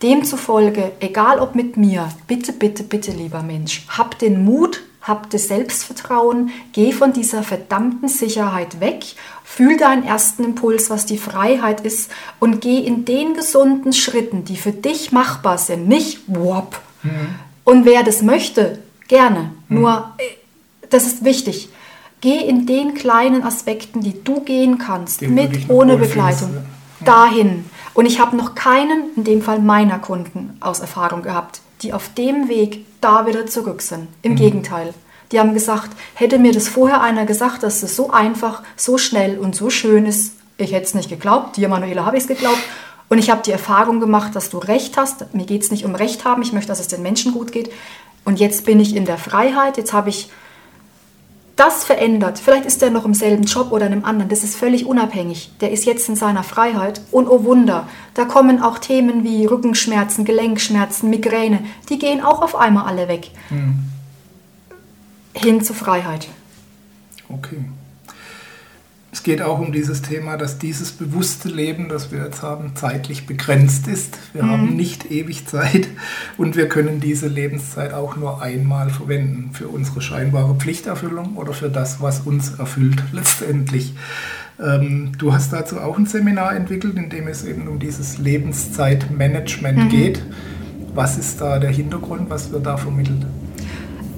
Demzufolge, 0.01 0.91
egal 0.99 1.39
ob 1.39 1.55
mit 1.55 1.78
mir, 1.78 2.09
bitte, 2.28 2.53
bitte, 2.53 2.84
bitte, 2.84 3.11
lieber 3.11 3.41
Mensch, 3.41 3.86
hab 3.89 4.19
den 4.19 4.43
Mut, 4.43 4.82
hab 5.04 5.30
das 5.30 5.47
Selbstvertrauen, 5.47 6.49
geh 6.72 6.91
von 6.91 7.14
dieser 7.14 7.43
verdammten 7.43 8.08
Sicherheit 8.10 8.80
weg 8.80 9.16
Fühl 9.43 9.78
deinen 9.78 10.04
ersten 10.04 10.43
Impuls, 10.43 10.89
was 10.89 11.06
die 11.06 11.20
Freiheit 11.20 11.82
ist 11.82 12.10
und 12.39 12.60
geh 12.62 12.80
in 12.80 13.06
den 13.06 13.36
gesunden 13.36 13.93
Schritten, 13.93 14.45
die 14.45 14.56
für 14.56 14.72
dich 14.72 15.12
machbar 15.12 15.60
sind, 15.60 15.88
nicht 15.88 16.22
wop. 16.26 16.80
Mhm. 17.04 17.36
Und 17.64 17.86
wer 17.86 18.01
das 18.01 18.24
möchte, 18.24 18.80
gerne. 19.08 19.51
Mhm. 19.68 19.82
Nur, 19.82 20.14
äh, 20.18 20.24
das 20.89 21.06
ist 21.06 21.24
wichtig. 21.24 21.70
Geh 22.22 22.39
in 22.39 22.66
den 22.66 22.95
kleinen 22.95 23.43
Aspekten, 23.43 24.01
die 24.01 24.24
du 24.24 24.39
gehen 24.39 24.80
kannst, 24.80 25.22
den 25.22 25.36
mit, 25.36 25.70
ohne 25.70 25.97
Begleitung, 25.97 26.56
ja. 26.56 27.06
dahin. 27.06 27.66
Und 27.93 28.08
ich 28.08 28.20
habe 28.20 28.36
noch 28.36 28.56
keinen, 28.56 29.14
in 29.16 29.24
dem 29.24 29.43
Fall 29.43 29.60
meiner 29.60 29.99
Kunden, 29.99 30.58
aus 30.62 30.80
Erfahrung 30.80 31.22
gehabt, 31.22 31.62
die 31.84 31.93
auf 31.93 32.09
dem 32.13 32.47
Weg 32.47 32.86
da 33.01 33.27
wieder 33.27 33.45
zurück 33.45 33.81
sind. 33.81 34.07
Im 34.21 34.34
mhm. 34.34 34.38
Gegenteil. 34.38 34.93
Die 35.31 35.39
haben 35.39 35.53
gesagt, 35.53 35.89
hätte 36.13 36.39
mir 36.39 36.53
das 36.53 36.67
vorher 36.67 37.01
einer 37.01 37.25
gesagt, 37.25 37.63
dass 37.63 37.84
es 37.84 37.95
so 37.95 38.11
einfach, 38.11 38.63
so 38.75 38.97
schnell 38.97 39.38
und 39.38 39.55
so 39.55 39.69
schön 39.69 40.05
ist, 40.05 40.36
ich 40.57 40.71
hätte 40.71 40.86
es 40.86 40.93
nicht 40.93 41.09
geglaubt. 41.09 41.57
Dir, 41.57 41.67
Manuela, 41.67 42.05
habe 42.05 42.17
ich 42.17 42.23
es 42.23 42.27
geglaubt. 42.27 42.59
Und 43.09 43.17
ich 43.17 43.29
habe 43.29 43.41
die 43.43 43.51
Erfahrung 43.51 43.99
gemacht, 43.99 44.36
dass 44.36 44.49
du 44.49 44.59
recht 44.59 44.97
hast. 44.97 45.34
Mir 45.34 45.45
geht 45.45 45.63
es 45.63 45.71
nicht 45.71 45.86
um 45.86 45.95
Recht 45.95 46.25
haben, 46.25 46.41
ich 46.41 46.53
möchte, 46.53 46.69
dass 46.69 46.79
es 46.79 46.88
den 46.88 47.01
Menschen 47.01 47.34
gut 47.34 47.51
geht. 47.51 47.71
Und 48.25 48.39
jetzt 48.39 48.65
bin 48.65 48.79
ich 48.79 48.95
in 48.95 49.05
der 49.05 49.17
Freiheit, 49.17 49.77
jetzt 49.77 49.93
habe 49.93 50.09
ich 50.09 50.29
das 51.56 51.84
verändert. 51.84 52.39
Vielleicht 52.39 52.66
ist 52.66 52.82
er 52.82 52.89
noch 52.89 53.06
im 53.06 53.14
selben 53.14 53.43
Job 53.43 53.72
oder 53.72 53.86
in 53.86 53.93
einem 53.93 54.06
anderen. 54.06 54.30
Das 54.30 54.43
ist 54.43 54.56
völlig 54.56 54.86
unabhängig. 54.86 55.51
Der 55.62 55.72
ist 55.72 55.86
jetzt 55.86 56.10
in 56.10 56.16
seiner 56.16 56.43
Freiheit. 56.43 57.01
Und 57.12 57.28
oh 57.28 57.43
Wunder, 57.43 57.88
da 58.16 58.26
kommen 58.26 58.62
auch 58.62 58.80
Themen 58.80 59.24
wie 59.24 59.45
Rückenschmerzen, 59.45 60.26
Gelenkschmerzen, 60.26 61.10
Migräne. 61.10 61.60
Die 61.89 61.99
gehen 61.99 62.22
auch 62.22 62.41
auf 62.41 62.56
einmal 62.56 62.86
alle 62.86 63.08
weg. 63.08 63.30
Mhm 63.49 63.93
hin 65.36 65.62
zur 65.62 65.76
Freiheit. 65.76 66.28
Okay. 67.30 67.66
Es 69.14 69.22
geht 69.22 69.43
auch 69.43 69.59
um 69.59 69.72
dieses 69.72 70.01
Thema, 70.01 70.38
dass 70.38 70.57
dieses 70.57 70.91
bewusste 70.91 71.47
Leben, 71.47 71.88
das 71.88 72.11
wir 72.11 72.26
jetzt 72.26 72.41
haben, 72.41 72.72
zeitlich 72.74 73.28
begrenzt 73.28 73.88
ist. 73.88 74.18
Wir 74.34 74.41
mhm. 74.41 74.49
haben 74.49 74.76
nicht 74.76 75.11
ewig 75.11 75.45
Zeit 75.45 75.88
und 76.36 76.55
wir 76.55 76.68
können 76.68 76.99
diese 76.99 77.28
Lebenszeit 77.28 77.93
auch 77.93 78.16
nur 78.16 78.41
einmal 78.41 78.89
verwenden 78.89 79.51
für 79.53 79.68
unsere 79.68 80.01
scheinbare 80.01 80.55
Pflichterfüllung 80.55 81.38
oder 81.38 81.53
für 81.53 81.70
das, 81.70 82.01
was 82.01 82.22
uns 82.22 82.55
erfüllt 82.55 83.03
letztendlich. 83.11 83.93
Ähm, 84.59 85.11
du 85.16 85.32
hast 85.32 85.53
dazu 85.53 85.80
auch 85.80 85.99
ein 85.99 86.07
Seminar 86.07 86.55
entwickelt, 86.55 86.95
in 86.95 87.11
dem 87.11 87.28
es 87.28 87.45
eben 87.45 87.68
um 87.68 87.78
dieses 87.78 88.18
Lebenszeitmanagement 88.18 89.78
mhm. 89.78 89.89
geht. 89.89 90.24
Was 90.95 91.20
ist 91.20 91.39
da 91.39 91.59
der 91.59 91.70
Hintergrund, 91.70 92.32
was 92.32 92.51
wir 92.51 92.59
da 92.59 92.78
vermitteln? 92.78 93.28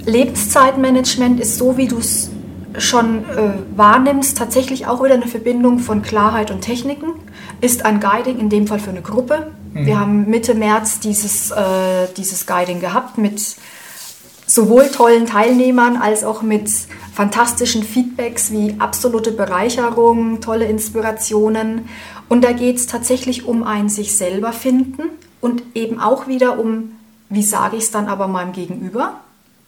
Lebenszeitmanagement 0.06 1.41
ist 1.41 1.58
so, 1.58 1.76
wie 1.76 1.89
du 1.89 1.98
es 1.98 2.30
schon 2.80 3.26
äh, 3.30 3.53
wahrnimmst, 3.76 4.38
tatsächlich 4.38 4.88
auch 4.88 5.03
wieder 5.03 5.15
eine 5.15 5.28
Verbindung 5.28 5.80
von 5.80 6.01
Klarheit 6.01 6.51
und 6.51 6.61
Techniken. 6.61 7.13
Ist 7.61 7.86
ein 7.86 7.99
Guiding 7.99 8.39
in 8.39 8.49
dem 8.49 8.67
Fall 8.67 8.80
für 8.80 8.89
eine 8.89 9.01
Gruppe. 9.01 9.51
Mhm. 9.73 9.86
Wir 9.86 9.99
haben 9.99 10.30
Mitte 10.30 10.53
März 10.55 10.99
dieses, 10.99 11.51
äh, 11.51 12.07
dieses 12.17 12.45
Guiding 12.45 12.80
gehabt 12.80 13.17
mit 13.17 13.55
sowohl 14.47 14.89
tollen 14.89 15.26
Teilnehmern 15.26 15.97
als 15.97 16.23
auch 16.23 16.41
mit 16.41 16.69
fantastischen 17.13 17.84
Feedbacks 17.84 18.51
wie 18.51 18.76
absolute 18.80 19.32
Bereicherung, 19.32 20.41
tolle 20.41 20.65
Inspirationen. 20.65 21.89
Und 22.30 22.43
da 22.43 22.51
geht 22.51 22.78
es 22.78 22.88
tatsächlich 22.88 23.45
um 23.45 23.63
ein 23.63 23.89
sich 23.89 24.17
selber 24.17 24.51
finden 24.51 25.03
und 25.41 25.63
eben 25.73 25.99
auch 25.99 26.28
wieder 26.28 26.59
um, 26.59 26.95
wie 27.30 27.43
sage 27.43 27.78
ich 27.78 27.84
es 27.84 27.91
dann 27.91 28.07
aber 28.07 28.28
meinem 28.28 28.51
Gegenüber? 28.51 29.19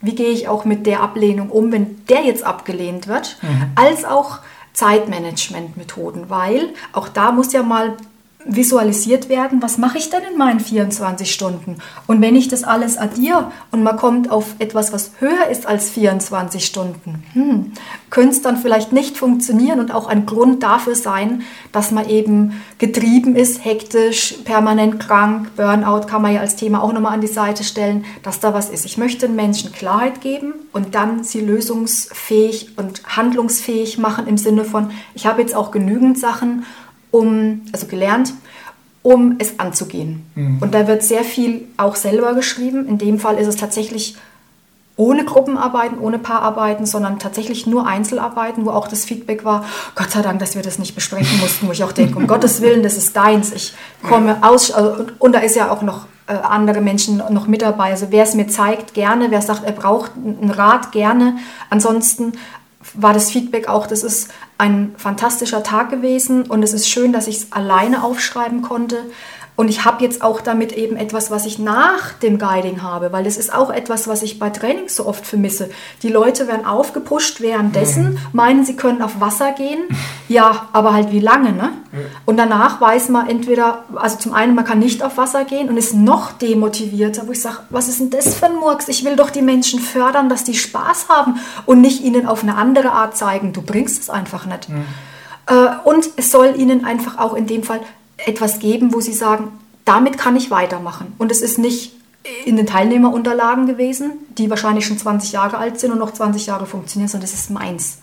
Wie 0.02 0.16
gehe 0.16 0.30
ich 0.30 0.48
auch 0.48 0.66
mit 0.66 0.86
der 0.86 1.02
Ablehnung 1.02 1.50
um, 1.50 1.72
wenn 1.72 2.06
der 2.08 2.24
jetzt 2.24 2.44
abgelehnt 2.44 3.08
wird, 3.08 3.38
mhm. 3.42 3.72
als 3.76 4.06
auch 4.06 4.40
Zeitmanagement-Methoden, 4.74 6.30
weil 6.30 6.70
auch 6.94 7.08
da 7.08 7.32
muss 7.32 7.52
ja 7.54 7.64
mal 7.64 7.98
visualisiert 8.46 9.30
werden, 9.30 9.62
was 9.62 9.78
mache 9.78 9.98
ich 9.98 10.10
denn 10.10 10.22
in 10.32 10.38
meinen 10.38 10.60
24 10.60 11.32
Stunden? 11.32 11.78
Und 12.06 12.22
wenn 12.22 12.36
ich 12.36 12.48
das 12.48 12.64
alles 12.64 12.98
addiere 12.98 13.52
und 13.72 13.84
man 13.84 13.98
kommt 13.98 14.32
auf 14.32 14.56
etwas, 14.60 14.94
was 14.94 15.12
höher 15.20 15.48
ist 15.52 15.66
als 15.66 15.90
24 15.90 16.66
Stunden, 16.66 17.24
hm, 17.34 17.74
könnte 18.10 18.32
es 18.32 18.42
dann 18.42 18.58
vielleicht 18.58 18.94
nicht 18.94 19.18
funktionieren 19.18 19.80
und 19.80 19.94
auch 19.94 20.08
ein 20.08 20.26
Grund 20.26 20.64
dafür 20.64 20.96
sein, 20.96 21.44
dass 21.72 21.92
man 21.92 22.08
eben 22.10 22.62
getrieben 22.78 23.36
ist, 23.36 23.66
hektisch, 23.66 24.36
permanent 24.46 25.00
krank, 25.00 25.56
Burnout 25.56 26.08
kann 26.08 26.22
man 26.22 26.34
ja 26.34 26.42
als 26.42 26.56
Thema 26.56 26.82
auch 26.82 26.94
nochmal 26.94 27.14
an 27.14 27.22
die 27.22 27.28
Seite 27.28 27.64
stellen, 27.64 28.06
dass 28.24 28.40
da 28.40 28.54
was 28.54 28.70
ist. 28.70 28.86
Ich 28.86 28.98
möchte 28.98 29.28
den 29.28 29.36
Menschen 29.36 29.72
Klarheit 29.72 30.22
geben 30.22 30.54
und 30.72 30.96
dann 30.96 31.24
sie 31.24 31.42
lösungsfähig 31.42 32.78
und 32.78 33.02
handlungsfähig 33.18 33.98
machen 33.98 34.28
im 34.28 34.38
Sinne 34.38 34.64
von, 34.64 34.92
ich 35.16 35.26
habe 35.26 35.42
jetzt 35.42 35.56
auch 35.56 35.72
genügend 35.72 36.18
Sachen, 36.20 36.66
um, 37.12 37.62
also 37.72 37.88
gelernt, 37.88 38.34
um 39.04 39.36
es 39.40 39.60
anzugehen. 39.60 40.26
Mhm. 40.36 40.58
Und 40.60 40.74
da 40.74 40.88
wird 40.88 41.04
sehr 41.04 41.24
viel 41.24 41.68
auch 41.78 41.96
selber 41.96 42.34
geschrieben. 42.34 42.88
In 42.88 42.98
dem 42.98 43.20
Fall 43.20 43.38
ist 43.38 43.48
es 43.48 43.56
tatsächlich 43.56 44.16
ohne 44.98 45.24
Gruppenarbeiten, 45.24 46.00
ohne 46.00 46.18
Paararbeiten, 46.18 46.88
sondern 46.88 47.20
tatsächlich 47.20 47.68
nur 47.68 47.86
Einzelarbeiten, 47.86 48.66
wo 48.66 48.72
auch 48.72 48.88
das 48.88 49.06
Feedback 49.06 49.46
war, 49.46 49.64
Gott 49.94 50.10
sei 50.10 50.24
Dank, 50.24 50.40
dass 50.40 50.56
wir 50.56 50.64
das 50.64 50.80
nicht 50.80 50.96
besprechen 50.96 51.40
mussten, 51.40 51.68
wo 51.68 51.72
ich 51.72 51.84
auch 51.84 51.92
denke, 51.92 52.18
um 52.18 52.26
Gottes 52.28 52.62
Willen, 52.62 52.82
das 52.82 52.98
ist 52.98 53.16
deins, 53.16 53.54
ich 53.54 53.74
komme 54.02 54.40
aus, 54.42 54.72
also, 54.72 55.04
und, 55.04 55.22
und, 55.22 55.34
da 55.34 55.40
ist 55.40 55.56
ja 55.56 55.70
auch 55.70 55.84
noch 55.84 56.08
äh, 56.26 56.34
andere 56.34 56.82
Menschen 56.82 57.22
noch 57.30 57.48
mit 57.48 57.62
dabei, 57.62 57.92
also 57.92 58.08
wer 58.10 58.24
es 58.24 58.34
mir 58.34 58.48
zeigt, 58.48 58.96
gerne, 58.96 59.30
wer 59.30 59.42
sagt, 59.44 59.64
er 59.64 59.72
braucht 59.72 60.12
einen 60.16 60.50
Rat, 60.50 60.92
gerne, 60.92 61.38
ansonsten 61.70 62.34
war 62.94 63.14
das 63.14 63.30
Feedback 63.30 63.68
auch, 63.68 63.88
das 63.88 64.04
ist 64.04 64.30
ein 64.58 64.96
fantastischer 64.98 65.64
Tag 65.64 65.90
gewesen 65.90 66.44
und 66.44 66.64
es 66.64 66.74
ist 66.74 66.90
schön, 66.90 67.14
dass 67.14 67.28
ich 67.28 67.38
es 67.38 67.52
alleine 67.52 68.04
aufschreiben 68.04 68.62
konnte. 68.62 69.04
Und 69.58 69.70
ich 69.70 69.86
habe 69.86 70.04
jetzt 70.04 70.22
auch 70.22 70.40
damit 70.40 70.72
eben 70.72 70.98
etwas, 70.98 71.32
was 71.32 71.48
ich 71.48 71.58
nach 71.58 72.14
dem 72.14 72.38
Guiding 72.38 72.84
habe, 72.84 73.12
weil 73.12 73.24
das 73.24 73.38
ist 73.38 73.52
auch 73.52 73.72
etwas, 73.72 74.08
was 74.08 74.22
ich 74.22 74.38
bei 74.38 74.52
Trainings 74.52 74.96
so 74.96 75.08
oft 75.08 75.26
vermisse. 75.26 75.72
Die 76.04 76.10
Leute 76.10 76.48
werden 76.48 76.64
aufgepusht 76.64 77.42
währenddessen, 77.42 78.12
mhm. 78.12 78.18
meinen, 78.34 78.66
sie 78.66 78.76
können 78.76 79.02
auf 79.02 79.20
Wasser 79.20 79.52
gehen. 79.52 79.80
Ja, 80.30 80.68
aber 80.74 80.92
halt 80.92 81.14
wie 81.14 81.22
lange, 81.22 81.54
ne? 81.54 81.72
Und 82.26 82.36
danach 82.36 82.82
weiß 82.82 83.08
man 83.08 83.30
entweder, 83.30 83.86
also 83.96 84.18
zum 84.18 84.34
einen, 84.34 84.56
man 84.56 84.66
kann 84.66 84.80
nicht 84.80 85.02
auf 85.02 85.16
Wasser 85.16 85.46
gehen 85.46 85.70
und 85.70 85.78
ist 85.78 85.94
noch 85.94 86.34
demotivierter, 86.34 87.26
wo 87.28 87.32
ich 87.32 87.42
sage, 87.42 87.60
was 87.70 87.88
ist 87.88 88.02
denn 88.02 88.10
das 88.10 88.36
für 88.36 88.48
ein 88.48 88.58
Murks? 88.58 88.90
Ich 88.90 89.06
will 89.06 89.16
doch 89.16 89.30
die 89.30 89.42
Menschen 89.42 89.80
fördern, 89.80 90.28
dass 90.28 90.44
die 90.44 90.54
Spaß 90.54 91.08
haben 91.08 91.40
und 91.66 91.80
nicht 91.80 92.04
ihnen 92.04 92.28
auf 92.28 92.44
eine 92.44 92.56
andere 92.56 92.92
Art 92.92 93.16
zeigen, 93.16 93.54
du 93.54 93.62
bringst 93.62 94.02
es 94.02 94.10
einfach 94.10 94.46
nicht. 94.46 94.68
Mhm. 94.68 94.84
Und 95.86 96.10
es 96.18 96.30
soll 96.30 96.54
ihnen 96.58 96.84
einfach 96.84 97.18
auch 97.20 97.34
in 97.34 97.48
dem 97.48 97.64
Fall 97.64 97.80
etwas 98.18 98.60
geben, 98.60 98.94
wo 98.94 99.02
sie 99.02 99.14
sagen, 99.14 99.52
damit 99.86 100.18
kann 100.18 100.36
ich 100.36 100.52
weitermachen. 100.52 101.14
Und 101.18 101.32
es 101.32 101.42
ist 101.42 101.60
nicht 101.60 101.94
in 102.46 102.58
den 102.58 102.66
Teilnehmerunterlagen 102.66 103.68
gewesen, 103.68 104.12
die 104.38 104.50
wahrscheinlich 104.50 104.86
schon 104.86 104.98
20 104.98 105.32
Jahre 105.32 105.58
alt 105.58 105.80
sind 105.80 105.92
und 105.92 106.00
noch 106.00 106.12
20 106.12 106.46
Jahre 106.46 106.66
funktionieren, 106.66 107.10
sondern 107.10 107.26
es 107.26 107.34
ist 107.34 107.50
meins. 107.50 108.00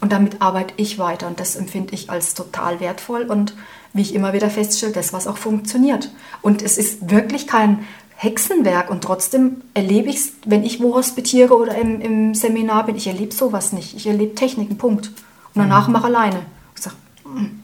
Und 0.00 0.12
damit 0.12 0.42
arbeite 0.42 0.74
ich 0.76 0.98
weiter 0.98 1.28
und 1.28 1.38
das 1.38 1.56
empfinde 1.56 1.94
ich 1.94 2.10
als 2.10 2.34
total 2.34 2.80
wertvoll 2.80 3.22
und 3.22 3.54
wie 3.92 4.02
ich 4.02 4.14
immer 4.14 4.32
wieder 4.32 4.50
feststelle, 4.50 4.92
das, 4.92 5.12
was 5.12 5.26
auch 5.26 5.36
funktioniert. 5.36 6.10
Und 6.40 6.60
es 6.60 6.76
ist 6.76 7.10
wirklich 7.10 7.46
kein 7.46 7.86
Hexenwerk 8.16 8.90
und 8.90 9.04
trotzdem 9.04 9.62
erlebe 9.74 10.10
ich 10.10 10.16
es, 10.16 10.32
wenn 10.44 10.64
ich 10.64 10.80
wo 10.80 10.94
hospitiere 10.94 11.56
oder 11.56 11.76
im, 11.76 12.00
im 12.00 12.34
Seminar 12.34 12.86
bin, 12.86 12.96
ich 12.96 13.06
erlebe 13.06 13.34
sowas 13.34 13.72
nicht. 13.72 13.94
Ich 13.96 14.06
erlebe 14.06 14.34
Techniken, 14.34 14.76
Punkt. 14.76 15.08
Und 15.54 15.62
danach 15.62 15.86
mhm. 15.86 15.92
mache 15.94 16.06
alleine. 16.06 16.46
Ich 16.74 16.82
sage, 16.82 16.96
hm, 17.24 17.61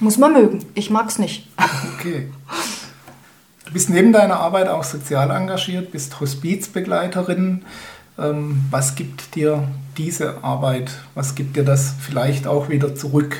muss 0.00 0.18
man 0.18 0.32
mögen. 0.32 0.64
Ich 0.74 0.90
mag 0.90 1.08
es 1.08 1.18
nicht. 1.18 1.48
Okay. 1.98 2.28
Du 3.66 3.72
bist 3.72 3.90
neben 3.90 4.12
deiner 4.12 4.36
Arbeit 4.36 4.68
auch 4.68 4.84
sozial 4.84 5.30
engagiert, 5.30 5.90
bist 5.90 6.20
Hospizbegleiterin. 6.20 7.64
Ähm, 8.18 8.64
was 8.70 8.94
gibt 8.94 9.34
dir 9.34 9.66
diese 9.96 10.44
Arbeit? 10.44 10.90
Was 11.14 11.34
gibt 11.34 11.56
dir 11.56 11.64
das 11.64 11.94
vielleicht 12.00 12.46
auch 12.46 12.68
wieder 12.68 12.94
zurück? 12.94 13.36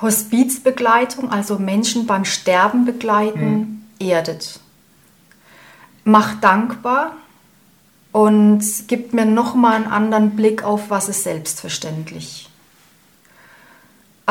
Hospizbegleitung, 0.00 1.30
also 1.30 1.58
Menschen 1.58 2.06
beim 2.06 2.24
Sterben 2.24 2.84
begleiten, 2.84 3.84
hm. 4.00 4.08
erdet. 4.08 4.58
Macht 6.04 6.42
dankbar 6.42 7.12
und 8.10 8.64
gibt 8.88 9.14
mir 9.14 9.24
nochmal 9.24 9.76
einen 9.76 9.86
anderen 9.86 10.30
Blick 10.30 10.64
auf, 10.64 10.90
was 10.90 11.08
ist 11.08 11.22
selbstverständlich. 11.22 12.48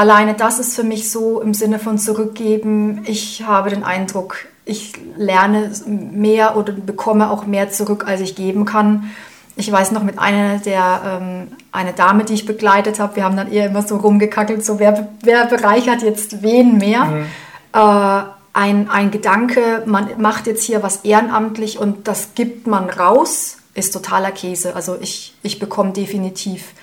Alleine 0.01 0.33
das 0.33 0.57
ist 0.57 0.75
für 0.75 0.83
mich 0.83 1.11
so 1.11 1.41
im 1.41 1.53
Sinne 1.53 1.77
von 1.77 1.99
zurückgeben. 1.99 3.03
Ich 3.05 3.43
habe 3.43 3.69
den 3.69 3.83
Eindruck, 3.83 4.47
ich 4.65 4.93
lerne 5.15 5.71
mehr 5.85 6.57
oder 6.57 6.73
bekomme 6.73 7.29
auch 7.29 7.45
mehr 7.45 7.69
zurück, 7.69 8.05
als 8.07 8.19
ich 8.19 8.35
geben 8.35 8.65
kann. 8.65 9.11
Ich 9.57 9.71
weiß 9.71 9.91
noch 9.91 10.01
mit 10.01 10.17
einer 10.17 10.57
der, 10.57 11.19
ähm, 11.21 11.49
eine 11.71 11.93
Dame, 11.93 12.23
die 12.23 12.33
ich 12.33 12.47
begleitet 12.47 12.99
habe, 12.99 13.17
wir 13.17 13.23
haben 13.23 13.37
dann 13.37 13.51
eher 13.51 13.67
immer 13.67 13.83
so 13.83 13.95
rumgekackelt, 13.97 14.65
so 14.65 14.79
wer, 14.79 15.07
wer 15.21 15.45
bereichert 15.45 16.01
jetzt 16.01 16.41
wen 16.41 16.79
mehr. 16.79 17.05
Mhm. 17.05 17.25
Äh, 17.73 18.23
ein, 18.53 18.89
ein 18.89 19.11
Gedanke, 19.11 19.83
man 19.85 20.19
macht 20.19 20.47
jetzt 20.47 20.63
hier 20.63 20.81
was 20.81 21.05
ehrenamtlich 21.05 21.77
und 21.77 22.07
das 22.07 22.29
gibt 22.33 22.65
man 22.65 22.89
raus, 22.89 23.57
ist 23.75 23.93
totaler 23.93 24.31
Käse. 24.31 24.75
Also 24.75 24.97
ich, 24.99 25.35
ich 25.43 25.59
bekomme 25.59 25.91
definitiv 25.91 26.73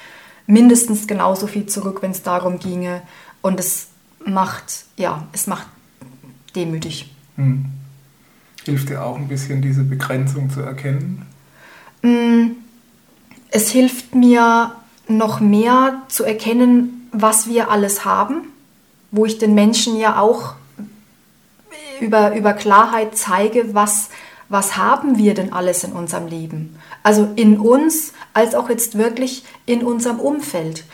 mindestens 0.48 1.06
genauso 1.06 1.46
viel 1.46 1.66
zurück, 1.66 2.02
wenn 2.02 2.10
es 2.10 2.22
darum 2.24 2.58
ginge. 2.58 3.02
Und 3.40 3.60
es 3.60 3.88
macht, 4.24 4.86
ja, 4.96 5.28
es 5.32 5.46
macht 5.46 5.68
demütig. 6.56 7.14
Hm. 7.36 7.66
Hilft 8.64 8.88
dir 8.88 9.04
auch 9.04 9.16
ein 9.16 9.28
bisschen, 9.28 9.62
diese 9.62 9.84
Begrenzung 9.84 10.50
zu 10.50 10.60
erkennen? 10.60 11.24
Mm, 12.02 12.56
es 13.50 13.70
hilft 13.70 14.14
mir 14.14 14.72
noch 15.06 15.40
mehr 15.40 16.02
zu 16.08 16.24
erkennen, 16.24 17.08
was 17.12 17.48
wir 17.48 17.70
alles 17.70 18.04
haben, 18.04 18.48
wo 19.10 19.24
ich 19.24 19.38
den 19.38 19.54
Menschen 19.54 19.98
ja 19.98 20.18
auch 20.18 20.54
über, 22.00 22.34
über 22.34 22.52
Klarheit 22.52 23.16
zeige, 23.16 23.74
was, 23.74 24.10
was 24.48 24.76
haben 24.76 25.18
wir 25.18 25.34
denn 25.34 25.52
alles 25.52 25.84
in 25.84 25.92
unserem 25.92 26.26
Leben. 26.26 26.76
Also 27.02 27.28
in 27.36 27.58
uns, 27.58 28.12
als 28.32 28.54
auch 28.54 28.68
jetzt 28.68 28.96
wirklich 28.96 29.44
in 29.66 29.84
unserem 29.84 30.20
Umfeld 30.20 30.84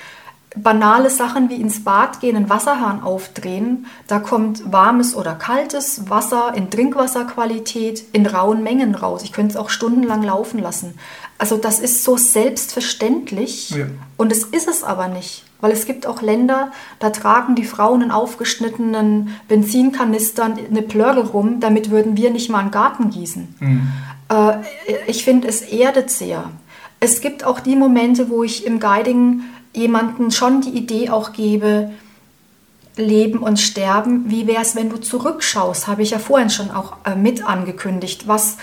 banale 0.56 1.10
Sachen 1.10 1.50
wie 1.50 1.60
ins 1.60 1.82
Bad 1.82 2.20
gehen, 2.20 2.36
einen 2.36 2.48
Wasserhahn 2.48 3.02
aufdrehen, 3.02 3.86
da 4.06 4.20
kommt 4.20 4.72
warmes 4.72 5.16
oder 5.16 5.34
kaltes 5.34 6.08
Wasser 6.08 6.52
in 6.54 6.70
Trinkwasserqualität 6.70 8.04
in 8.12 8.26
rauen 8.26 8.62
Mengen 8.62 8.94
raus. 8.94 9.22
Ich 9.24 9.32
könnte 9.32 9.54
es 9.54 9.56
auch 9.56 9.68
stundenlang 9.68 10.22
laufen 10.22 10.60
lassen. 10.60 10.94
Also 11.38 11.56
das 11.56 11.80
ist 11.80 12.04
so 12.04 12.16
selbstverständlich 12.16 13.70
ja. 13.70 13.86
und 14.16 14.30
es 14.30 14.44
ist 14.44 14.68
es 14.68 14.84
aber 14.84 15.08
nicht. 15.08 15.44
Weil 15.64 15.72
es 15.72 15.86
gibt 15.86 16.06
auch 16.06 16.20
Länder, 16.20 16.72
da 16.98 17.08
tragen 17.08 17.54
die 17.54 17.64
Frauen 17.64 18.02
in 18.02 18.10
aufgeschnittenen 18.10 19.30
Benzinkanistern 19.48 20.58
eine 20.58 20.82
Plörre 20.82 21.28
rum, 21.28 21.58
damit 21.58 21.90
würden 21.90 22.18
wir 22.18 22.30
nicht 22.30 22.50
mal 22.50 22.58
einen 22.58 22.70
Garten 22.70 23.08
gießen. 23.08 23.54
Mhm. 23.60 23.88
Äh, 24.28 24.58
ich 25.06 25.24
finde, 25.24 25.48
es 25.48 25.62
erdet 25.62 26.10
sehr. 26.10 26.50
Es 27.00 27.22
gibt 27.22 27.44
auch 27.44 27.60
die 27.60 27.76
Momente, 27.76 28.28
wo 28.28 28.44
ich 28.44 28.66
im 28.66 28.78
Guiding 28.78 29.40
jemanden 29.72 30.30
schon 30.32 30.60
die 30.60 30.76
Idee 30.76 31.08
auch 31.08 31.32
gebe, 31.32 31.92
Leben 32.96 33.38
und 33.38 33.58
Sterben, 33.58 34.30
wie 34.30 34.46
wäre 34.46 34.60
es, 34.60 34.76
wenn 34.76 34.90
du 34.90 34.98
zurückschaust, 34.98 35.86
habe 35.86 36.02
ich 36.02 36.10
ja 36.10 36.18
vorhin 36.18 36.50
schon 36.50 36.72
auch 36.72 36.98
äh, 37.06 37.14
mit 37.14 37.42
angekündigt. 37.42 38.28
Was, 38.28 38.58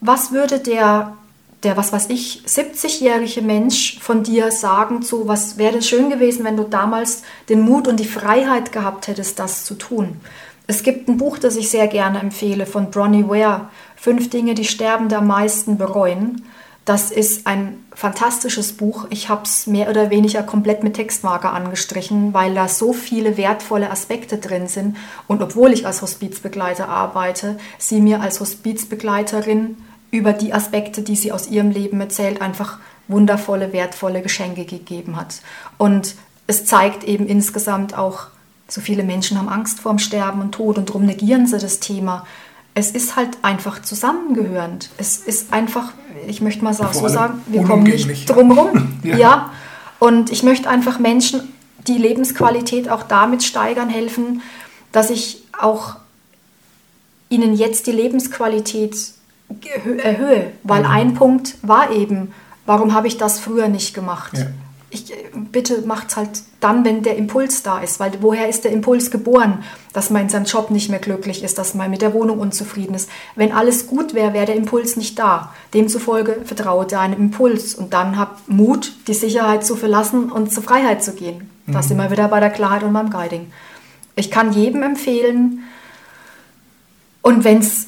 was 0.00 0.32
würde 0.32 0.60
der, 0.60 1.14
der, 1.62 1.76
was 1.76 1.92
weiß 1.92 2.08
ich, 2.08 2.42
70-jährige 2.46 3.42
Mensch 3.42 3.98
von 4.00 4.22
dir 4.22 4.50
sagen 4.50 5.02
zu, 5.02 5.28
was 5.28 5.58
wäre 5.58 5.82
schön 5.82 6.10
gewesen, 6.10 6.44
wenn 6.44 6.56
du 6.56 6.64
damals 6.64 7.22
den 7.48 7.60
Mut 7.60 7.86
und 7.86 8.00
die 8.00 8.04
Freiheit 8.04 8.72
gehabt 8.72 9.06
hättest, 9.08 9.38
das 9.38 9.64
zu 9.64 9.74
tun? 9.74 10.20
Es 10.66 10.82
gibt 10.82 11.08
ein 11.08 11.18
Buch, 11.18 11.38
das 11.38 11.56
ich 11.56 11.70
sehr 11.70 11.86
gerne 11.86 12.20
empfehle, 12.20 12.66
von 12.66 12.90
Bronnie 12.90 13.28
Ware, 13.28 13.68
Fünf 13.96 14.30
Dinge, 14.30 14.54
die 14.54 14.64
Sterbende 14.64 15.18
am 15.18 15.28
meisten 15.28 15.78
bereuen. 15.78 16.44
Das 16.84 17.12
ist 17.12 17.46
ein 17.46 17.84
fantastisches 17.94 18.72
Buch. 18.72 19.06
Ich 19.10 19.28
habe 19.28 19.44
es 19.44 19.68
mehr 19.68 19.88
oder 19.88 20.10
weniger 20.10 20.42
komplett 20.42 20.82
mit 20.82 20.94
Textmarker 20.94 21.52
angestrichen, 21.52 22.34
weil 22.34 22.52
da 22.54 22.66
so 22.66 22.92
viele 22.92 23.36
wertvolle 23.36 23.90
Aspekte 23.90 24.38
drin 24.38 24.66
sind. 24.66 24.96
Und 25.28 25.40
obwohl 25.40 25.72
ich 25.72 25.86
als 25.86 26.02
Hospizbegleiter 26.02 26.88
arbeite, 26.88 27.58
sie 27.78 28.00
mir 28.00 28.20
als 28.20 28.40
Hospizbegleiterin 28.40 29.76
über 30.12 30.32
die 30.32 30.54
Aspekte, 30.54 31.02
die 31.02 31.16
sie 31.16 31.32
aus 31.32 31.48
ihrem 31.48 31.72
Leben 31.72 32.00
erzählt, 32.00 32.40
einfach 32.40 32.78
wundervolle, 33.08 33.72
wertvolle 33.72 34.22
Geschenke 34.22 34.64
gegeben 34.64 35.16
hat. 35.16 35.42
Und 35.76 36.14
es 36.46 36.64
zeigt 36.64 37.02
eben 37.02 37.26
insgesamt 37.26 37.98
auch, 37.98 38.26
so 38.68 38.80
viele 38.80 39.02
Menschen 39.02 39.36
haben 39.36 39.48
Angst 39.48 39.80
vorm 39.80 39.98
Sterben 39.98 40.40
und 40.40 40.52
Tod 40.52 40.78
und 40.78 40.88
darum 40.88 41.04
negieren 41.04 41.48
sie 41.48 41.58
das 41.58 41.80
Thema 41.80 42.24
es 42.74 42.90
ist 42.90 43.16
halt 43.16 43.38
einfach 43.42 43.82
zusammengehörend. 43.82 44.90
Es 44.96 45.18
ist 45.18 45.52
einfach, 45.52 45.92
ich 46.26 46.40
möchte 46.40 46.64
mal 46.64 46.72
so 46.72 47.08
sagen, 47.08 47.42
wir 47.46 47.64
kommen 47.64 47.82
nicht 47.82 48.28
drumherum. 48.28 49.00
ja. 49.02 49.16
ja. 49.16 49.50
Und 49.98 50.30
ich 50.32 50.42
möchte 50.42 50.68
einfach 50.68 50.98
Menschen 50.98 51.52
die 51.86 51.98
Lebensqualität 51.98 52.88
auch 52.88 53.02
damit 53.02 53.42
steigern 53.42 53.88
helfen, 53.88 54.42
dass 54.90 55.10
ich 55.10 55.42
auch 55.58 55.96
ihnen 57.28 57.54
jetzt 57.54 57.86
die 57.86 57.92
Lebensqualität 57.92 58.96
erhöhe. 60.02 60.52
Weil 60.62 60.82
mhm. 60.82 60.90
ein 60.90 61.14
Punkt 61.14 61.56
war 61.62 61.90
eben, 61.90 62.32
warum 62.66 62.94
habe 62.94 63.06
ich 63.06 63.18
das 63.18 63.40
früher 63.40 63.68
nicht 63.68 63.94
gemacht? 63.94 64.32
Ja 64.36 64.46
ich, 64.92 65.10
bitte 65.50 65.82
macht 65.86 66.10
es 66.10 66.16
halt 66.16 66.42
dann, 66.60 66.84
wenn 66.84 67.02
der 67.02 67.16
Impuls 67.16 67.62
da 67.62 67.80
ist, 67.80 67.98
weil 67.98 68.12
woher 68.20 68.48
ist 68.48 68.64
der 68.64 68.72
Impuls 68.72 69.10
geboren, 69.10 69.64
dass 69.94 70.10
man 70.10 70.22
in 70.22 70.28
seinem 70.28 70.44
Job 70.44 70.70
nicht 70.70 70.90
mehr 70.90 70.98
glücklich 70.98 71.42
ist, 71.42 71.56
dass 71.56 71.74
man 71.74 71.90
mit 71.90 72.02
der 72.02 72.12
Wohnung 72.12 72.38
unzufrieden 72.38 72.94
ist. 72.94 73.08
Wenn 73.34 73.52
alles 73.52 73.86
gut 73.86 74.12
wäre, 74.12 74.34
wäre 74.34 74.44
der 74.44 74.56
Impuls 74.56 74.96
nicht 74.96 75.18
da. 75.18 75.54
Demzufolge 75.72 76.42
vertraue 76.44 76.86
deinem 76.86 77.18
Impuls 77.18 77.74
und 77.74 77.94
dann 77.94 78.18
hab 78.18 78.46
Mut, 78.48 78.92
die 79.08 79.14
Sicherheit 79.14 79.64
zu 79.64 79.76
verlassen 79.76 80.30
und 80.30 80.52
zur 80.52 80.62
Freiheit 80.62 81.02
zu 81.02 81.12
gehen. 81.12 81.50
Mhm. 81.64 81.72
Da 81.72 81.82
sind 81.82 81.96
wir 81.96 82.10
wieder 82.10 82.28
bei 82.28 82.40
der 82.40 82.50
Klarheit 82.50 82.82
und 82.82 82.92
beim 82.92 83.08
Guiding. 83.08 83.50
Ich 84.14 84.30
kann 84.30 84.52
jedem 84.52 84.82
empfehlen, 84.82 85.64
und 87.22 87.44
wenn 87.44 87.58
es 87.58 87.86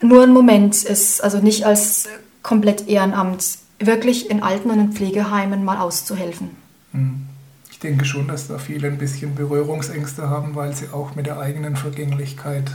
nur 0.00 0.22
ein 0.22 0.32
Moment 0.32 0.82
ist, 0.84 1.22
also 1.22 1.38
nicht 1.38 1.64
als 1.66 2.08
komplett 2.42 2.88
Ehrenamt, 2.88 3.58
wirklich 3.78 4.30
in 4.30 4.42
Alten- 4.42 4.70
und 4.70 4.80
in 4.80 4.92
Pflegeheimen 4.92 5.64
mal 5.64 5.78
auszuhelfen. 5.78 6.50
Hm. 6.92 7.26
Ich 7.70 7.78
denke 7.78 8.06
schon, 8.06 8.26
dass 8.26 8.48
da 8.48 8.56
viele 8.56 8.88
ein 8.88 8.96
bisschen 8.96 9.34
Berührungsängste 9.34 10.30
haben, 10.30 10.54
weil 10.54 10.74
sie 10.74 10.86
auch 10.92 11.14
mit 11.14 11.26
der 11.26 11.38
eigenen 11.38 11.76
Vergänglichkeit 11.76 12.70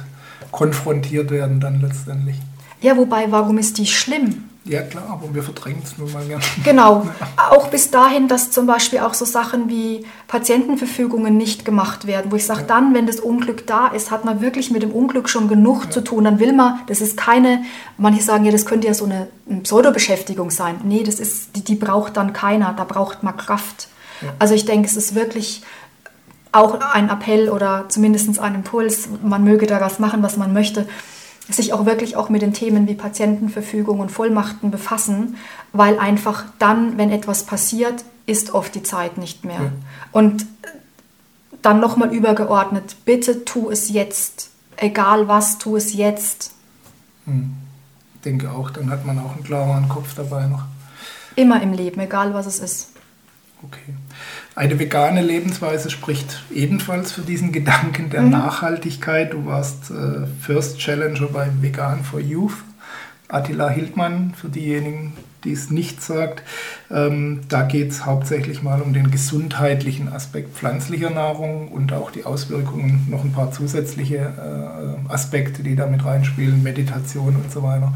konfrontiert 0.52 1.32
werden 1.32 1.60
dann 1.60 1.82
letztendlich. 1.82 2.38
Ja, 2.82 2.98
wobei, 2.98 3.32
warum 3.32 3.58
ist 3.58 3.78
die 3.80 3.88
schlimm? 3.88 4.44
Ja 4.64 4.84
klar, 4.84 5.06
aber 5.10 5.34
wir 5.34 5.42
verdrängen 5.42 5.82
es 5.84 5.98
nun 5.98 6.12
mal 6.12 6.24
gerne. 6.24 6.44
Genau. 6.64 7.08
Auch 7.50 7.70
bis 7.70 7.90
dahin, 7.90 8.28
dass 8.28 8.52
zum 8.52 8.68
Beispiel 8.68 9.00
auch 9.00 9.16
so 9.16 9.26
Sachen 9.26 9.70
wie 9.70 10.06
Patientenverfügungen 10.28 11.36
nicht 11.36 11.66
gemacht 11.66 12.06
werden, 12.06 12.32
wo 12.32 12.36
ich 12.36 12.46
sage, 12.46 12.62
ja. 12.62 12.68
dann, 12.68 12.94
wenn 12.94 13.08
das 13.08 13.20
Unglück 13.20 13.66
da 13.66 13.88
ist, 13.88 14.12
hat 14.12 14.24
man 14.24 14.40
wirklich 14.40 14.70
mit 14.70 14.84
dem 14.84 14.92
Unglück 14.92 15.30
schon 15.30 15.48
genug 15.48 15.86
ja. 15.86 15.90
zu 15.90 16.02
tun. 16.02 16.26
Dann 16.26 16.40
will 16.40 16.54
man, 16.54 16.80
das 16.88 17.02
ist 17.02 17.18
keine, 17.18 17.64
manche 17.98 18.22
sagen 18.22 18.46
ja, 18.46 18.52
das 18.52 18.68
könnte 18.68 18.86
ja 18.86 18.94
so 18.94 19.06
eine, 19.06 19.30
eine 19.50 19.62
Pseudobeschäftigung 19.62 20.52
sein. 20.52 20.80
Nee, 20.84 21.04
das 21.04 21.20
ist, 21.20 21.56
die, 21.56 21.64
die, 21.64 21.76
braucht 21.76 22.16
dann 22.18 22.32
keiner, 22.32 22.74
da 22.78 22.84
braucht 22.84 23.24
man 23.24 23.36
Kraft. 23.36 23.88
Ja. 24.22 24.30
Also 24.38 24.54
ich 24.54 24.66
denke, 24.66 24.88
es 24.88 24.96
ist 24.96 25.16
wirklich 25.16 25.64
auch 26.52 26.80
ein 26.94 27.10
Appell 27.10 27.50
oder 27.50 27.86
zumindest 27.90 28.40
ein 28.40 28.56
Impuls, 28.56 29.10
man 29.24 29.44
möge 29.44 29.66
da 29.66 29.82
was 29.82 29.98
machen, 29.98 30.22
was 30.22 30.38
man 30.38 30.54
möchte 30.54 30.86
sich 31.50 31.74
auch 31.74 31.86
wirklich 31.86 32.16
auch 32.16 32.30
mit 32.30 32.42
den 32.42 32.54
Themen 32.54 32.88
wie 32.88 32.94
Patientenverfügung 32.94 34.00
und 34.00 34.12
Vollmachten 34.12 34.72
befassen, 34.72 35.38
weil 35.74 36.00
einfach 36.00 36.46
dann, 36.60 36.98
wenn 36.98 37.12
etwas 37.12 37.46
passiert, 37.46 38.04
ist 38.26 38.54
oft 38.54 38.76
die 38.76 38.84
Zeit 38.84 39.18
nicht 39.18 39.44
mehr. 39.44 39.62
Ja. 39.62 39.72
Und 40.12 40.46
dann 41.62 41.80
nochmal 41.80 42.14
übergeordnet, 42.14 42.96
bitte 43.06 43.46
tu 43.46 43.70
es 43.70 43.90
jetzt, 43.90 44.50
egal 44.78 45.28
was, 45.28 45.58
tu 45.58 45.76
es 45.76 45.94
jetzt. 45.94 46.54
Hm. 47.26 47.54
Ich 48.16 48.22
denke 48.22 48.52
auch, 48.52 48.70
dann 48.70 48.90
hat 48.90 49.06
man 49.06 49.20
auch 49.20 49.34
einen 49.34 49.44
klaren 49.44 49.90
Kopf 49.90 50.14
dabei 50.16 50.46
noch. 50.46 50.64
Immer 51.36 51.62
im 51.62 51.74
Leben, 51.74 52.00
egal 52.00 52.34
was 52.34 52.46
es 52.46 52.60
ist. 52.60 52.91
Okay. 53.64 53.94
Eine 54.56 54.80
vegane 54.80 55.22
Lebensweise 55.22 55.90
spricht 55.90 56.44
ebenfalls 56.54 57.12
für 57.12 57.22
diesen 57.22 57.52
Gedanken 57.52 58.10
der 58.10 58.24
mhm. 58.24 58.32
Nachhaltigkeit. 58.32 59.34
Du 59.34 59.46
warst 59.46 59.92
äh, 59.92 60.26
First 60.42 60.80
Challenger 60.80 61.28
bei 61.28 61.48
Vegan 61.62 62.04
for 62.04 62.20
Youth. 62.20 62.58
Attila 63.28 63.70
Hildmann, 63.70 64.34
für 64.36 64.50
diejenigen, 64.50 65.14
die 65.44 65.54
es 65.54 65.72
nicht 65.72 66.02
sagt. 66.02 66.44
Ähm, 66.90 67.42
da 67.48 67.64
geht 67.64 67.92
es 67.92 68.06
hauptsächlich 68.06 68.62
mal 68.62 68.82
um 68.82 68.94
den 68.94 69.10
gesundheitlichen 69.10 70.12
Aspekt 70.12 70.56
pflanzlicher 70.56 71.10
Nahrung 71.10 71.70
und 71.70 71.94
auch 71.94 72.12
die 72.12 72.26
Auswirkungen, 72.26 73.08
noch 73.10 73.24
ein 73.24 73.32
paar 73.32 73.52
zusätzliche 73.52 74.18
äh, 74.18 75.12
Aspekte, 75.14 75.64
die 75.64 75.76
da 75.76 75.88
mit 75.88 76.04
reinspielen, 76.04 76.62
Meditation 76.62 77.38
und 77.38 77.52
so 77.52 77.64
weiter. 77.64 77.94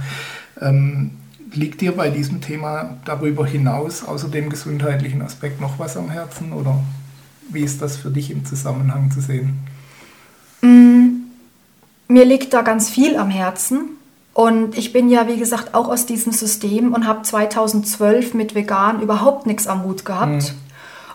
Ähm, 0.61 1.11
liegt 1.55 1.81
dir 1.81 1.93
bei 1.93 2.09
diesem 2.09 2.41
Thema 2.41 2.97
darüber 3.05 3.45
hinaus, 3.45 4.03
außer 4.03 4.27
dem 4.27 4.49
gesundheitlichen 4.49 5.21
Aspekt, 5.21 5.61
noch 5.61 5.79
was 5.79 5.97
am 5.97 6.09
Herzen 6.09 6.53
oder 6.53 6.79
wie 7.49 7.61
ist 7.61 7.81
das 7.81 7.97
für 7.97 8.09
dich 8.09 8.31
im 8.31 8.45
Zusammenhang 8.45 9.11
zu 9.11 9.21
sehen? 9.21 9.59
Mm, 10.61 11.25
mir 12.07 12.25
liegt 12.25 12.53
da 12.53 12.61
ganz 12.61 12.89
viel 12.89 13.17
am 13.17 13.29
Herzen. 13.29 13.89
Und 14.33 14.77
ich 14.77 14.91
bin 14.91 15.09
ja, 15.09 15.27
wie 15.27 15.37
gesagt, 15.37 15.73
auch 15.73 15.87
aus 15.87 16.05
diesem 16.05 16.33
System 16.33 16.93
und 16.93 17.07
habe 17.07 17.21
2012 17.21 18.33
mit 18.33 18.53
vegan 18.53 19.01
überhaupt 19.01 19.45
nichts 19.45 19.65
am 19.65 19.83
Hut 19.83 20.03
gehabt. 20.03 20.43
Mhm. 20.43 20.57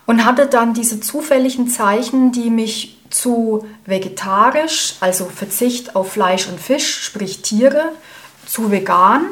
Und 0.06 0.24
hatte 0.24 0.46
dann 0.46 0.72
diese 0.72 1.00
zufälligen 1.00 1.68
Zeichen, 1.68 2.32
die 2.32 2.48
mich 2.48 2.98
zu 3.10 3.66
vegetarisch, 3.84 4.94
also 5.00 5.26
Verzicht 5.26 5.94
auf 5.94 6.12
Fleisch 6.12 6.48
und 6.48 6.58
Fisch, 6.58 7.02
sprich 7.02 7.42
Tiere, 7.42 7.92
zu 8.46 8.70
vegan, 8.70 9.26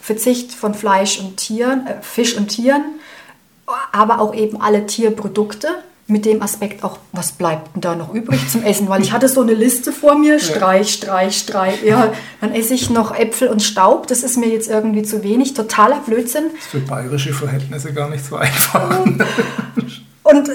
Verzicht 0.00 0.52
von 0.52 0.74
Fleisch 0.74 1.18
und 1.20 1.36
Tieren, 1.36 1.86
äh, 1.86 2.02
Fisch 2.02 2.36
und 2.36 2.48
Tieren, 2.48 2.82
aber 3.92 4.20
auch 4.20 4.34
eben 4.34 4.60
alle 4.60 4.86
Tierprodukte 4.86 5.68
mit 6.10 6.26
dem 6.26 6.42
Aspekt 6.42 6.82
auch, 6.82 6.98
was 7.12 7.32
bleibt 7.32 7.74
denn 7.74 7.80
da 7.82 7.94
noch 7.94 8.12
übrig 8.12 8.48
zum 8.48 8.64
Essen? 8.64 8.88
Weil 8.88 9.00
ich 9.00 9.12
hatte 9.12 9.28
so 9.28 9.42
eine 9.42 9.54
Liste 9.54 9.92
vor 9.92 10.18
mir, 10.18 10.40
Streich, 10.40 10.92
Streich, 10.92 11.38
Streich. 11.38 11.82
Ja, 11.84 12.12
dann 12.40 12.52
esse 12.52 12.74
ich 12.74 12.90
noch 12.90 13.16
Äpfel 13.16 13.48
und 13.48 13.62
Staub. 13.62 14.08
Das 14.08 14.22
ist 14.24 14.36
mir 14.36 14.48
jetzt 14.48 14.68
irgendwie 14.68 15.02
zu 15.02 15.22
wenig. 15.22 15.54
Totaler 15.54 16.00
Blödsinn. 16.00 16.44
Das 16.52 16.64
ist 16.64 16.70
für 16.70 16.80
bayerische 16.80 17.32
Verhältnisse 17.32 17.92
gar 17.92 18.10
nicht 18.10 18.24
so 18.24 18.36
einfach. 18.36 19.04
Und 20.24 20.50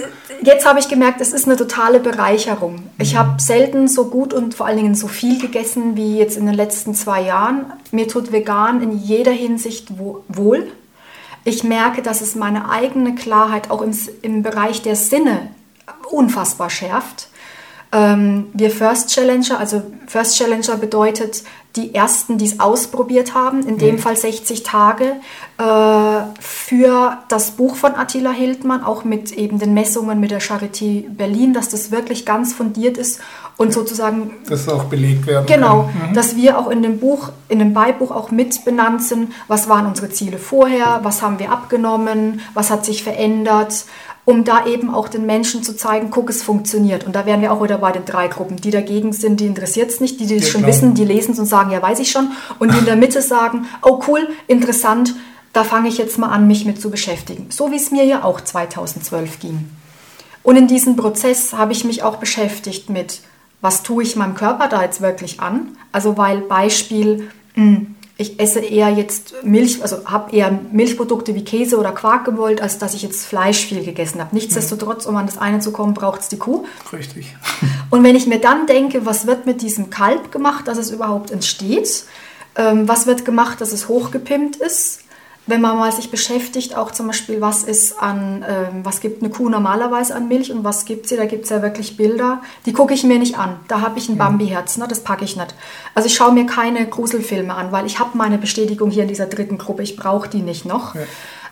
jetzt 0.45 0.65
habe 0.65 0.79
ich 0.79 0.87
gemerkt, 0.87 1.21
es 1.21 1.33
ist 1.33 1.45
eine 1.45 1.55
totale 1.55 1.99
Bereicherung. 1.99 2.89
Ich 2.97 3.13
mhm. 3.13 3.17
habe 3.17 3.41
selten 3.41 3.87
so 3.87 4.09
gut 4.09 4.33
und 4.33 4.53
vor 4.53 4.65
allen 4.65 4.77
Dingen 4.77 4.95
so 4.95 5.07
viel 5.07 5.39
gegessen 5.39 5.95
wie 5.95 6.17
jetzt 6.17 6.37
in 6.37 6.45
den 6.45 6.55
letzten 6.55 6.93
zwei 6.95 7.21
Jahren. 7.21 7.65
Mir 7.91 8.07
tut 8.07 8.31
vegan 8.31 8.81
in 8.81 8.97
jeder 8.97 9.31
Hinsicht 9.31 9.93
wohl. 9.97 10.71
Ich 11.43 11.63
merke, 11.63 12.01
dass 12.01 12.21
es 12.21 12.35
meine 12.35 12.69
eigene 12.69 13.15
Klarheit 13.15 13.69
auch 13.69 13.81
im, 13.81 13.97
im 14.21 14.41
Bereich 14.41 14.81
der 14.81 14.95
Sinne 14.95 15.51
unfassbar 16.09 16.69
schärft. 16.69 17.29
Ähm, 17.91 18.47
wir 18.53 18.71
First 18.71 19.09
Challenger, 19.09 19.59
also 19.59 19.81
First 20.07 20.38
Challenger 20.38 20.77
bedeutet 20.77 21.43
die 21.75 21.93
ersten, 21.93 22.38
die 22.38 22.45
es 22.45 22.59
ausprobiert 22.59 23.33
haben, 23.33 23.67
in 23.67 23.77
dem 23.77 23.95
mhm. 23.95 23.99
Fall 23.99 24.15
60 24.15 24.63
Tage, 24.63 25.17
äh, 25.57 25.63
für 26.39 27.17
das 27.27 27.51
Buch 27.51 27.75
von 27.75 27.95
Attila 27.95 28.31
Hildmann, 28.31 28.83
auch 28.83 29.03
mit 29.03 29.31
eben 29.33 29.59
den 29.59 29.73
Messungen 29.73 30.19
mit 30.19 30.31
der 30.31 30.41
Charité 30.41 31.09
Berlin, 31.09 31.53
dass 31.53 31.69
das 31.69 31.91
wirklich 31.91 32.25
ganz 32.25 32.53
fundiert 32.53 32.97
ist 32.97 33.19
und 33.57 33.73
sozusagen. 33.73 34.31
Das 34.49 34.67
auch 34.69 34.86
belegt 34.86 35.27
werden 35.27 35.45
Genau, 35.47 35.83
mhm. 35.83 36.13
dass 36.13 36.36
wir 36.36 36.57
auch 36.59 36.69
in 36.69 36.81
dem 36.81 36.99
Buch, 36.99 37.29
in 37.49 37.59
dem 37.59 37.73
Beibuch 37.73 38.11
auch 38.11 38.31
mit 38.31 38.63
benannt 38.63 39.03
sind, 39.03 39.33
was 39.47 39.67
waren 39.67 39.86
unsere 39.86 40.09
Ziele 40.09 40.38
vorher, 40.38 41.01
was 41.03 41.21
haben 41.21 41.39
wir 41.39 41.51
abgenommen, 41.51 42.41
was 42.53 42.69
hat 42.69 42.86
sich 42.86 43.03
verändert, 43.03 43.86
um 44.26 44.43
da 44.43 44.65
eben 44.65 44.93
auch 44.93 45.07
den 45.07 45.26
Menschen 45.26 45.63
zu 45.63 45.78
zeigen, 45.78 46.09
guck, 46.09 46.32
es 46.32 46.41
funktioniert. 46.41 47.05
Und 47.05 47.15
da 47.15 47.28
wären 47.28 47.41
wir 47.41 47.53
auch 47.53 47.63
wieder 47.63 47.78
bei 47.78 47.91
den 47.91 48.05
drei 48.05 48.28
Gruppen. 48.28 48.57
Die 48.57 48.71
dagegen 48.71 49.13
sind, 49.13 49.39
die 49.39 49.45
interessiert 49.45 49.91
es 49.91 50.01
nicht, 50.01 50.19
die, 50.19 50.26
die 50.26 50.36
es 50.36 50.45
ja, 50.45 50.51
schon 50.51 50.61
klar. 50.61 50.73
wissen, 50.73 50.95
die 50.95 51.05
lesen 51.05 51.34
es 51.34 51.39
und 51.39 51.45
sagen, 51.45 51.71
ja, 51.71 51.82
weiß 51.82 51.99
ich 51.99 52.11
schon. 52.11 52.32
Und 52.57 52.73
die 52.73 52.80
in 52.80 52.86
der 52.86 52.95
Mitte 52.95 53.21
sagen, 53.21 53.67
oh 53.84 54.01
cool, 54.07 54.28
interessant, 54.47 55.13
da 55.53 55.63
fange 55.63 55.89
ich 55.89 55.97
jetzt 55.99 56.17
mal 56.17 56.30
an, 56.30 56.47
mich 56.47 56.65
mit 56.65 56.82
zu 56.82 56.89
beschäftigen. 56.89 57.47
So 57.49 57.71
wie 57.71 57.78
es 57.78 57.91
mir 57.91 58.03
ja 58.03 58.23
auch 58.23 58.41
2012 58.41 59.39
ging. 59.39 59.69
Und 60.41 60.57
in 60.57 60.67
diesem 60.67 60.95
Prozess 60.95 61.53
habe 61.53 61.71
ich 61.71 61.86
mich 61.86 62.03
auch 62.03 62.17
beschäftigt 62.17 62.89
mit, 62.89 63.21
was 63.61 63.84
tue 63.84 64.03
ich 64.03 64.15
meinem 64.15 64.36
Körper 64.36 64.67
da 64.67 64.84
jetzt 64.84 65.01
wirklich 65.01 65.39
an? 65.39 65.78
Also 65.91 66.17
weil 66.17 66.41
Beispiel, 66.41 67.30
hm, 67.53 67.95
ich 68.18 68.39
esse 68.39 68.59
eher 68.59 68.89
jetzt 68.89 69.34
Milch, 69.43 69.82
also 69.82 70.05
habe 70.05 70.34
eher 70.34 70.57
Milchprodukte 70.72 71.36
wie 71.36 71.43
Käse 71.43 71.78
oder 71.78 71.91
Quark 71.91 72.24
gewollt, 72.24 72.61
als 72.61 72.78
dass 72.78 72.93
ich 72.93 73.01
jetzt 73.01 73.26
Fleisch 73.26 73.66
viel 73.66 73.84
gegessen 73.84 74.22
habe. 74.22 74.34
Nichtsdestotrotz, 74.34 75.05
um 75.05 75.18
an 75.18 75.26
das 75.26 75.38
eine 75.38 75.59
zu 75.59 75.72
kommen, 75.72 75.93
braucht 75.93 76.22
es 76.22 76.30
die 76.30 76.38
Kuh. 76.38 76.66
Richtig. 76.93 77.36
Und 77.89 78.03
wenn 78.03 78.16
ich 78.16 78.26
mir 78.26 78.39
dann 78.39 78.68
denke, 78.68 79.05
was 79.05 79.28
wird 79.28 79.45
mit 79.45 79.61
diesem 79.61 79.89
Kalb 79.89 80.32
gemacht, 80.32 80.68
dass 80.68 80.78
es 80.78 80.91
überhaupt 80.91 81.32
entsteht, 81.32 82.05
ähm, 82.55 82.88
was 82.88 83.05
wird 83.05 83.26
gemacht, 83.26 83.59
dass 83.59 83.74
es 83.74 83.89
hochgepimpt 83.89 84.55
ist, 84.57 85.01
wenn 85.47 85.61
man 85.61 85.77
mal 85.77 85.91
sich 85.91 86.09
beschäftigt, 86.09 86.75
auch 86.75 86.91
zum 86.91 87.07
Beispiel, 87.07 87.39
was 87.39 87.63
ist 87.63 88.01
an, 88.01 88.41
äh, 88.41 88.67
was 88.83 88.99
gibt 88.99 89.21
eine 89.21 89.31
Kuh 89.31 89.49
normalerweise 89.49 90.15
an 90.15 90.27
Milch 90.27 90.51
und 90.51 90.63
was 90.63 90.85
gibt 90.85 91.07
sie, 91.07 91.17
da 91.17 91.25
gibt 91.25 91.43
es 91.43 91.49
ja 91.51 91.61
wirklich 91.61 91.97
Bilder, 91.97 92.41
die 92.65 92.73
gucke 92.73 92.93
ich 92.93 93.03
mir 93.03 93.19
nicht 93.19 93.37
an. 93.37 93.59
Da 93.67 93.81
habe 93.81 93.99
ich 93.99 94.09
ein. 94.09 94.17
Bambi-Herz, 94.17 94.77
ne? 94.77 94.87
das 94.87 95.01
packe 95.01 95.23
ich 95.23 95.35
nicht. 95.35 95.53
Also 95.93 96.07
ich 96.07 96.15
schaue 96.15 96.33
mir 96.33 96.45
keine 96.45 96.87
Gruselfilme 96.87 97.53
an, 97.53 97.71
weil 97.71 97.85
ich 97.85 97.99
habe 97.99 98.17
meine 98.17 98.37
Bestätigung 98.37 98.89
hier 98.89 99.03
in 99.03 99.09
dieser 99.09 99.27
dritten 99.27 99.57
Gruppe, 99.57 99.83
ich 99.83 99.95
brauche 99.95 100.29
die 100.29 100.41
nicht 100.41 100.65
noch. 100.65 100.95
Ja. 100.95 101.01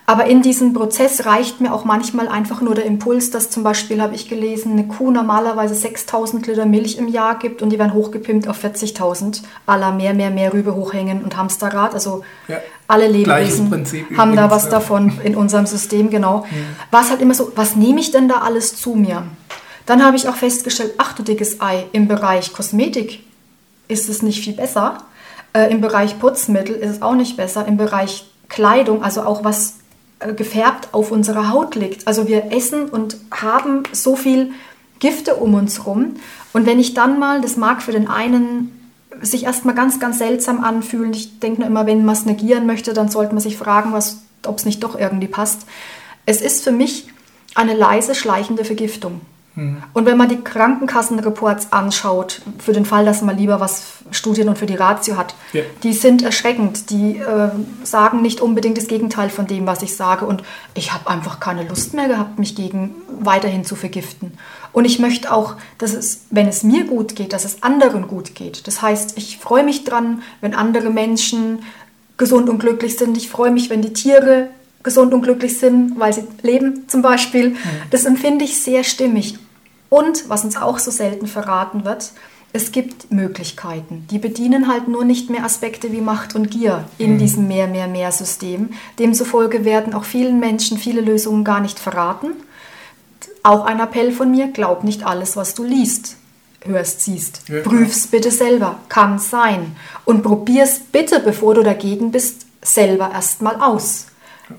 Aber 0.05 0.25
in 0.25 0.41
diesem 0.41 0.73
Prozess 0.73 1.25
reicht 1.25 1.61
mir 1.61 1.73
auch 1.73 1.85
manchmal 1.85 2.27
einfach 2.27 2.59
nur 2.59 2.75
der 2.75 2.85
Impuls, 2.85 3.31
dass 3.31 3.49
zum 3.49 3.63
Beispiel, 3.63 4.01
habe 4.01 4.15
ich 4.15 4.27
gelesen, 4.27 4.73
eine 4.73 4.85
Kuh 4.85 5.11
normalerweise 5.11 5.75
6000 5.75 6.45
Liter 6.45 6.65
Milch 6.65 6.97
im 6.97 7.07
Jahr 7.07 7.39
gibt 7.39 7.61
und 7.61 7.69
die 7.69 7.79
werden 7.79 7.93
hochgepimpt 7.93 8.49
auf 8.49 8.61
40.000. 8.63 9.43
Aller 9.65 9.93
mehr, 9.93 10.13
mehr, 10.13 10.29
mehr 10.29 10.51
Rübe 10.51 10.75
hochhängen 10.75 11.23
und 11.23 11.37
Hamsterrad. 11.37 11.93
Also 11.93 12.23
ja, 12.49 12.57
alle 12.87 13.07
Lebewesen 13.07 13.71
haben 14.17 14.35
da 14.35 14.51
was 14.51 14.65
ja. 14.65 14.71
davon 14.71 15.19
in 15.23 15.35
unserem 15.35 15.65
System, 15.65 16.09
genau. 16.09 16.39
Mhm. 16.39 16.65
War 16.91 17.01
es 17.01 17.09
halt 17.09 17.21
immer 17.21 17.33
so, 17.33 17.53
was 17.55 17.77
nehme 17.77 18.01
ich 18.01 18.11
denn 18.11 18.27
da 18.27 18.39
alles 18.39 18.75
zu 18.75 18.95
mir? 18.95 19.23
Dann 19.85 20.03
habe 20.03 20.17
ich 20.17 20.27
auch 20.27 20.35
festgestellt, 20.35 20.95
ach 20.97 21.13
du 21.13 21.23
dickes 21.23 21.61
Ei, 21.61 21.85
im 21.93 22.07
Bereich 22.07 22.51
Kosmetik 22.51 23.23
ist 23.87 24.09
es 24.09 24.21
nicht 24.21 24.43
viel 24.43 24.53
besser. 24.53 24.97
Äh, 25.53 25.71
Im 25.71 25.81
Bereich 25.81 26.19
Putzmittel 26.19 26.75
ist 26.75 26.89
es 26.89 27.01
auch 27.01 27.15
nicht 27.15 27.37
besser. 27.37 27.67
Im 27.67 27.77
Bereich 27.77 28.25
Kleidung, 28.49 29.03
also 29.03 29.23
auch 29.23 29.43
was 29.43 29.75
gefärbt 30.35 30.89
auf 30.93 31.11
unserer 31.11 31.49
Haut 31.49 31.75
liegt. 31.75 32.07
Also 32.07 32.27
wir 32.27 32.51
essen 32.51 32.89
und 32.89 33.17
haben 33.31 33.83
so 33.91 34.15
viel 34.15 34.51
Gifte 34.99 35.35
um 35.35 35.53
uns 35.53 35.85
rum. 35.85 36.15
Und 36.53 36.65
wenn 36.65 36.79
ich 36.79 36.93
dann 36.93 37.19
mal, 37.19 37.41
das 37.41 37.57
mag 37.57 37.81
für 37.81 37.91
den 37.91 38.07
einen 38.07 38.79
sich 39.21 39.43
erstmal 39.43 39.75
ganz, 39.75 39.99
ganz 39.99 40.17
seltsam 40.17 40.63
anfühlen. 40.63 41.13
Ich 41.13 41.39
denke 41.39 41.61
nur 41.61 41.69
immer, 41.69 41.85
wenn 41.85 42.05
man 42.05 42.15
es 42.15 42.25
negieren 42.25 42.65
möchte, 42.65 42.93
dann 42.93 43.09
sollte 43.09 43.33
man 43.33 43.41
sich 43.41 43.57
fragen, 43.57 43.93
ob 43.93 44.57
es 44.57 44.65
nicht 44.65 44.83
doch 44.83 44.97
irgendwie 44.97 45.27
passt. 45.27 45.65
Es 46.25 46.41
ist 46.41 46.63
für 46.63 46.71
mich 46.71 47.07
eine 47.55 47.75
leise, 47.75 48.15
schleichende 48.15 48.65
Vergiftung. 48.65 49.21
Mhm. 49.55 49.83
Und 49.93 50.05
wenn 50.05 50.17
man 50.17 50.29
die 50.29 50.41
Krankenkassenreports 50.41 51.71
anschaut, 51.71 52.41
für 52.57 52.73
den 52.73 52.85
Fall, 52.85 53.05
dass 53.05 53.21
man 53.21 53.37
lieber 53.37 53.59
was 53.59 53.83
Studien 54.11 54.49
und 54.49 54.57
für 54.57 54.65
die 54.65 54.75
Ratio 54.75 55.15
hat, 55.17 55.35
ja. 55.53 55.61
die 55.83 55.93
sind 55.93 56.23
erschreckend. 56.23 56.89
Die 56.89 57.17
äh, 57.17 57.49
sagen 57.83 58.21
nicht 58.21 58.41
unbedingt 58.41 58.77
das 58.77 58.87
Gegenteil 58.87 59.29
von 59.29 59.45
dem, 59.45 59.67
was 59.67 59.81
ich 59.83 59.95
sage. 59.95 60.25
Und 60.25 60.43
ich 60.73 60.93
habe 60.93 61.09
einfach 61.09 61.39
keine 61.39 61.67
Lust 61.67 61.93
mehr 61.93 62.07
gehabt, 62.07 62.39
mich 62.39 62.55
gegen 62.55 62.95
weiterhin 63.19 63.63
zu 63.63 63.75
vergiften. 63.75 64.37
Und 64.71 64.85
ich 64.85 64.97
möchte 64.97 65.31
auch, 65.31 65.55
dass 65.77 65.93
es, 65.93 66.25
wenn 66.31 66.47
es 66.47 66.63
mir 66.63 66.85
gut 66.85 67.15
geht, 67.15 67.31
dass 67.31 67.45
es 67.45 67.61
anderen 67.61 68.07
gut 68.07 68.33
geht. 68.33 68.67
Das 68.67 68.81
heißt, 68.81 69.17
ich 69.17 69.37
freue 69.37 69.63
mich 69.63 69.83
dran, 69.83 70.23
wenn 70.41 70.55
andere 70.55 70.89
Menschen 70.89 71.59
gesund 72.17 72.49
und 72.49 72.59
glücklich 72.59 72.97
sind. 72.97 73.17
Ich 73.17 73.29
freue 73.29 73.51
mich, 73.51 73.69
wenn 73.69 73.83
die 73.83 73.93
Tiere 73.93 74.49
gesund 74.81 75.13
und 75.13 75.21
glücklich 75.21 75.59
sind, 75.59 75.97
weil 75.99 76.13
sie 76.13 76.23
leben 76.41 76.83
zum 76.87 77.01
Beispiel. 77.01 77.51
Mhm. 77.51 77.57
Das 77.89 78.05
empfinde 78.05 78.45
ich 78.45 78.61
sehr 78.61 78.83
stimmig. 78.83 79.39
Und 79.93 80.27
was 80.27 80.43
uns 80.43 80.57
auch 80.57 80.79
so 80.79 80.89
selten 80.89 81.27
verraten 81.27 81.85
wird, 81.85 82.13
es 82.51 82.71
gibt 82.71 83.11
Möglichkeiten. 83.11 84.07
Die 84.09 84.17
bedienen 84.17 84.67
halt 84.67 84.87
nur 84.87 85.05
nicht 85.05 85.29
mehr 85.29 85.45
Aspekte 85.45 85.91
wie 85.91 86.01
Macht 86.01 86.33
und 86.33 86.49
Gier 86.49 86.85
in 86.97 87.13
mhm. 87.13 87.17
diesem 87.19 87.47
Mehr, 87.47 87.67
Mehr, 87.67 87.87
Mehr-System. 87.87 88.71
Demzufolge 88.97 89.65
werden 89.65 89.93
auch 89.93 90.03
vielen 90.03 90.39
Menschen 90.39 90.79
viele 90.79 91.01
Lösungen 91.01 91.43
gar 91.43 91.59
nicht 91.59 91.77
verraten. 91.77 92.31
Auch 93.43 93.65
ein 93.65 93.79
Appell 93.79 94.11
von 94.11 94.31
mir, 94.31 94.47
glaub 94.47 94.83
nicht 94.83 95.05
alles, 95.05 95.37
was 95.37 95.53
du 95.53 95.63
liest, 95.63 96.15
hörst, 96.63 97.01
siehst. 97.01 97.43
Ja, 97.47 97.61
Prüf's 97.61 98.07
bitte 98.07 98.31
selber, 98.31 98.79
kann 98.89 99.19
sein. 99.19 99.75
Und 100.05 100.23
probier's 100.23 100.79
bitte, 100.91 101.19
bevor 101.19 101.53
du 101.53 101.61
dagegen 101.61 102.09
bist, 102.09 102.47
selber 102.63 103.11
erstmal 103.13 103.61
aus. 103.61 104.07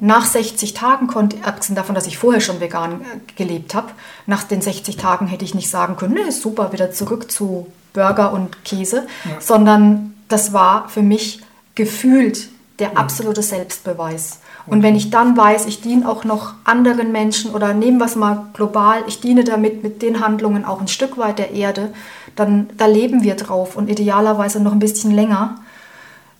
Nach 0.00 0.24
60 0.24 0.74
Tagen 0.74 1.06
konnte, 1.06 1.36
abgesehen 1.44 1.76
davon, 1.76 1.94
dass 1.94 2.06
ich 2.06 2.18
vorher 2.18 2.40
schon 2.40 2.60
vegan 2.60 3.02
äh, 3.02 3.04
gelebt 3.36 3.74
habe, 3.74 3.90
nach 4.26 4.42
den 4.42 4.62
60 4.62 4.96
Tagen 4.96 5.26
hätte 5.26 5.44
ich 5.44 5.54
nicht 5.54 5.70
sagen 5.70 5.96
können, 5.96 6.14
nee, 6.14 6.30
super, 6.30 6.72
wieder 6.72 6.90
zurück 6.90 7.30
zu 7.30 7.66
Burger 7.92 8.32
und 8.32 8.64
Käse, 8.64 9.06
ja. 9.24 9.40
sondern 9.40 10.14
das 10.28 10.52
war 10.52 10.88
für 10.88 11.02
mich 11.02 11.42
gefühlt 11.74 12.48
der 12.78 12.98
absolute 12.98 13.42
Selbstbeweis. 13.42 14.40
Und 14.66 14.82
wenn 14.82 14.96
ich 14.96 15.10
dann 15.10 15.36
weiß, 15.36 15.66
ich 15.66 15.82
diene 15.82 16.08
auch 16.08 16.24
noch 16.24 16.54
anderen 16.64 17.12
Menschen 17.12 17.52
oder 17.52 17.74
nehmen 17.74 17.98
wir 17.98 18.06
es 18.06 18.16
mal 18.16 18.46
global, 18.54 19.04
ich 19.06 19.20
diene 19.20 19.44
damit 19.44 19.82
mit 19.82 20.00
den 20.00 20.20
Handlungen 20.20 20.64
auch 20.64 20.80
ein 20.80 20.88
Stück 20.88 21.18
weit 21.18 21.38
der 21.38 21.52
Erde, 21.52 21.92
dann 22.34 22.68
da 22.76 22.86
leben 22.86 23.22
wir 23.22 23.34
drauf 23.36 23.76
und 23.76 23.90
idealerweise 23.90 24.60
noch 24.60 24.72
ein 24.72 24.78
bisschen 24.78 25.10
länger. 25.10 25.58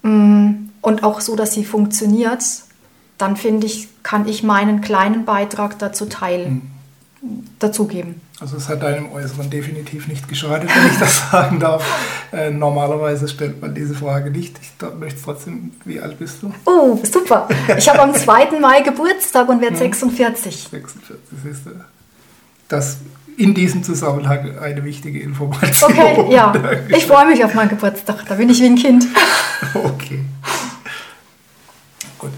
Mm, 0.03 0.71
und 0.81 1.05
auch 1.05 1.21
so, 1.21 1.37
dass 1.37 1.53
sie 1.53 1.65
funktioniert, 1.65 2.43
dann 3.19 3.37
finde 3.37 3.67
ich, 3.67 3.89
kann 4.03 4.27
ich 4.29 4.43
meinen 4.43 4.81
kleinen 4.81 5.25
Beitrag 5.25 5.79
dazu 5.79 6.07
teilen, 6.07 6.73
mhm. 7.21 7.47
dazugeben. 7.59 8.21
Also 8.41 8.57
es 8.57 8.69
hat 8.69 8.83
deinem 8.83 9.13
Äußeren 9.13 9.49
definitiv 9.49 10.09
nicht 10.09 10.29
geschadet, 10.29 10.69
wenn 10.75 10.87
ich 10.87 10.99
das 10.99 11.31
sagen 11.31 11.61
darf. 11.61 11.85
Äh, 12.33 12.51
normalerweise 12.51 13.29
stellt 13.29 13.63
man 13.63 13.75
diese 13.75 13.95
Frage 13.95 14.31
nicht. 14.31 14.59
Ich 14.61 14.73
möchte 14.99 15.23
trotzdem, 15.23 15.73
wie 15.85 16.01
alt 16.01 16.19
bist 16.19 16.43
du? 16.43 16.53
Oh, 16.67 16.99
super. 17.05 17.49
Ich 17.79 17.89
habe 17.89 18.01
am 18.01 18.15
2. 18.15 18.59
Mai 18.61 18.81
Geburtstag 18.81 19.49
und 19.49 19.61
werde 19.61 19.77
46. 19.77 20.69
46, 20.71 21.17
siehst 21.45 21.67
du. 21.67 21.71
Das 22.69 22.99
in 23.37 23.55
diesem 23.55 23.83
Zusammenhang 23.83 24.59
eine 24.59 24.85
wichtige 24.85 25.21
Information. 25.21 25.93
Okay, 25.93 26.33
ja. 26.33 26.53
Ich 26.89 27.07
freue 27.07 27.27
mich 27.27 27.45
auf 27.45 27.55
meinen 27.55 27.69
Geburtstag. 27.69 28.25
Da 28.29 28.35
bin 28.35 28.49
ich 28.49 28.61
wie 28.61 28.67
ein 28.67 28.77
Kind. 28.77 29.07
Okay. 29.75 30.25
Gut. 32.19 32.31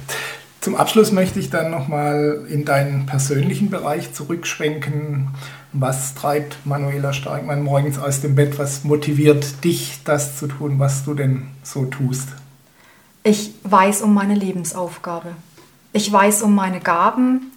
Zum 0.67 0.75
Abschluss 0.75 1.13
möchte 1.13 1.39
ich 1.39 1.49
dann 1.49 1.71
nochmal 1.71 2.45
in 2.51 2.65
deinen 2.65 3.07
persönlichen 3.07 3.71
Bereich 3.71 4.13
zurückschwenken. 4.13 5.29
Was 5.73 6.17
treibt 6.17 6.67
Manuela 6.67 7.13
Starkmann 7.13 7.63
morgens 7.63 8.01
aus 8.01 8.21
dem 8.21 8.35
Bett? 8.35 8.59
Was 8.59 8.83
motiviert 8.83 9.63
dich, 9.63 10.01
das 10.03 10.37
zu 10.37 10.49
tun, 10.49 10.81
was 10.81 11.05
du 11.05 11.15
denn 11.15 11.47
so 11.63 11.85
tust? 11.85 12.31
Ich 13.23 13.53
weiß 13.63 14.03
um 14.03 14.13
meine 14.13 14.35
Lebensaufgabe. 14.35 15.37
Ich 15.93 16.13
weiß 16.13 16.43
um 16.43 16.57
meine 16.57 16.81
Gaben 16.81 17.53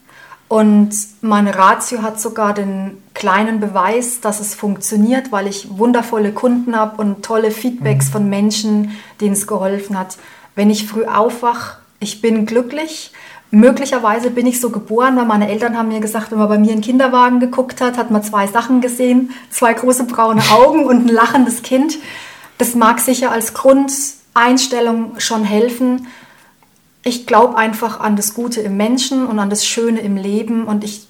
und 0.47 0.91
meine 1.21 1.57
Ratio 1.57 2.03
hat 2.03 2.21
sogar 2.21 2.53
den 2.53 2.99
kleinen 3.15 3.59
Beweis, 3.59 4.21
dass 4.21 4.39
es 4.39 4.53
funktioniert, 4.53 5.31
weil 5.31 5.47
ich 5.47 5.79
wundervolle 5.79 6.31
Kunden 6.31 6.75
habe 6.75 7.01
und 7.01 7.25
tolle 7.25 7.49
Feedbacks 7.49 8.09
mhm. 8.09 8.11
von 8.11 8.29
Menschen, 8.29 8.91
denen 9.19 9.33
es 9.33 9.47
geholfen 9.47 9.97
hat. 9.97 10.19
Wenn 10.53 10.69
ich 10.69 10.85
früh 10.85 11.05
aufwache, 11.05 11.79
ich 11.99 12.21
bin 12.21 12.45
glücklich 12.45 13.11
Möglicherweise 13.51 14.29
bin 14.29 14.45
ich 14.45 14.61
so 14.61 14.69
geboren, 14.69 15.17
weil 15.17 15.25
meine 15.25 15.49
Eltern 15.49 15.75
haben 15.75 15.87
mir 15.87 16.01
gesagt, 16.01 16.31
wenn 16.31 16.37
man 16.37 16.49
bei 16.49 16.59
mir 16.59 16.69
in 16.71 16.77
den 16.77 16.81
Kinderwagen 16.81 17.39
geguckt 17.39 17.81
hat, 17.81 17.97
hat 17.97 18.11
man 18.11 18.21
zwei 18.21 18.45
Sachen 18.45 18.79
gesehen, 18.79 19.31
zwei 19.49 19.73
große 19.73 20.03
braune 20.03 20.43
Augen 20.51 20.85
und 20.85 21.07
ein 21.07 21.07
lachendes 21.07 21.63
Kind. 21.63 21.97
Das 22.59 22.75
mag 22.75 22.99
sicher 22.99 23.31
als 23.31 23.55
Grundeinstellung 23.55 25.19
schon 25.19 25.43
helfen. 25.43 26.07
Ich 27.03 27.25
glaube 27.25 27.57
einfach 27.57 27.99
an 27.99 28.15
das 28.15 28.35
Gute 28.35 28.61
im 28.61 28.77
Menschen 28.77 29.25
und 29.25 29.39
an 29.39 29.49
das 29.49 29.65
Schöne 29.65 30.01
im 30.01 30.15
Leben 30.15 30.65
und 30.65 30.83
ich, 30.83 31.07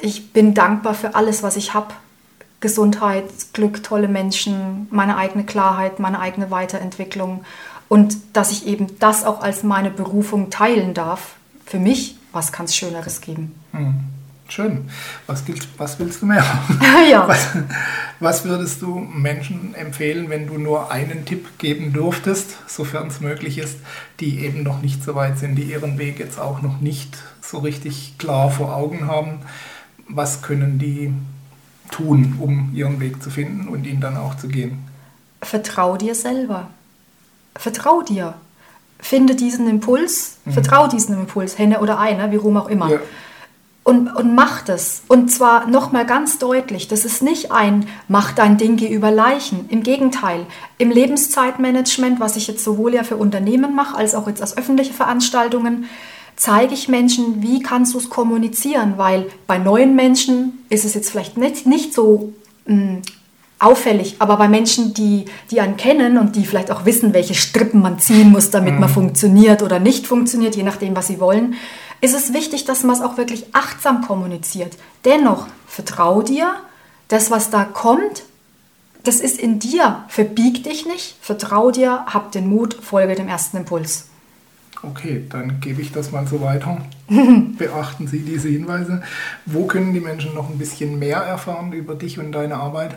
ich 0.00 0.32
bin 0.32 0.54
dankbar 0.54 0.94
für 0.94 1.14
alles, 1.14 1.42
was 1.42 1.56
ich 1.56 1.74
habe. 1.74 1.92
Gesundheit, 2.66 3.24
Glück, 3.52 3.84
tolle 3.84 4.08
Menschen, 4.08 4.88
meine 4.90 5.16
eigene 5.16 5.44
Klarheit, 5.44 6.00
meine 6.00 6.18
eigene 6.18 6.50
Weiterentwicklung 6.50 7.44
und 7.88 8.16
dass 8.32 8.50
ich 8.50 8.66
eben 8.66 8.98
das 8.98 9.22
auch 9.22 9.40
als 9.40 9.62
meine 9.62 9.90
Berufung 9.90 10.50
teilen 10.50 10.92
darf 10.92 11.36
für 11.64 11.78
mich, 11.78 12.16
was 12.32 12.50
kann 12.50 12.66
es 12.66 12.74
Schöneres 12.74 13.20
geben? 13.20 13.54
Hm. 13.70 13.94
Schön. 14.48 14.88
Was, 15.28 15.44
gilt, 15.44 15.68
was 15.78 16.00
willst 16.00 16.22
du 16.22 16.26
mehr? 16.26 16.44
ja. 17.10 17.28
Was, 17.28 17.48
was, 18.18 18.44
würdest 18.44 18.82
du 18.82 18.98
Menschen 18.98 19.76
empfehlen, 19.76 20.28
wenn 20.28 20.48
du 20.48 20.58
nur 20.58 20.90
einen 20.90 21.24
Tipp 21.24 21.58
geben 21.58 21.92
dürftest, 21.92 22.56
sofern 22.66 23.06
es 23.06 23.20
möglich 23.20 23.58
ist, 23.58 23.76
die 24.18 24.40
eben 24.40 24.64
noch 24.64 24.82
nicht 24.82 25.04
so 25.04 25.14
weit 25.14 25.38
sind, 25.38 25.54
die 25.54 25.70
ihren 25.70 25.98
Weg 25.98 26.18
jetzt 26.18 26.40
auch 26.40 26.62
noch 26.62 26.80
nicht 26.80 27.16
so 27.42 27.58
richtig 27.58 28.18
klar 28.18 28.50
vor 28.50 28.74
Augen 28.74 29.06
haben? 29.06 29.40
Was 30.08 30.42
können 30.42 30.80
die 30.80 31.12
tun, 31.90 32.36
um 32.40 32.70
ihren 32.74 33.00
Weg 33.00 33.22
zu 33.22 33.30
finden 33.30 33.68
und 33.68 33.86
ihn 33.86 34.00
dann 34.00 34.16
auch 34.16 34.36
zu 34.36 34.48
gehen? 34.48 34.78
Vertrau 35.42 35.96
dir 35.96 36.14
selber. 36.14 36.68
Vertrau 37.56 38.02
dir 38.02 38.34
finde 38.98 39.34
diesen 39.34 39.68
Impuls, 39.68 40.38
mhm. 40.44 40.52
vertraue 40.52 40.88
diesem 40.88 41.18
Impuls, 41.20 41.58
Henne 41.58 41.80
oder 41.80 41.98
Eine, 41.98 42.30
wie 42.32 42.36
rum 42.36 42.56
auch 42.56 42.68
immer. 42.68 42.90
Ja. 42.90 42.98
Und, 43.84 44.08
und 44.08 44.34
mach 44.34 44.62
das. 44.62 45.02
Und 45.06 45.30
zwar 45.30 45.68
nochmal 45.68 46.06
ganz 46.06 46.38
deutlich, 46.38 46.88
das 46.88 47.04
ist 47.04 47.22
nicht 47.22 47.52
ein 47.52 47.86
Mach 48.08 48.32
dein 48.32 48.58
Ding, 48.58 48.76
geh 48.76 48.88
über 48.88 49.12
Leichen. 49.12 49.68
Im 49.68 49.84
Gegenteil, 49.84 50.46
im 50.78 50.90
Lebenszeitmanagement, 50.90 52.18
was 52.18 52.36
ich 52.36 52.48
jetzt 52.48 52.64
sowohl 52.64 52.94
ja 52.94 53.04
für 53.04 53.16
Unternehmen 53.16 53.76
mache, 53.76 53.96
als 53.96 54.16
auch 54.16 54.26
jetzt 54.26 54.40
als 54.40 54.58
öffentliche 54.58 54.92
Veranstaltungen, 54.92 55.84
zeige 56.36 56.74
ich 56.74 56.88
Menschen, 56.88 57.42
wie 57.42 57.62
kannst 57.62 57.94
du 57.94 57.98
es 57.98 58.10
kommunizieren, 58.10 58.94
weil 58.96 59.26
bei 59.46 59.58
neuen 59.58 59.96
Menschen 59.96 60.64
ist 60.68 60.84
es 60.84 60.94
jetzt 60.94 61.10
vielleicht 61.10 61.36
nicht, 61.36 61.66
nicht 61.66 61.94
so 61.94 62.32
mh, 62.66 62.74
mm, 62.74 63.02
auffällig. 63.58 64.16
Aber 64.18 64.36
bei 64.36 64.48
Menschen, 64.48 64.92
die, 64.92 65.24
die 65.50 65.60
einen 65.60 65.76
kennen 65.76 66.18
und 66.18 66.36
die 66.36 66.44
vielleicht 66.44 66.70
auch 66.70 66.84
wissen, 66.84 67.14
welche 67.14 67.34
Strippen 67.34 67.80
man 67.80 67.98
ziehen 67.98 68.30
muss, 68.30 68.50
damit 68.50 68.74
mhm. 68.74 68.80
man 68.80 68.88
funktioniert 68.88 69.62
oder 69.62 69.78
nicht 69.78 70.06
funktioniert, 70.06 70.56
je 70.56 70.62
nachdem, 70.62 70.94
was 70.94 71.06
sie 71.06 71.20
wollen, 71.20 71.54
ist 72.02 72.14
es 72.14 72.34
wichtig, 72.34 72.66
dass 72.66 72.82
man 72.82 72.94
es 72.94 73.02
auch 73.02 73.16
wirklich 73.16 73.46
achtsam 73.54 74.02
kommuniziert. 74.02 74.76
Dennoch, 75.04 75.46
vertrau 75.66 76.20
dir, 76.20 76.54
das, 77.08 77.30
was 77.30 77.48
da 77.48 77.64
kommt, 77.64 78.24
das 79.04 79.20
ist 79.20 79.38
in 79.38 79.58
dir. 79.58 80.04
Verbieg 80.08 80.64
dich 80.64 80.84
nicht, 80.84 81.16
vertrau 81.22 81.70
dir, 81.70 82.04
hab 82.06 82.32
den 82.32 82.48
Mut, 82.48 82.74
folge 82.74 83.14
dem 83.14 83.28
ersten 83.28 83.56
Impuls. 83.56 84.08
Okay, 84.82 85.24
dann 85.28 85.60
gebe 85.60 85.80
ich 85.80 85.92
das 85.92 86.12
mal 86.12 86.26
so 86.26 86.40
weiter. 86.40 86.78
Beachten 87.08 88.06
Sie 88.06 88.20
diese 88.20 88.48
Hinweise. 88.48 89.02
Wo 89.44 89.66
können 89.66 89.94
die 89.94 90.00
Menschen 90.00 90.34
noch 90.34 90.50
ein 90.50 90.58
bisschen 90.58 90.98
mehr 90.98 91.18
erfahren 91.18 91.72
über 91.72 91.94
dich 91.94 92.18
und 92.18 92.32
deine 92.32 92.56
Arbeit? 92.56 92.96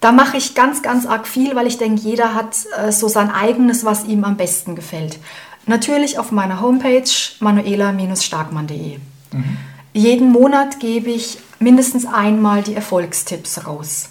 Da 0.00 0.12
mache 0.12 0.36
ich 0.36 0.54
ganz, 0.54 0.82
ganz 0.82 1.06
arg 1.06 1.26
viel, 1.26 1.56
weil 1.56 1.66
ich 1.66 1.78
denke, 1.78 2.02
jeder 2.02 2.34
hat 2.34 2.66
äh, 2.76 2.92
so 2.92 3.08
sein 3.08 3.30
eigenes, 3.30 3.84
was 3.84 4.04
ihm 4.04 4.24
am 4.24 4.36
besten 4.36 4.76
gefällt. 4.76 5.18
Natürlich 5.66 6.18
auf 6.18 6.32
meiner 6.32 6.60
Homepage 6.60 7.10
manuela-starkmann.de. 7.40 8.98
Mhm. 9.32 9.56
Jeden 9.92 10.30
Monat 10.30 10.78
gebe 10.78 11.10
ich 11.10 11.38
mindestens 11.58 12.06
einmal 12.06 12.62
die 12.62 12.74
Erfolgstipps 12.74 13.66
raus. 13.66 14.10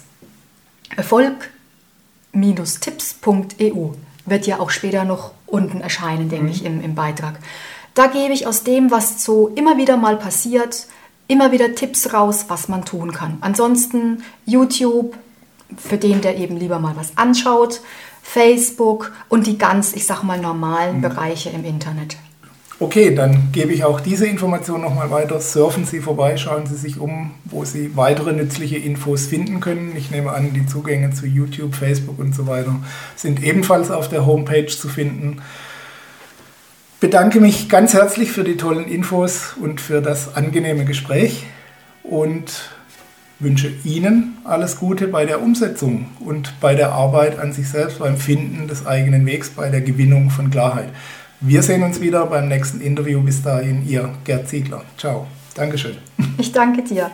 Erfolg-tipps.eu 0.96 3.92
wird 4.26 4.46
ja 4.46 4.60
auch 4.60 4.70
später 4.70 5.04
noch 5.04 5.32
unten 5.46 5.80
erscheinen, 5.80 6.28
denke 6.28 6.46
mhm. 6.46 6.50
ich, 6.50 6.64
im, 6.64 6.80
im 6.82 6.94
Beitrag. 6.94 7.38
Da 7.94 8.08
gebe 8.08 8.34
ich 8.34 8.46
aus 8.46 8.62
dem, 8.62 8.90
was 8.90 9.24
so 9.24 9.48
immer 9.48 9.78
wieder 9.78 9.96
mal 9.96 10.16
passiert, 10.16 10.86
immer 11.28 11.50
wieder 11.52 11.74
Tipps 11.74 12.12
raus, 12.12 12.46
was 12.48 12.68
man 12.68 12.84
tun 12.84 13.12
kann. 13.12 13.38
Ansonsten 13.40 14.22
YouTube, 14.44 15.16
für 15.76 15.96
den, 15.96 16.20
der 16.20 16.36
eben 16.36 16.56
lieber 16.56 16.78
mal 16.78 16.94
was 16.96 17.16
anschaut, 17.16 17.80
Facebook 18.22 19.12
und 19.28 19.46
die 19.46 19.56
ganz, 19.56 19.94
ich 19.94 20.06
sag 20.06 20.22
mal, 20.22 20.38
normalen 20.38 20.98
mhm. 20.98 21.02
Bereiche 21.02 21.50
im 21.50 21.64
Internet. 21.64 22.16
Okay, 22.78 23.14
dann 23.14 23.52
gebe 23.52 23.72
ich 23.72 23.84
auch 23.84 24.00
diese 24.00 24.26
Information 24.26 24.82
nochmal 24.82 25.10
weiter. 25.10 25.40
Surfen 25.40 25.86
Sie 25.86 26.00
vorbei, 26.00 26.36
schauen 26.36 26.66
Sie 26.66 26.76
sich 26.76 27.00
um, 27.00 27.30
wo 27.46 27.64
Sie 27.64 27.96
weitere 27.96 28.34
nützliche 28.34 28.76
Infos 28.76 29.26
finden 29.26 29.60
können. 29.60 29.96
Ich 29.96 30.10
nehme 30.10 30.32
an, 30.32 30.52
die 30.52 30.66
Zugänge 30.66 31.10
zu 31.10 31.26
YouTube, 31.26 31.74
Facebook 31.74 32.18
und 32.18 32.34
so 32.34 32.46
weiter 32.46 32.76
sind 33.14 33.42
ebenfalls 33.42 33.90
auf 33.90 34.10
der 34.10 34.26
Homepage 34.26 34.66
zu 34.66 34.88
finden. 34.88 35.40
Bedanke 37.00 37.40
mich 37.40 37.70
ganz 37.70 37.94
herzlich 37.94 38.30
für 38.30 38.44
die 38.44 38.58
tollen 38.58 38.88
Infos 38.88 39.54
und 39.58 39.80
für 39.80 40.02
das 40.02 40.36
angenehme 40.36 40.84
Gespräch 40.84 41.44
und 42.02 42.70
wünsche 43.38 43.72
Ihnen 43.84 44.36
alles 44.44 44.76
Gute 44.76 45.08
bei 45.08 45.24
der 45.24 45.40
Umsetzung 45.40 46.08
und 46.20 46.52
bei 46.60 46.74
der 46.74 46.92
Arbeit 46.92 47.38
an 47.38 47.54
sich 47.54 47.70
selbst, 47.70 48.00
beim 48.00 48.18
Finden 48.18 48.68
des 48.68 48.84
eigenen 48.84 49.24
Wegs, 49.24 49.48
bei 49.48 49.70
der 49.70 49.80
Gewinnung 49.80 50.28
von 50.28 50.50
Klarheit. 50.50 50.90
Wir 51.40 51.62
sehen 51.62 51.82
uns 51.82 52.00
wieder 52.00 52.24
beim 52.26 52.48
nächsten 52.48 52.80
Interview. 52.80 53.20
Bis 53.20 53.42
dahin, 53.42 53.86
Ihr 53.86 54.14
Gerd 54.24 54.48
Ziegler. 54.48 54.82
Ciao. 54.96 55.26
Dankeschön. 55.54 55.96
Ich 56.38 56.50
danke 56.50 56.82
dir. 56.82 57.10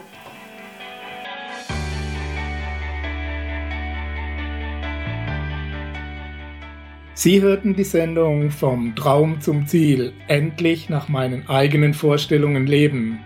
Sie 7.14 7.42
hörten 7.42 7.74
die 7.74 7.84
Sendung 7.84 8.50
Vom 8.50 8.94
Traum 8.94 9.40
zum 9.40 9.66
Ziel, 9.66 10.12
endlich 10.28 10.88
nach 10.88 11.08
meinen 11.08 11.48
eigenen 11.48 11.92
Vorstellungen 11.92 12.66
leben, 12.66 13.18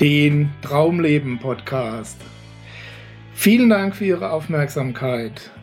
den 0.00 0.50
Traumleben 0.62 1.38
Podcast. 1.38 2.18
Vielen 3.34 3.68
Dank 3.68 3.94
für 3.94 4.06
Ihre 4.06 4.30
Aufmerksamkeit. 4.30 5.50